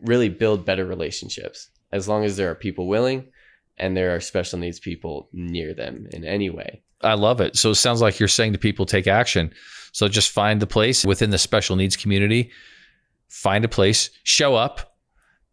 really 0.04 0.30
build 0.30 0.66
better 0.66 0.86
relationships 0.86 1.70
as 1.94 2.08
long 2.10 2.26
as 2.26 2.36
there 2.36 2.50
are 2.52 2.56
people 2.56 2.88
willing 2.88 3.20
and 3.78 3.96
there 3.96 4.14
are 4.16 4.20
special 4.20 4.60
needs 4.60 4.80
people 4.80 5.30
near 5.32 5.74
them 5.74 6.08
in 6.12 6.26
any 6.26 6.50
way 6.50 6.82
I 7.02 7.16
love 7.16 7.42
it. 7.42 7.58
So 7.58 7.72
it 7.72 7.76
sounds 7.76 8.02
like 8.02 8.18
you're 8.18 8.30
saying 8.30 8.54
to 8.54 8.58
people, 8.60 8.86
take 8.86 9.08
action. 9.08 9.54
So 9.92 10.08
just 10.08 10.32
find 10.32 10.62
the 10.62 10.68
place 10.68 11.04
within 11.06 11.32
the 11.32 11.38
special 11.38 11.76
needs 11.76 11.98
community, 11.98 12.50
find 13.28 13.66
a 13.66 13.68
place, 13.68 14.10
show 14.24 14.56
up, 14.56 14.96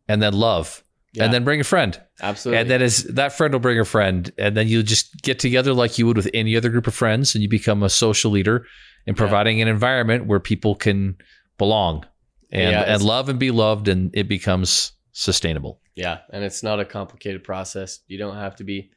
and 0.09 0.23
then 0.23 0.33
love, 0.33 0.85
Yeah. 1.13 1.25
and 1.25 1.35
then 1.35 1.43
bring 1.43 1.61
a 1.61 1.65
friend. 1.65 2.01
absolutely 2.23 2.61
And 2.61 2.71
then 2.71 2.83
is 2.83 3.03
that 3.05 3.33
friend 3.33 3.53
will 3.53 3.59
bring 3.61 3.81
a 3.81 3.85
friend, 3.85 4.31
and 4.39 4.57
then 4.57 4.69
you 4.69 4.85
just 4.85 5.23
get 5.23 5.41
together 5.41 5.73
like 5.75 5.99
you 5.99 6.07
would 6.07 6.17
with 6.17 6.31
any 6.33 6.57
other 6.57 6.69
group 6.69 6.87
of 6.87 6.95
friends, 6.95 7.35
and 7.35 7.43
you 7.43 7.49
become 7.49 7.83
a 7.83 7.91
social 7.91 8.31
leader 8.31 8.65
in 9.07 9.17
providing 9.17 9.61
an 9.61 9.67
environment 9.67 10.27
where 10.27 10.39
people 10.41 10.77
can 10.77 11.17
belong 11.59 12.07
and 12.53 12.71
Yeah, 12.71 12.83
and 12.83 13.03
love 13.03 13.29
and 13.29 13.41
be 13.41 13.51
loved, 13.51 13.89
and 13.89 14.11
it 14.15 14.29
becomes 14.29 14.93
sustainable. 15.11 15.80
Yeah, 15.95 16.19
and 16.33 16.45
it's 16.45 16.63
not 16.63 16.81
a 16.81 16.85
complicated 16.85 17.45
process. 17.45 18.01
You 18.07 18.19
don't 18.19 18.37
have 18.37 18.57
to 18.57 18.65
be 18.65 18.91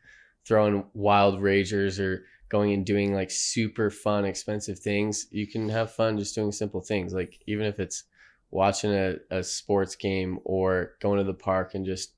throwing 0.45 0.85
wild 0.93 1.39
ragers 1.39 1.99
or 1.99 2.25
going 2.49 2.73
and 2.73 2.85
doing 2.85 3.13
like 3.13 3.31
super 3.31 3.89
fun, 3.89 4.25
expensive 4.25 4.79
things. 4.79 5.27
You 5.31 5.47
can 5.47 5.69
have 5.69 5.91
fun 5.91 6.17
just 6.17 6.35
doing 6.35 6.51
simple 6.51 6.81
things. 6.81 7.13
Like 7.13 7.41
even 7.47 7.65
if 7.65 7.79
it's 7.79 8.03
watching 8.51 8.91
a, 8.93 9.15
a 9.31 9.43
sports 9.43 9.95
game 9.95 10.39
or 10.43 10.91
going 11.01 11.17
to 11.17 11.23
the 11.23 11.33
park 11.33 11.73
and 11.73 11.85
just 11.85 12.13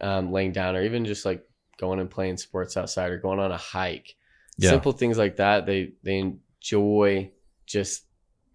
um, 0.00 0.32
laying 0.32 0.52
down, 0.52 0.74
or 0.74 0.82
even 0.82 1.04
just 1.04 1.24
like 1.24 1.44
going 1.78 2.00
and 2.00 2.10
playing 2.10 2.36
sports 2.36 2.76
outside 2.76 3.10
or 3.10 3.18
going 3.18 3.38
on 3.38 3.52
a 3.52 3.56
hike. 3.56 4.16
Yeah. 4.58 4.70
Simple 4.70 4.92
things 4.92 5.16
like 5.16 5.36
that. 5.36 5.66
They 5.66 5.92
they 6.02 6.18
enjoy 6.18 7.30
just 7.66 8.04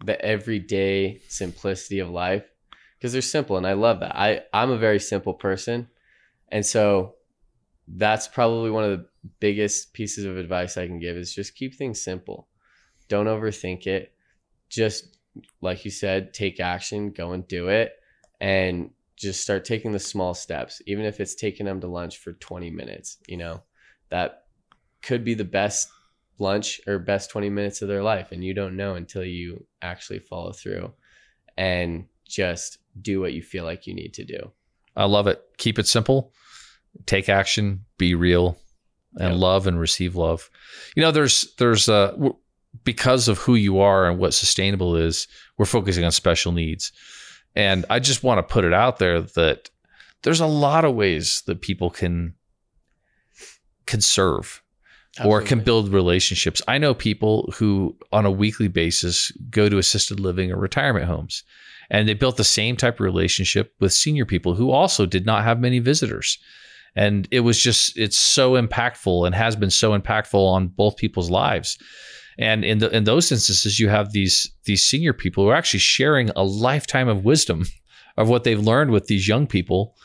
the 0.04 0.20
everyday 0.24 1.22
simplicity 1.30 2.00
of 2.00 2.10
life 2.10 2.46
because 3.06 3.14
they're 3.14 3.22
simple 3.22 3.56
and 3.56 3.68
I 3.68 3.74
love 3.74 4.00
that. 4.00 4.16
I 4.16 4.42
I'm 4.52 4.72
a 4.72 4.80
very 4.80 5.00
simple 5.00 5.36
person. 5.36 5.88
And 6.50 6.66
so 6.66 7.14
that's 7.88 8.28
probably 8.28 8.72
one 8.72 8.84
of 8.84 8.90
the 8.98 9.06
biggest 9.40 9.94
pieces 9.94 10.26
of 10.26 10.38
advice 10.38 10.76
I 10.76 10.88
can 10.88 10.98
give 10.98 11.16
is 11.16 11.32
just 11.32 11.54
keep 11.54 11.76
things 11.76 12.02
simple. 12.02 12.48
Don't 13.08 13.28
overthink 13.28 13.86
it. 13.86 14.16
Just 14.70 15.20
like 15.62 15.86
you 15.86 15.92
said, 15.92 16.34
take 16.34 16.60
action, 16.60 17.12
go 17.12 17.34
and 17.34 17.48
do 17.48 17.68
it 17.68 17.92
and 18.42 18.90
just 19.16 19.42
start 19.42 19.66
taking 19.66 19.92
the 19.92 20.00
small 20.00 20.34
steps 20.34 20.82
even 20.88 21.06
if 21.06 21.20
it's 21.20 21.36
taking 21.36 21.68
them 21.68 21.82
to 21.82 21.88
lunch 21.88 22.18
for 22.18 22.34
20 22.34 22.72
minutes, 22.72 23.20
you 23.28 23.38
know. 23.38 23.62
That 24.10 24.46
could 25.04 25.24
be 25.24 25.36
the 25.36 25.44
best 25.44 25.90
lunch 26.40 26.82
or 26.88 26.98
best 26.98 27.30
20 27.30 27.52
minutes 27.52 27.84
of 27.84 27.88
their 27.88 28.02
life 28.02 28.32
and 28.32 28.44
you 28.44 28.56
don't 28.56 28.76
know 28.76 28.96
until 28.96 29.24
you 29.24 29.64
actually 29.84 30.18
follow 30.18 30.54
through 30.54 30.92
and 31.56 32.08
just 32.28 32.80
do 33.02 33.20
what 33.22 33.34
you 33.34 33.42
feel 33.42 33.64
like 33.66 33.88
you 33.88 33.94
need 33.94 34.14
to 34.16 34.24
do. 34.24 34.52
I 34.96 35.06
love 35.06 35.28
it. 35.28 35.42
Keep 35.58 35.80
it 35.80 35.88
simple. 35.88 36.32
Take 37.06 37.28
action. 37.30 37.86
Be 37.98 38.16
real, 38.16 38.58
and 39.20 39.34
Yep. 39.34 39.40
love 39.42 39.68
and 39.68 39.80
receive 39.80 40.16
love. 40.16 40.50
You 40.96 41.02
know, 41.04 41.12
there's 41.12 41.54
there's 41.58 41.90
uh 41.90 42.12
w- 42.12 42.36
because 42.84 43.28
of 43.28 43.38
who 43.40 43.56
you 43.56 43.80
are 43.80 44.10
and 44.10 44.18
what 44.20 44.34
sustainable 44.34 44.96
is. 44.96 45.28
We're 45.58 45.66
focusing 45.66 46.04
on 46.06 46.12
special 46.12 46.52
needs, 46.52 46.92
and 47.56 47.86
I 47.90 48.00
just 48.00 48.24
want 48.24 48.40
to 48.40 48.54
put 48.54 48.64
it 48.66 48.74
out 48.74 49.00
there 49.00 49.22
that 49.22 49.70
there's 50.24 50.40
a 50.42 50.46
lot 50.48 50.86
of 50.86 50.96
ways 50.96 51.44
that 51.48 51.62
people 51.62 51.90
can 51.90 52.34
can 53.86 54.02
serve 54.02 54.62
or 55.24 55.42
can 55.42 55.62
build 55.62 55.94
relationships. 55.94 56.62
I 56.68 56.78
know 56.78 56.94
people 56.94 57.50
who, 57.56 57.96
on 58.12 58.26
a 58.26 58.32
weekly 58.32 58.68
basis, 58.68 59.32
go 59.50 59.70
to 59.70 59.78
assisted 59.78 60.20
living 60.20 60.52
or 60.52 60.58
retirement 60.58 61.06
homes, 61.06 61.44
and 61.90 62.08
they 62.08 62.14
built 62.14 62.38
the 62.38 62.44
same 62.44 62.76
type 62.76 62.96
of 62.96 63.02
relationship 63.02 63.74
with 63.80 63.94
senior 63.94 64.26
people 64.26 64.56
who 64.56 64.72
also 64.72 65.06
did 65.06 65.26
not 65.26 65.44
have 65.44 65.60
many 65.60 65.80
visitors. 65.80 66.38
And 66.96 67.28
it 67.32 67.42
was 67.42 67.62
just, 67.62 67.98
it's 67.98 68.18
so 68.18 68.54
impactful 68.54 69.26
and 69.26 69.36
has 69.36 69.56
been 69.56 69.70
so 69.70 69.98
impactful 69.98 70.36
on 70.36 70.68
both 70.68 70.98
people's 70.98 71.30
lives. 71.30 71.78
And 72.38 72.66
in 72.66 72.80
the 72.80 72.94
in 72.94 73.06
those 73.06 73.32
instances, 73.32 73.80
you 73.80 73.88
have 73.90 74.12
these 74.12 74.52
these 74.66 74.84
senior 74.84 75.14
people 75.14 75.44
who 75.44 75.50
are 75.52 75.56
actually 75.56 75.80
sharing 75.80 76.32
a 76.32 76.44
lifetime 76.44 77.08
of 77.08 77.24
wisdom 77.24 77.66
of 78.18 78.30
what 78.30 78.44
they've 78.44 78.60
learned 78.60 78.92
with 78.92 79.08
these 79.08 79.28
young 79.28 79.48
people 79.48 79.96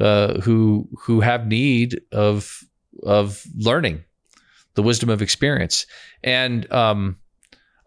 uh, 0.00 0.40
who 0.40 0.88
who 1.00 1.20
have 1.20 1.46
need 1.46 2.00
of 2.12 2.64
of 3.04 3.44
learning 3.56 4.02
the 4.74 4.82
wisdom 4.82 5.08
of 5.08 5.22
experience. 5.22 5.86
And 6.22 6.70
um, 6.72 7.16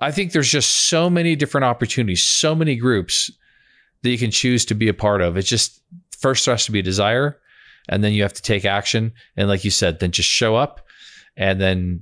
I 0.01 0.11
think 0.11 0.31
there's 0.31 0.49
just 0.49 0.71
so 0.89 1.09
many 1.09 1.35
different 1.35 1.65
opportunities, 1.65 2.23
so 2.23 2.55
many 2.55 2.75
groups 2.75 3.31
that 4.01 4.09
you 4.09 4.17
can 4.17 4.31
choose 4.31 4.65
to 4.65 4.73
be 4.73 4.87
a 4.87 4.93
part 4.93 5.21
of. 5.21 5.37
It's 5.37 5.47
just 5.47 5.81
first 6.17 6.45
there 6.45 6.53
has 6.53 6.65
to 6.65 6.71
be 6.71 6.79
a 6.79 6.83
desire, 6.83 7.39
and 7.87 8.03
then 8.03 8.11
you 8.13 8.23
have 8.23 8.33
to 8.33 8.41
take 8.41 8.65
action. 8.65 9.13
And 9.37 9.47
like 9.47 9.63
you 9.63 9.71
said, 9.71 9.99
then 9.99 10.11
just 10.11 10.29
show 10.29 10.55
up, 10.55 10.87
and 11.37 11.61
then 11.61 12.01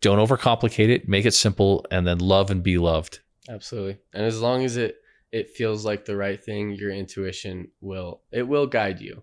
don't 0.00 0.18
overcomplicate 0.18 0.90
it. 0.90 1.08
Make 1.08 1.24
it 1.24 1.32
simple, 1.32 1.86
and 1.90 2.06
then 2.06 2.18
love 2.18 2.50
and 2.50 2.62
be 2.62 2.76
loved. 2.76 3.20
Absolutely. 3.48 3.98
And 4.12 4.24
as 4.24 4.40
long 4.40 4.64
as 4.64 4.76
it 4.76 4.96
it 5.32 5.48
feels 5.48 5.86
like 5.86 6.04
the 6.04 6.16
right 6.16 6.42
thing, 6.42 6.72
your 6.72 6.90
intuition 6.90 7.68
will 7.80 8.20
it 8.30 8.46
will 8.46 8.66
guide 8.66 9.00
you. 9.00 9.22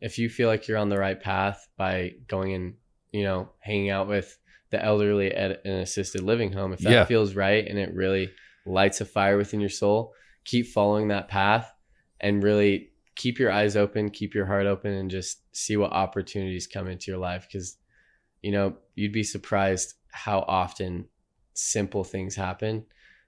If 0.00 0.16
you 0.18 0.28
feel 0.28 0.48
like 0.48 0.68
you're 0.68 0.78
on 0.78 0.90
the 0.90 0.98
right 0.98 1.20
path 1.20 1.66
by 1.76 2.12
going 2.28 2.54
and, 2.54 2.74
you 3.10 3.24
know, 3.24 3.50
hanging 3.58 3.90
out 3.90 4.06
with 4.06 4.38
the 4.70 4.82
elderly 4.84 5.32
at 5.34 5.64
an 5.64 5.78
assisted 5.78 6.22
living 6.22 6.52
home, 6.52 6.72
if 6.72 6.80
that 6.80 6.90
Yeah. 6.90 7.04
feels 7.04 7.34
right 7.34 7.66
and 7.66 7.78
it 7.78 7.94
really 7.94 8.30
lights 8.66 9.00
a 9.00 9.04
fire 9.04 9.36
within 9.36 9.60
your 9.60 9.70
soul, 9.70 10.12
keep 10.44 10.66
following 10.66 11.08
that 11.08 11.28
path 11.28 11.72
and 12.20 12.42
really 12.42 12.90
keep 13.14 13.38
your 13.38 13.50
eyes 13.50 13.76
open, 13.76 14.10
keep 14.10 14.34
your 14.34 14.46
heart 14.46 14.66
open 14.66 14.92
and 14.92 15.10
just 15.10 15.42
see 15.56 15.76
what 15.76 15.92
opportunities 15.92 16.66
come 16.66 16.86
into 16.88 17.10
your 17.10 17.18
life 17.18 17.48
cuz 17.50 17.78
you 18.42 18.52
know, 18.52 18.76
you'd 18.94 19.12
be 19.12 19.24
surprised 19.24 19.94
how 20.12 20.40
often 20.46 21.08
simple 21.54 22.04
things 22.04 22.36
happen 22.36 22.84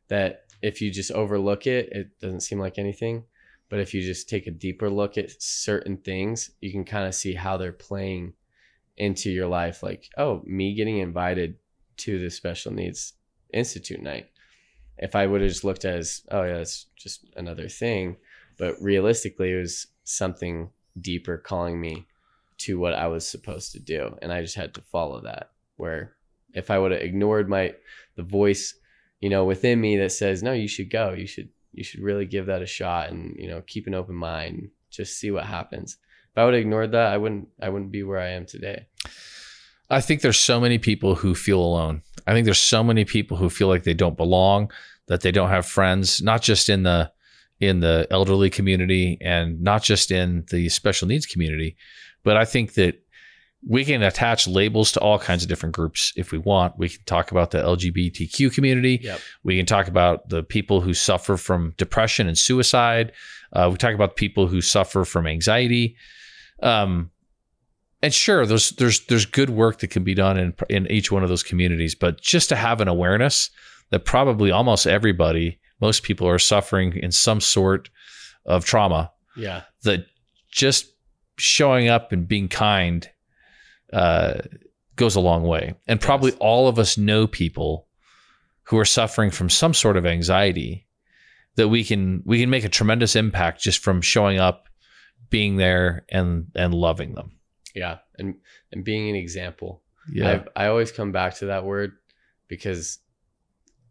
that 0.09 0.45
if 0.63 0.81
you 0.81 0.91
just 0.91 1.11
overlook 1.11 1.67
it, 1.67 1.89
it 1.91 2.21
doesn't 2.21 2.41
seem 2.41 2.61
like 2.61 2.79
anything. 2.79 3.25
But 3.69 3.81
if 3.81 3.95
you 3.95 4.03
just 4.03 4.29
take 4.29 4.47
a 4.47 4.53
deeper 4.53 4.91
look 4.91 5.17
at 5.19 5.31
certain 5.43 5.97
things, 5.97 6.51
you 6.61 6.71
can 6.71 6.85
kind 6.85 7.07
of 7.07 7.15
see 7.15 7.35
how 7.35 7.57
they're 7.57 7.73
playing 7.73 8.35
into 9.01 9.31
your 9.31 9.49
life. 9.49 9.83
Like, 9.83 10.09
oh, 10.19 10.43
me 10.45 10.75
getting 10.75 10.99
invited 10.99 11.57
to 11.99 12.19
the 12.19 12.31
special 12.31 12.73
needs 12.73 13.15
institute 13.53 14.03
night. 14.03 14.29
If 14.99 15.17
I 15.17 15.27
would 15.27 15.41
have 15.41 15.51
just 15.51 15.65
looked 15.65 15.87
at 15.87 15.97
as, 15.97 16.23
oh 16.31 16.43
yeah, 16.43 16.59
it's 16.59 16.87
just 16.97 17.27
another 17.35 17.69
thing, 17.69 18.19
but 18.59 18.77
realistically, 18.81 19.53
it 19.53 19.61
was 19.61 19.87
something 20.05 20.71
deeper 21.01 21.39
calling 21.39 21.81
me 21.81 22.07
to 22.59 22.79
what 22.79 22.93
I 22.93 23.07
was 23.07 23.27
supposed 23.27 23.73
to 23.73 23.81
do, 23.81 24.19
and 24.21 24.31
I 24.31 24.43
just 24.43 24.57
had 24.57 24.75
to 24.75 24.83
follow 24.83 25.23
that. 25.23 25.53
Where 25.77 26.13
if 26.53 26.71
I 26.71 26.79
would 26.79 26.93
have 26.93 27.01
ignored 27.01 27.49
my 27.49 27.75
the 28.17 28.23
voice 28.23 28.75
you 29.21 29.31
know 29.31 29.45
within 29.45 29.81
me 29.81 29.97
that 29.99 30.13
says 30.13 30.43
no 30.43 30.53
you 30.53 30.69
should 30.69 30.91
go 30.91 31.13
you 31.13 31.27
should 31.27 31.49
you 31.73 31.85
should 31.85 32.01
really 32.01 32.27
give 32.27 32.47
that 32.47 32.63
a 32.63 32.67
shot 32.67 33.11
and 33.11 33.37
you 33.39 33.49
know 33.49 33.63
keep 33.67 33.87
an 33.87 33.95
open 33.95 34.15
mind 34.17 34.71
just 34.91 35.19
see 35.19 35.31
what 35.31 35.45
happens 35.45 35.99
i 36.41 36.45
would 36.45 36.55
have 36.55 36.61
ignored 36.61 36.93
that 36.93 37.13
i 37.13 37.17
wouldn't 37.17 37.49
i 37.61 37.69
wouldn't 37.69 37.93
be 37.93 38.03
where 38.03 38.19
i 38.19 38.29
am 38.31 38.47
today 38.47 38.87
I 39.91 40.01
think 40.01 40.23
there's 40.23 40.39
so 40.39 40.61
many 40.61 40.79
people 40.79 41.17
who 41.17 41.35
feel 41.35 41.61
alone. 41.61 42.03
I 42.27 42.33
think 42.33 42.45
there's 42.45 42.61
so 42.61 42.85
many 42.85 43.05
people 43.05 43.37
who 43.37 43.51
feel 43.51 43.67
like 43.67 43.83
they 43.83 43.95
don't 43.95 44.17
belong, 44.17 44.71
that 45.09 45.23
they 45.23 45.33
don't 45.33 45.51
have 45.51 45.67
friends, 45.67 46.23
not 46.23 46.43
just 46.43 46.69
in 46.69 46.85
the 46.85 47.11
in 47.59 47.81
the 47.81 48.07
elderly 48.11 48.49
community 48.49 49.19
and 49.21 49.61
not 49.61 49.83
just 49.83 50.11
in 50.11 50.47
the 50.51 50.69
special 50.71 51.07
needs 51.07 51.27
community, 51.27 51.77
but 52.23 52.37
I 52.39 52.47
think 52.47 52.73
that 52.75 53.03
we 53.69 53.85
can 53.85 54.03
attach 54.03 54.49
labels 54.49 54.93
to 54.93 55.01
all 55.01 55.19
kinds 55.19 55.43
of 55.43 55.51
different 55.51 55.75
groups 55.75 56.15
if 56.17 56.33
we 56.33 56.39
want. 56.39 56.79
We 56.79 56.89
can 56.89 57.03
talk 57.05 57.31
about 57.31 57.51
the 57.51 57.59
LGBTQ 57.59 58.55
community. 58.55 59.01
Yep. 59.03 59.21
We 59.43 59.59
can 59.59 59.67
talk 59.67 59.89
about 59.89 60.31
the 60.31 60.43
people 60.43 60.81
who 60.81 60.95
suffer 60.95 61.37
from 61.37 61.75
depression 61.77 62.27
and 62.27 62.39
suicide. 62.39 63.13
Uh, 63.53 63.69
we 63.71 63.77
talk 63.77 63.95
about 63.95 64.17
people 64.17 64.47
who 64.47 64.63
suffer 64.63 65.05
from 65.05 65.27
anxiety. 65.27 65.97
Um, 66.63 67.11
and 68.03 68.13
sure, 68.15 68.47
there's 68.47 68.71
there's 68.71 69.07
there's 69.07 69.27
good 69.27 69.51
work 69.51 69.81
that 69.81 69.89
can 69.89 70.05
be 70.05 70.15
done 70.15 70.39
in 70.39 70.55
in 70.69 70.91
each 70.91 71.13
one 71.13 71.23
of 71.23 71.29
those 71.29 71.43
communities, 71.43 71.95
but 71.95 72.21
just 72.21 72.49
to 72.49 72.57
have 72.57 72.81
an 72.81 72.89
awareness 72.89 73.51
that 73.91 74.05
probably 74.05 74.51
almost 74.51 74.87
everybody, 74.87 75.61
most 75.81 76.03
people 76.03 76.27
are 76.29 76.39
suffering 76.39 76.97
in 76.97 77.11
some 77.13 77.41
sort 77.41 77.91
of 78.47 78.65
trauma. 78.65 79.11
yeah 79.37 79.63
That 79.83 80.07
just 80.51 80.87
showing 81.37 81.89
up 81.89 82.13
and 82.13 82.27
being 82.29 82.49
kind 82.49 83.09
uh, 83.93 84.35
goes 84.97 85.17
a 85.17 85.21
long 85.21 85.43
way. 85.43 85.75
And 85.87 86.01
probably 86.01 86.31
Yes. 86.31 86.39
all 86.41 86.69
of 86.69 86.79
us 86.79 86.97
know 86.97 87.27
people 87.27 87.87
who 88.65 88.79
are 88.79 88.85
suffering 88.85 89.31
from 89.31 89.51
some 89.51 89.75
sort 89.75 89.97
of 89.97 90.07
anxiety 90.07 90.87
that 91.57 91.69
we 91.69 91.85
can 91.85 92.23
we 92.25 92.41
can 92.41 92.49
make 92.49 92.65
a 92.65 92.69
tremendous 92.69 93.15
impact 93.17 93.61
just 93.61 93.81
from 93.81 94.01
showing 94.01 94.39
up, 94.39 94.69
being 95.31 95.57
there, 95.57 96.05
and 96.09 96.47
and 96.55 96.75
loving 96.75 97.15
them. 97.15 97.33
yeah. 97.75 97.99
And 98.19 98.37
and 98.73 98.85
being 98.85 99.09
an 99.09 99.17
example. 99.17 99.83
Yeah, 100.13 100.43
I, 100.57 100.65
I 100.65 100.69
always 100.69 100.93
come 100.93 101.13
back 101.13 101.37
to 101.37 101.47
that 101.47 101.65
word 101.65 101.93
because 102.49 102.99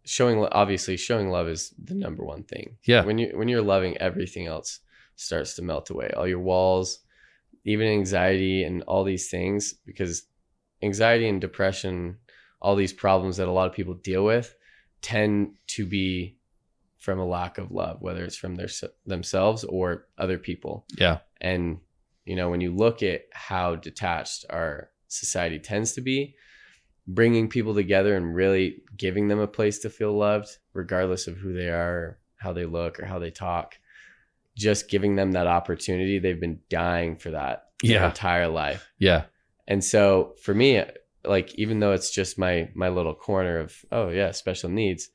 showing 0.05 0.43
obviously 0.51 0.97
showing 0.97 1.29
love 1.29 1.47
is 1.47 1.73
the 1.81 1.95
number 1.95 2.23
one 2.23 2.43
thing. 2.43 2.77
Yeah. 2.83 3.05
when 3.05 3.17
you 3.17 3.31
when 3.33 3.47
you're 3.47 3.61
loving 3.61 3.97
everything 3.97 4.47
else 4.47 4.79
starts 5.15 5.55
to 5.55 5.61
melt 5.61 5.89
away. 5.89 6.11
All 6.15 6.27
your 6.27 6.39
walls 6.39 6.99
even 7.65 7.87
anxiety 7.87 8.63
and 8.63 8.83
all 8.83 9.03
these 9.03 9.29
things 9.29 9.73
because 9.85 10.23
anxiety 10.81 11.27
and 11.27 11.41
depression 11.41 12.17
all 12.61 12.75
these 12.75 12.93
problems 12.93 13.37
that 13.37 13.47
a 13.47 13.51
lot 13.51 13.67
of 13.67 13.73
people 13.73 13.93
deal 13.93 14.23
with 14.23 14.55
tend 15.01 15.55
to 15.67 15.85
be 15.85 16.37
from 16.97 17.19
a 17.19 17.25
lack 17.25 17.57
of 17.57 17.71
love 17.71 18.01
whether 18.01 18.23
it's 18.23 18.35
from 18.35 18.55
their 18.55 18.69
themselves 19.05 19.63
or 19.65 20.07
other 20.17 20.37
people. 20.37 20.85
Yeah, 20.97 21.19
and 21.41 21.79
you 22.25 22.35
know, 22.35 22.49
when 22.49 22.61
you 22.61 22.71
look 22.75 23.01
at 23.01 23.21
how 23.33 23.75
detached 23.75 24.45
our 24.49 24.89
society 25.07 25.57
tends 25.57 25.93
to 25.93 26.01
be, 26.01 26.35
bringing 27.07 27.49
people 27.49 27.73
together 27.73 28.15
and 28.15 28.35
really 28.35 28.83
giving 28.95 29.27
them 29.29 29.39
a 29.39 29.47
place 29.47 29.79
to 29.79 29.89
feel 29.89 30.15
loved, 30.15 30.57
regardless 30.73 31.25
of 31.27 31.37
who 31.37 31.53
they 31.53 31.69
are, 31.69 32.19
how 32.35 32.53
they 32.53 32.65
look, 32.65 32.99
or 32.99 33.05
how 33.05 33.17
they 33.17 33.31
talk, 33.31 33.79
just 34.55 34.89
giving 34.89 35.15
them 35.15 35.31
that 35.31 35.47
opportunity. 35.47 36.19
They've 36.19 36.39
been 36.39 36.59
dying 36.69 37.15
for 37.15 37.31
that 37.31 37.69
their 37.81 37.93
Yeah. 38.01 38.07
entire 38.07 38.47
life. 38.47 38.87
yeah, 38.99 39.23
And 39.67 39.83
so 39.83 40.35
for 40.43 40.53
me, 40.53 40.83
like 41.25 41.53
even 41.55 41.79
though 41.79 41.93
it's 41.93 42.11
just 42.11 42.37
my 42.37 42.69
my 42.75 42.89
little 42.89 43.15
corner 43.15 43.59
of 43.59 43.73
oh 43.91 44.09
yeah, 44.09 44.31
special 44.31 44.69
needs, 44.69 45.09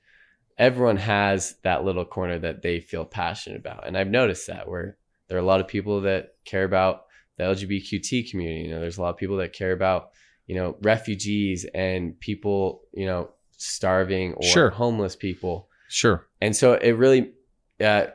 everyone 0.59 0.97
has 0.97 1.57
that 1.63 1.85
little 1.85 2.05
corner 2.05 2.39
that 2.41 2.63
they 2.63 2.81
feel 2.81 3.05
passionate 3.05 3.59
about. 3.59 3.87
And 3.87 3.97
I've 3.97 4.09
noticed 4.11 4.47
that 4.49 4.69
where 4.69 4.97
there 5.29 5.37
are 5.37 5.41
a 5.41 5.45
lot 5.45 5.61
of 5.61 5.69
people 5.69 6.03
that 6.03 6.35
care 6.45 6.65
about 6.65 7.05
the 7.37 7.45
LGBTQT 7.45 8.31
community. 8.31 8.63
You 8.63 8.71
know, 8.71 8.81
there's 8.81 8.99
a 8.99 9.03
lot 9.03 9.11
of 9.11 9.17
people 9.17 9.37
that 9.39 9.53
care 9.53 9.73
about, 9.73 10.11
you 10.47 10.55
know, 10.55 10.77
refugees 10.83 11.65
and 11.75 12.19
people, 12.21 12.83
you 12.93 13.07
know, 13.07 13.31
starving 13.57 14.35
or 14.35 14.43
Sure. 14.45 14.71
homeless 14.71 15.17
people. 15.17 15.69
sure. 15.89 16.27
And 16.41 16.55
so 16.57 16.75
it 16.75 16.93
really, 16.93 17.33
uh, 17.81 18.07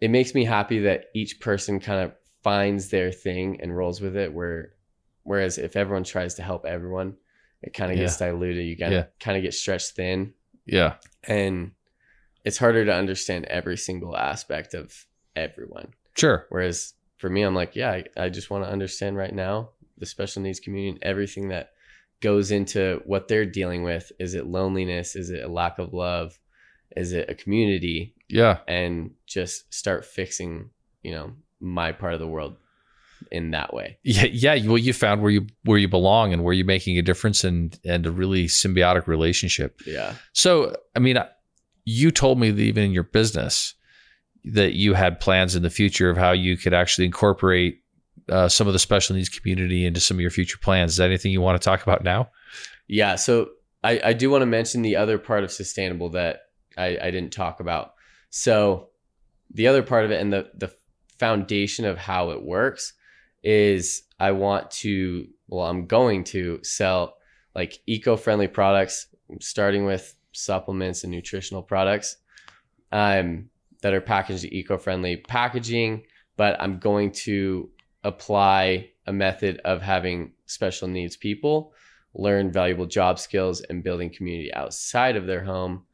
it 0.00 0.10
makes 0.10 0.34
me 0.34 0.44
happy 0.44 0.80
that 0.80 1.06
each 1.14 1.40
person 1.40 1.80
kind 1.80 2.00
of 2.04 2.14
finds 2.42 2.88
their 2.88 3.10
thing 3.12 3.60
and 3.60 3.76
rolls 3.76 4.00
with 4.00 4.16
it. 4.16 4.32
Where 4.32 4.74
whereas 5.24 5.58
if 5.58 5.76
everyone 5.76 6.04
tries 6.04 6.34
to 6.36 6.42
help 6.42 6.64
everyone, 6.64 7.16
it 7.62 7.74
kind 7.74 7.90
of 7.92 7.98
gets 7.98 8.16
diluted. 8.16 8.64
You 8.64 8.76
gotta 8.76 8.94
Yeah. 8.94 9.04
kind 9.20 9.36
of 9.36 9.42
get 9.42 9.52
stretched 9.54 9.90
thin, 9.96 10.32
Yeah. 10.66 10.96
and 11.24 11.72
it's 12.44 12.56
harder 12.58 12.84
to 12.86 12.94
understand 12.94 13.44
every 13.46 13.76
single 13.76 14.16
aspect 14.16 14.72
of 14.74 15.06
everyone. 15.36 15.92
Sure. 16.18 16.46
Whereas 16.48 16.94
for 17.18 17.30
me, 17.30 17.42
I'm 17.42 17.54
like, 17.54 17.76
yeah, 17.76 17.90
I, 17.90 18.04
I 18.16 18.28
just 18.28 18.50
want 18.50 18.64
to 18.64 18.70
understand 18.70 19.16
right 19.16 19.34
now 19.34 19.70
the 19.98 20.06
special 20.06 20.42
needs 20.42 20.60
community 20.60 20.90
and 20.90 21.02
everything 21.02 21.48
that 21.48 21.70
goes 22.20 22.50
into 22.50 23.00
what 23.06 23.28
they're 23.28 23.46
dealing 23.46 23.82
with. 23.82 24.10
Is 24.18 24.34
it 24.34 24.46
loneliness? 24.46 25.16
Is 25.16 25.30
it 25.30 25.44
a 25.44 25.48
lack 25.48 25.78
of 25.78 25.92
love? 25.92 26.38
Is 26.96 27.12
it 27.12 27.30
a 27.30 27.34
community? 27.34 28.14
Yeah. 28.28 28.58
And 28.66 29.12
just 29.26 29.72
start 29.72 30.04
fixing, 30.04 30.70
you 31.02 31.12
know, 31.12 31.32
my 31.60 31.92
part 31.92 32.14
of 32.14 32.20
the 32.20 32.26
world 32.26 32.56
in 33.30 33.50
that 33.50 33.74
way. 33.74 33.98
Yeah. 34.02 34.26
Yeah. 34.54 34.66
Well, 34.66 34.78
you 34.78 34.92
found 34.92 35.22
where 35.22 35.30
you 35.30 35.46
where 35.64 35.78
you 35.78 35.88
belong 35.88 36.32
and 36.32 36.42
where 36.44 36.54
you're 36.54 36.66
making 36.66 36.98
a 36.98 37.02
difference 37.02 37.44
and 37.44 37.78
and 37.84 38.06
a 38.06 38.10
really 38.10 38.46
symbiotic 38.46 39.06
relationship. 39.06 39.80
Yeah. 39.86 40.14
So, 40.32 40.76
I 40.96 41.00
mean, 41.00 41.18
you 41.84 42.10
told 42.10 42.38
me 42.38 42.50
that 42.50 42.62
even 42.62 42.84
in 42.84 42.92
your 42.92 43.04
business 43.04 43.74
that 44.44 44.74
you 44.74 44.94
had 44.94 45.20
plans 45.20 45.54
in 45.54 45.62
the 45.62 45.70
future 45.70 46.10
of 46.10 46.16
how 46.16 46.32
you 46.32 46.56
could 46.56 46.74
actually 46.74 47.04
incorporate 47.04 47.82
uh, 48.28 48.48
some 48.48 48.66
of 48.66 48.72
the 48.72 48.78
special 48.78 49.16
needs 49.16 49.28
community 49.28 49.84
into 49.84 50.00
some 50.00 50.16
of 50.16 50.20
your 50.20 50.30
future 50.30 50.58
plans. 50.58 50.92
Is 50.92 50.96
that 50.98 51.06
anything 51.06 51.32
you 51.32 51.40
want 51.40 51.60
to 51.60 51.64
talk 51.64 51.82
about 51.82 52.04
now? 52.04 52.30
Yeah. 52.86 53.16
So 53.16 53.50
I, 53.82 54.00
I 54.04 54.12
do 54.12 54.30
want 54.30 54.42
to 54.42 54.46
mention 54.46 54.82
the 54.82 54.96
other 54.96 55.18
part 55.18 55.44
of 55.44 55.52
sustainable 55.52 56.10
that 56.10 56.42
I, 56.76 56.98
I 57.02 57.10
didn't 57.10 57.32
talk 57.32 57.60
about. 57.60 57.94
So 58.30 58.88
the 59.52 59.66
other 59.66 59.82
part 59.82 60.04
of 60.04 60.10
it 60.10 60.20
and 60.20 60.32
the, 60.32 60.50
the 60.54 60.72
foundation 61.18 61.84
of 61.84 61.98
how 61.98 62.30
it 62.30 62.42
works 62.42 62.92
is 63.42 64.02
I 64.20 64.32
want 64.32 64.70
to, 64.72 65.26
well, 65.48 65.66
I'm 65.66 65.86
going 65.86 66.24
to 66.24 66.60
sell 66.62 67.16
like 67.54 67.78
eco-friendly 67.86 68.48
products, 68.48 69.06
starting 69.40 69.84
with 69.84 70.14
supplements 70.32 71.04
and 71.04 71.10
nutritional 71.10 71.62
products 71.62 72.16
um, 72.92 73.48
that 73.82 73.94
are 73.94 74.00
packaged 74.00 74.44
eco-friendly 74.44 75.18
packaging, 75.18 76.04
but 76.36 76.60
I'm 76.60 76.78
going 76.78 77.12
to 77.12 77.70
apply 78.04 78.90
a 79.06 79.12
method 79.12 79.60
of 79.64 79.82
having 79.82 80.32
special 80.46 80.88
needs 80.88 81.16
people 81.16 81.72
learn 82.14 82.50
valuable 82.50 82.86
job 82.86 83.18
skills 83.18 83.60
and 83.60 83.84
building 83.84 84.10
community 84.10 84.52
outside 84.52 85.16
of 85.16 85.26
their 85.26 85.44
home 85.44 85.84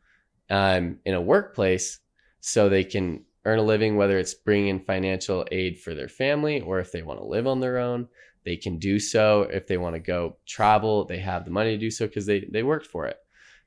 um, 0.50 0.98
in 1.04 1.14
a 1.14 1.20
workplace 1.20 2.00
so 2.40 2.68
they 2.68 2.84
can 2.84 3.24
earn 3.44 3.58
a 3.58 3.62
living, 3.62 3.96
whether 3.96 4.18
it's 4.18 4.34
bringing 4.34 4.68
in 4.68 4.80
financial 4.80 5.46
aid 5.52 5.78
for 5.78 5.94
their 5.94 6.08
family 6.08 6.60
or 6.60 6.80
if 6.80 6.92
they 6.92 7.02
want 7.02 7.18
to 7.18 7.26
live 7.26 7.46
on 7.46 7.60
their 7.60 7.78
own, 7.78 8.08
they 8.44 8.56
can 8.56 8.78
do 8.78 8.98
so. 8.98 9.42
If 9.42 9.66
they 9.66 9.76
want 9.76 9.94
to 9.94 10.00
go 10.00 10.36
travel, 10.46 11.04
they 11.04 11.18
have 11.18 11.44
the 11.44 11.50
money 11.50 11.70
to 11.72 11.78
do 11.78 11.90
so 11.90 12.06
because 12.06 12.26
they, 12.26 12.46
they 12.50 12.62
worked 12.62 12.86
for 12.86 13.06
it. 13.06 13.18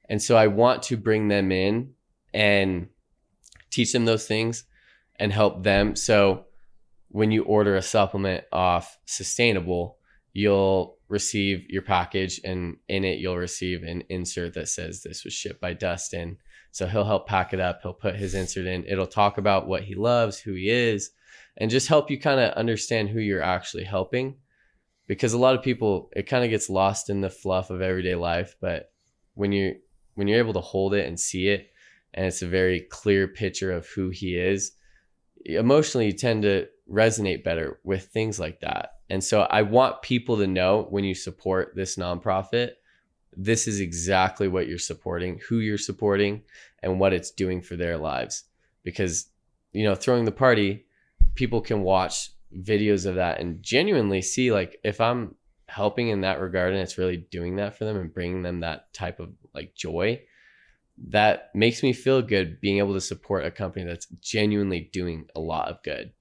And 0.10 0.22
so 0.22 0.36
I 0.38 0.48
want 0.48 0.84
to 0.84 0.98
bring 0.98 1.28
them 1.28 1.52
in 1.52 1.92
and 2.34 2.88
teach 3.78 3.94
them 3.94 4.06
those 4.06 4.26
things 4.26 4.64
and 5.20 5.32
help 5.32 5.64
them. 5.64 5.96
So 5.96 6.46
when 7.10 7.30
you 7.30 7.44
order 7.44 7.76
a 7.76 7.82
supplement 7.84 8.44
off 8.52 8.98
sustainable, 9.06 9.98
you'll 10.34 10.98
receive 11.10 11.70
your 11.70 11.84
package 11.84 12.42
and 12.44 12.78
in 12.90 13.06
it 13.06 13.20
you'll 13.20 13.38
receive 13.38 13.84
an 13.84 14.04
insert 14.10 14.56
that 14.56 14.68
says 14.68 15.04
this 15.04 15.24
was 15.24 15.34
shipped 15.34 15.62
by 15.62 15.74
Dustin. 15.74 16.38
So 16.72 16.88
he'll 16.88 17.06
help 17.06 17.28
pack 17.28 17.54
it 17.54 17.60
up, 17.60 17.82
he'll 17.84 17.94
put 17.94 18.16
his 18.16 18.34
insert 18.34 18.66
in. 18.66 18.84
It'll 18.86 19.06
talk 19.06 19.38
about 19.38 19.68
what 19.68 19.84
he 19.84 19.94
loves, 19.94 20.40
who 20.40 20.54
he 20.54 20.70
is, 20.70 21.12
and 21.58 21.70
just 21.70 21.88
help 21.88 22.10
you 22.10 22.20
kind 22.20 22.40
of 22.40 22.54
understand 22.54 23.10
who 23.10 23.20
you're 23.20 23.44
actually 23.44 23.84
helping. 23.84 24.38
Because 25.06 25.34
a 25.34 25.38
lot 25.38 25.56
of 25.56 25.64
people 25.64 26.10
it 26.16 26.24
kind 26.24 26.44
of 26.44 26.50
gets 26.50 26.68
lost 26.68 27.12
in 27.12 27.22
the 27.22 27.30
fluff 27.30 27.70
of 27.70 27.82
everyday 27.82 28.16
life, 28.16 28.56
but 28.60 28.92
when 29.36 29.52
you 29.52 29.76
when 30.16 30.28
you're 30.28 30.40
able 30.40 30.54
to 30.54 30.62
hold 30.62 30.96
it 30.96 31.08
and 31.08 31.20
see 31.20 31.50
it 31.50 31.70
and 32.14 32.26
it's 32.26 32.42
a 32.42 32.48
very 32.48 32.82
clear 32.82 33.28
picture 33.28 33.72
of 33.72 33.88
who 33.88 34.10
he 34.10 34.38
is, 34.38 34.74
emotionally 35.46 36.08
you 36.08 36.12
tend 36.14 36.44
to 36.44 36.68
resonate 36.92 37.44
better 37.44 37.80
with 37.84 38.06
things 38.08 38.40
like 38.40 38.60
that. 38.62 38.92
And 39.10 39.24
so 39.24 39.42
I 39.42 39.62
want 39.62 40.02
people 40.02 40.38
to 40.38 40.48
know 40.48 40.88
when 40.90 41.04
you 41.04 41.16
support 41.16 41.74
this 41.76 41.96
nonprofit, 41.96 42.72
this 43.36 43.68
is 43.68 43.80
exactly 43.80 44.48
what 44.48 44.68
you're 44.68 44.78
supporting, 44.78 45.40
who 45.48 45.60
you're 45.60 45.78
supporting, 45.78 46.44
and 46.82 47.00
what 47.00 47.14
it's 47.14 47.32
doing 47.32 47.62
for 47.62 47.76
their 47.76 47.98
lives. 47.98 48.46
Because, 48.84 49.30
you 49.74 49.84
know, 49.84 49.96
throwing 49.96 50.26
the 50.26 50.32
party, 50.32 50.86
people 51.36 51.62
can 51.62 51.82
watch 51.82 52.32
videos 52.62 53.06
of 53.06 53.16
that 53.16 53.40
and 53.40 53.62
genuinely 53.62 54.22
see 54.22 54.52
like 54.52 54.80
if 54.84 55.02
I'm 55.02 55.36
helping 55.68 56.08
in 56.08 56.22
that 56.22 56.40
regard 56.40 56.74
and 56.74 56.82
it's 56.82 56.98
really 56.98 57.18
doing 57.18 57.58
that 57.58 57.78
for 57.78 57.84
them 57.86 57.98
and 57.98 58.14
bringing 58.14 58.42
them 58.42 58.62
that 58.62 58.94
type 58.94 59.20
of 59.20 59.30
like 59.54 59.76
joy, 59.76 60.22
that 61.10 61.52
makes 61.54 61.84
me 61.84 61.94
feel 61.94 62.22
good 62.22 62.60
being 62.60 62.80
able 62.80 62.94
to 62.94 63.02
support 63.02 63.46
a 63.46 63.52
company 63.52 63.86
that's 63.86 64.08
genuinely 64.20 64.90
doing 64.92 65.28
a 65.36 65.40
lot 65.40 65.70
of 65.70 65.82
good. 65.84 66.12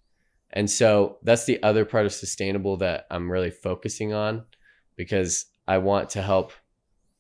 And 0.51 0.71
so 0.71 1.19
that's 1.23 1.45
the 1.45 1.63
other 1.63 1.85
part 1.85 2.07
of 2.07 2.13
sustainable 2.13 2.77
that 2.79 3.07
I'm 3.11 3.31
really 3.31 3.51
focusing 3.51 4.13
on 4.13 4.45
because 4.97 5.47
I 5.67 5.79
want 5.79 6.11
to 6.11 6.23
help 6.23 6.53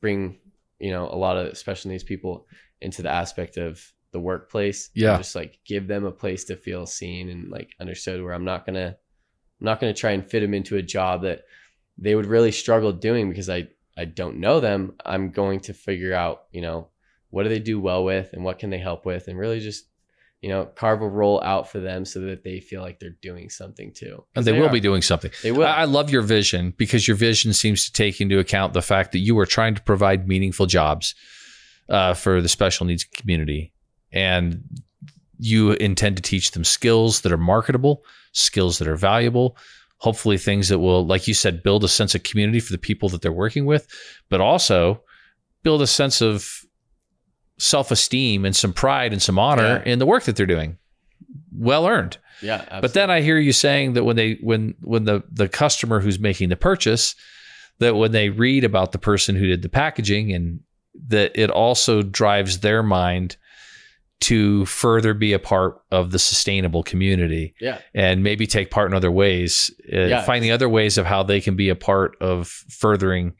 bring, 0.00 0.38
you 0.78 0.90
know, 0.90 1.08
a 1.08 1.16
lot 1.16 1.36
of 1.36 1.56
special 1.56 1.90
needs 1.90 2.04
people 2.04 2.46
into 2.80 3.02
the 3.02 3.10
aspect 3.10 3.56
of 3.56 3.82
the 4.12 4.20
workplace. 4.20 4.90
Yeah. 4.94 5.16
Just 5.16 5.34
like 5.34 5.58
give 5.64 5.88
them 5.88 6.04
a 6.04 6.12
place 6.12 6.44
to 6.44 6.56
feel 6.56 6.86
seen 6.86 7.28
and 7.28 7.50
like 7.50 7.74
understood 7.80 8.22
where 8.22 8.32
I'm 8.32 8.44
not 8.44 8.64
going 8.64 8.74
to 8.74 8.96
I'm 9.60 9.64
not 9.64 9.80
going 9.80 9.92
to 9.92 9.98
try 9.98 10.12
and 10.12 10.24
fit 10.24 10.40
them 10.40 10.54
into 10.54 10.76
a 10.76 10.82
job 10.82 11.22
that 11.22 11.44
they 11.98 12.14
would 12.14 12.26
really 12.26 12.52
struggle 12.52 12.92
doing 12.92 13.28
because 13.28 13.48
I 13.48 13.68
I 13.96 14.04
don't 14.04 14.38
know 14.38 14.60
them. 14.60 14.94
I'm 15.04 15.30
going 15.30 15.60
to 15.60 15.72
figure 15.72 16.12
out, 16.12 16.44
you 16.52 16.60
know, 16.60 16.88
what 17.30 17.42
do 17.42 17.48
they 17.48 17.58
do 17.58 17.80
well 17.80 18.04
with 18.04 18.32
and 18.32 18.44
what 18.44 18.58
can 18.58 18.70
they 18.70 18.78
help 18.78 19.04
with 19.06 19.28
and 19.28 19.38
really 19.38 19.60
just 19.60 19.86
you 20.40 20.48
know 20.48 20.66
carve 20.66 21.00
a 21.02 21.08
role 21.08 21.42
out 21.42 21.68
for 21.70 21.80
them 21.80 22.04
so 22.04 22.20
that 22.20 22.44
they 22.44 22.60
feel 22.60 22.82
like 22.82 22.98
they're 23.00 23.16
doing 23.22 23.48
something 23.50 23.92
too 23.92 24.24
And 24.34 24.44
they, 24.44 24.52
will 24.52 24.66
are. 24.66 24.72
be 24.72 24.80
doing 24.80 25.02
something. 25.02 25.30
they 25.42 25.50
will 25.52 25.66
I 25.66 25.82
I 25.82 25.84
love 25.84 26.10
your 26.10 26.22
vision 26.22 26.74
because 26.76 27.08
your 27.08 27.16
vision 27.16 27.52
seems 27.52 27.84
to 27.86 27.92
take 27.92 28.20
into 28.20 28.38
account 28.38 28.72
the 28.74 28.82
fact 28.82 29.12
that 29.12 29.18
you 29.20 29.38
are 29.38 29.46
trying 29.46 29.74
to 29.74 29.82
provide 29.82 30.28
meaningful 30.28 30.66
jobs 30.66 31.14
uh, 31.88 32.14
for 32.14 32.40
the 32.42 32.48
special 32.48 32.84
needs 32.86 33.04
community. 33.04 33.72
And 34.12 34.62
you 35.38 35.72
intend 35.72 36.16
to 36.16 36.22
teach 36.22 36.50
them 36.52 36.64
skills 36.64 37.20
that 37.22 37.32
are 37.32 37.36
marketable, 37.38 38.02
skills 38.32 38.78
that 38.78 38.88
are 38.88 38.96
valuable, 38.96 39.56
hopefully 39.98 40.38
things 40.38 40.68
that 40.68 40.78
will, 40.78 41.06
like 41.06 41.28
you 41.28 41.34
said, 41.34 41.62
build 41.62 41.84
a 41.84 41.88
sense 41.88 42.14
of 42.14 42.22
community 42.22 42.60
for 42.60 42.72
the 42.72 42.78
people 42.78 43.08
that 43.10 43.22
they're 43.22 43.32
working 43.32 43.66
with, 43.66 43.86
but 44.28 44.40
also 44.40 45.02
build 45.62 45.80
a 45.82 45.86
sense 45.86 46.20
of 46.20 46.62
self 47.58 47.90
esteem 47.90 48.44
and 48.44 48.54
some 48.54 48.72
pride 48.72 49.12
and 49.12 49.22
some 49.22 49.38
honor 49.38 49.82
Yeah. 49.84 49.92
in 49.92 49.98
the 49.98 50.06
work 50.06 50.24
that 50.24 50.36
they're 50.36 50.46
doing. 50.46 50.78
Well 51.52 51.86
earned. 51.86 52.18
yeah 52.42 52.54
absolutely. 52.56 52.80
But 52.82 52.94
then 52.94 53.10
I 53.10 53.20
hear 53.22 53.38
you 53.38 53.52
saying 53.52 53.94
that 53.94 54.04
when 54.04 54.16
they 54.16 54.34
when 54.42 54.74
when 54.82 55.04
the 55.04 55.22
the 55.32 55.48
customer 55.48 56.00
who's 56.00 56.18
making 56.18 56.50
the 56.50 56.56
purchase, 56.56 57.14
that 57.78 57.96
when 57.96 58.12
they 58.12 58.28
read 58.30 58.64
about 58.64 58.92
the 58.92 58.98
person 58.98 59.36
who 59.36 59.46
did 59.46 59.62
the 59.62 59.68
packaging 59.68 60.32
and 60.32 60.60
that 61.08 61.32
it 61.34 61.50
also 61.50 62.02
drives 62.02 62.60
their 62.60 62.82
mind 62.82 63.36
to 64.18 64.64
further 64.66 65.12
be 65.12 65.34
a 65.34 65.38
part 65.38 65.78
of 65.90 66.10
the 66.10 66.18
sustainable 66.18 66.82
community 66.82 67.54
yeah 67.60 67.78
and 67.94 68.22
maybe 68.22 68.46
take 68.46 68.70
part 68.70 68.90
in 68.90 68.96
other 68.96 69.10
ways, 69.10 69.70
uh, 69.92 70.00
Yeah. 70.00 70.22
finding 70.22 70.50
other 70.50 70.68
ways 70.70 70.96
of 70.96 71.04
how 71.04 71.22
they 71.22 71.40
can 71.40 71.54
be 71.54 71.68
a 71.68 71.74
part 71.74 72.16
of 72.20 72.48
furthering 72.48 73.34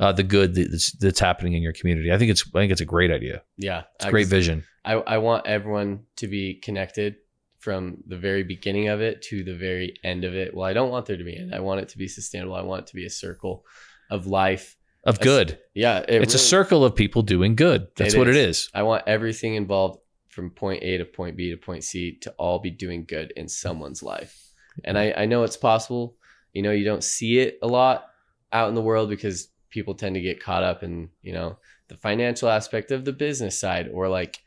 uh, 0.00 0.12
the 0.12 0.22
good 0.22 0.54
that's, 0.54 0.92
that's 0.98 1.20
happening 1.20 1.54
in 1.54 1.62
your 1.62 1.72
community. 1.72 2.12
I 2.12 2.18
think 2.18 2.30
it's 2.30 2.44
I 2.54 2.58
think 2.60 2.72
it's 2.72 2.80
a 2.80 2.86
great 2.86 3.10
idea. 3.10 3.42
yeah 3.56 3.82
It's 3.96 4.06
a 4.06 4.10
great 4.10 4.28
vision. 4.28 4.64
I, 4.84 4.94
I 4.94 5.18
want 5.18 5.46
everyone 5.46 6.00
to 6.16 6.26
be 6.26 6.54
connected 6.54 7.16
from 7.58 7.98
the 8.08 8.16
very 8.18 8.42
beginning 8.42 8.88
of 8.88 9.00
it 9.00 9.22
to 9.22 9.44
the 9.44 9.54
very 9.54 9.94
end 10.02 10.24
of 10.24 10.34
it. 10.34 10.52
Well, 10.54 10.66
I 10.66 10.72
don't 10.72 10.90
want 10.90 11.06
there 11.06 11.16
to 11.16 11.24
be 11.24 11.36
end. 11.36 11.54
I 11.54 11.60
want 11.60 11.80
it 11.80 11.90
to 11.90 11.98
be 11.98 12.08
sustainable. 12.08 12.56
I 12.56 12.62
want 12.62 12.82
it 12.82 12.86
to 12.88 12.96
be 12.96 13.06
a 13.06 13.10
circle 13.10 13.64
of 14.10 14.26
life. 14.26 14.76
Of 15.04 15.20
good. 15.20 15.58
Yeah, 15.74 15.98
it 15.98 16.22
it's 16.22 16.34
a 16.34 16.38
circle 16.38 16.84
of 16.84 16.94
people 16.94 17.22
doing 17.22 17.54
good. 17.56 17.88
That's 17.96 18.14
It 18.14 18.18
what 18.18 18.28
it 18.28 18.36
is. 18.36 18.56
is. 18.56 18.70
I 18.74 18.82
want 18.82 19.04
everything 19.06 19.54
involved 19.54 19.98
from 20.28 20.50
point 20.50 20.82
A 20.82 20.98
to 20.98 21.04
point 21.04 21.36
B 21.36 21.50
to 21.50 21.56
point 21.56 21.84
C 21.84 22.18
to 22.22 22.32
all 22.38 22.58
be 22.58 22.70
doing 22.70 23.04
good 23.04 23.32
in 23.36 23.48
someone's 23.48 24.02
life. 24.02 24.36
And 24.84 24.96
I, 24.98 25.12
I 25.16 25.26
know 25.26 25.42
it's 25.44 25.56
possible. 25.56 26.16
You 26.52 26.62
know, 26.62 26.70
you 26.72 26.84
don't 26.84 27.04
see 27.04 27.38
it 27.38 27.58
a 27.62 27.66
lot 27.66 28.06
out 28.52 28.68
in 28.68 28.74
the 28.74 28.82
world 28.82 29.08
because 29.08 29.48
people 29.72 29.94
tend 29.94 30.14
to 30.14 30.20
get 30.20 30.42
caught 30.42 30.62
up 30.62 30.82
in, 30.84 31.08
you 31.22 31.32
know, 31.32 31.58
the 31.88 31.96
financial 31.96 32.48
aspect 32.48 32.92
of 32.92 33.04
the 33.04 33.12
business 33.12 33.58
side 33.58 33.90
or 33.92 34.08
like 34.08 34.38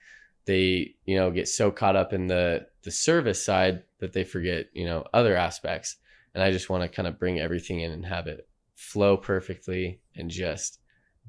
they, 0.45 0.95
you 1.05 1.17
know, 1.17 1.31
get 1.31 1.47
so 1.47 1.71
caught 1.71 1.95
up 1.95 2.13
in 2.13 2.27
the 2.27 2.67
the 2.83 2.91
service 2.91 3.43
side 3.43 3.83
that 3.99 4.13
they 4.13 4.23
forget, 4.23 4.67
you 4.73 4.85
know, 4.85 5.03
other 5.13 5.35
aspects. 5.35 5.97
And 6.33 6.43
I 6.43 6.51
just 6.51 6.69
want 6.69 6.83
to 6.83 6.89
kind 6.89 7.07
of 7.07 7.19
bring 7.19 7.39
everything 7.39 7.81
in 7.81 7.91
and 7.91 8.05
have 8.05 8.27
it 8.27 8.47
flow 8.75 9.17
perfectly 9.17 9.99
and 10.15 10.29
just 10.29 10.79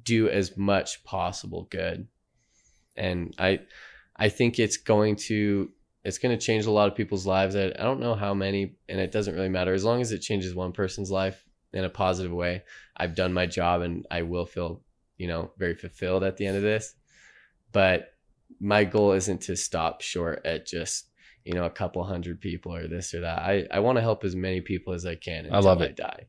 do 0.03 0.29
as 0.29 0.57
much 0.57 1.03
possible 1.05 1.67
good. 1.71 2.07
And 2.97 3.35
I 3.39 3.61
I 4.17 4.29
think 4.29 4.59
it's 4.59 4.77
going 4.77 5.17
to 5.17 5.71
it's 6.05 6.19
going 6.19 6.37
to 6.37 6.45
change 6.45 6.67
a 6.67 6.71
lot 6.71 6.89
of 6.89 6.95
people's 6.95 7.27
lives. 7.27 7.57
I, 7.57 7.65
I 7.65 7.83
don't 7.83 7.99
know 7.99 8.15
how 8.15 8.33
many, 8.33 8.77
and 8.89 9.01
it 9.01 9.11
doesn't 9.11 9.35
really 9.35 9.49
matter 9.49 9.75
as 9.75 9.85
long 9.85 10.01
as 10.01 10.13
it 10.13 10.21
changes 10.21 10.55
one 10.55 10.71
person's 10.71 11.11
life. 11.11 11.45
In 11.73 11.85
a 11.85 11.91
positive 11.91 12.33
way. 12.33 12.63
I've 12.97 13.15
done 13.15 13.33
my 13.33 13.47
job 13.47 13.83
and 13.83 14.07
I 14.11 14.23
will 14.23 14.47
feel, 14.47 14.83
you 15.19 15.29
know, 15.29 15.51
very 15.59 15.75
fulfilled 15.75 16.25
at 16.25 16.37
the 16.37 16.47
end 16.47 16.57
of 16.57 16.63
this. 16.63 16.95
But 17.73 18.15
my 18.61 18.85
goal 18.85 19.13
isn't 19.13 19.43
to 19.43 19.57
stop 19.57 20.01
short 20.01 20.45
at 20.45 20.67
just, 20.67 21.11
you 21.45 21.55
know, 21.55 21.65
a 21.65 21.71
couple 21.71 22.03
hundred 22.05 22.41
people 22.41 22.75
or 22.75 22.89
this 22.89 23.13
or 23.15 23.21
that. 23.21 23.41
I, 23.41 23.67
I 23.71 23.81
want 23.81 23.97
to 23.97 24.03
help 24.03 24.25
as 24.25 24.35
many 24.35 24.61
people 24.61 24.95
as 24.95 25.05
I 25.05 25.15
can 25.15 25.47
until 25.47 25.57
I, 25.57 25.61
love 25.61 25.83
it. 25.83 25.97
die. 25.97 26.27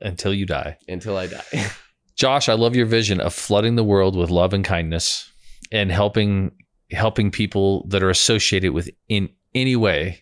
Until 0.00 0.34
you 0.34 0.46
die. 0.46 0.76
Until 0.88 1.16
I 1.16 1.28
die. 1.28 1.70
Josh, 2.16 2.48
I 2.48 2.54
love 2.54 2.76
your 2.76 2.86
vision 2.86 3.20
of 3.20 3.32
flooding 3.32 3.76
the 3.76 3.84
world 3.84 4.16
with 4.16 4.30
love 4.30 4.52
and 4.52 4.64
kindness 4.64 5.32
and 5.70 5.90
helping 5.90 6.52
helping 6.90 7.30
people 7.30 7.86
that 7.88 8.02
are 8.02 8.10
associated 8.10 8.72
with 8.72 8.90
in 9.08 9.30
any 9.54 9.74
way 9.76 10.21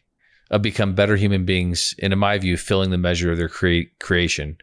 become 0.58 0.94
better 0.94 1.16
human 1.16 1.44
beings 1.44 1.94
and 2.00 2.12
in 2.12 2.18
my 2.18 2.38
view 2.38 2.56
filling 2.56 2.90
the 2.90 2.98
measure 2.98 3.30
of 3.30 3.38
their 3.38 3.48
cre- 3.48 3.88
creation 3.98 4.56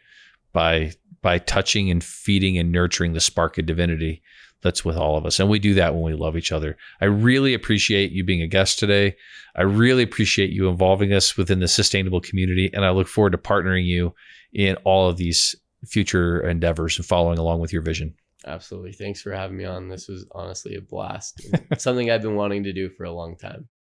by 0.53 0.91
by 1.21 1.37
touching 1.37 1.89
and 1.89 2.03
feeding 2.03 2.57
and 2.57 2.71
nurturing 2.71 3.13
the 3.13 3.19
spark 3.19 3.57
of 3.57 3.65
divinity 3.65 4.21
that's 4.61 4.83
with 4.83 4.97
all 4.97 5.17
of 5.17 5.25
us 5.25 5.39
and 5.39 5.49
we 5.49 5.59
do 5.59 5.73
that 5.73 5.93
when 5.93 6.03
we 6.03 6.13
love 6.13 6.35
each 6.35 6.51
other 6.51 6.77
i 7.01 7.05
really 7.05 7.53
appreciate 7.53 8.11
you 8.11 8.23
being 8.23 8.41
a 8.41 8.47
guest 8.47 8.79
today 8.79 9.15
i 9.55 9.61
really 9.61 10.03
appreciate 10.03 10.49
you 10.49 10.67
involving 10.67 11.13
us 11.13 11.37
within 11.37 11.59
the 11.59 11.67
sustainable 11.67 12.21
community 12.21 12.69
and 12.73 12.83
i 12.83 12.89
look 12.89 13.07
forward 13.07 13.31
to 13.31 13.37
partnering 13.37 13.85
you 13.85 14.13
in 14.53 14.75
all 14.77 15.09
of 15.09 15.17
these 15.17 15.55
future 15.85 16.41
endeavors 16.47 16.97
and 16.97 17.05
following 17.05 17.37
along 17.37 17.59
with 17.59 17.71
your 17.71 17.81
vision 17.81 18.13
Absolutely. 18.45 18.93
Thanks 18.93 19.21
for 19.21 19.33
having 19.33 19.57
me 19.57 19.65
on. 19.65 19.89
This 19.89 20.07
was 20.07 20.25
honestly 20.31 20.75
a 20.75 20.81
blast. 20.81 21.45
Something 21.77 22.09
I've 22.09 22.21
been 22.21 22.35
wanting 22.35 22.63
to 22.63 22.71
do 22.71 22.89
for 22.89 23.03
a 23.03 23.11
long 23.11 23.35
time. 23.35 23.67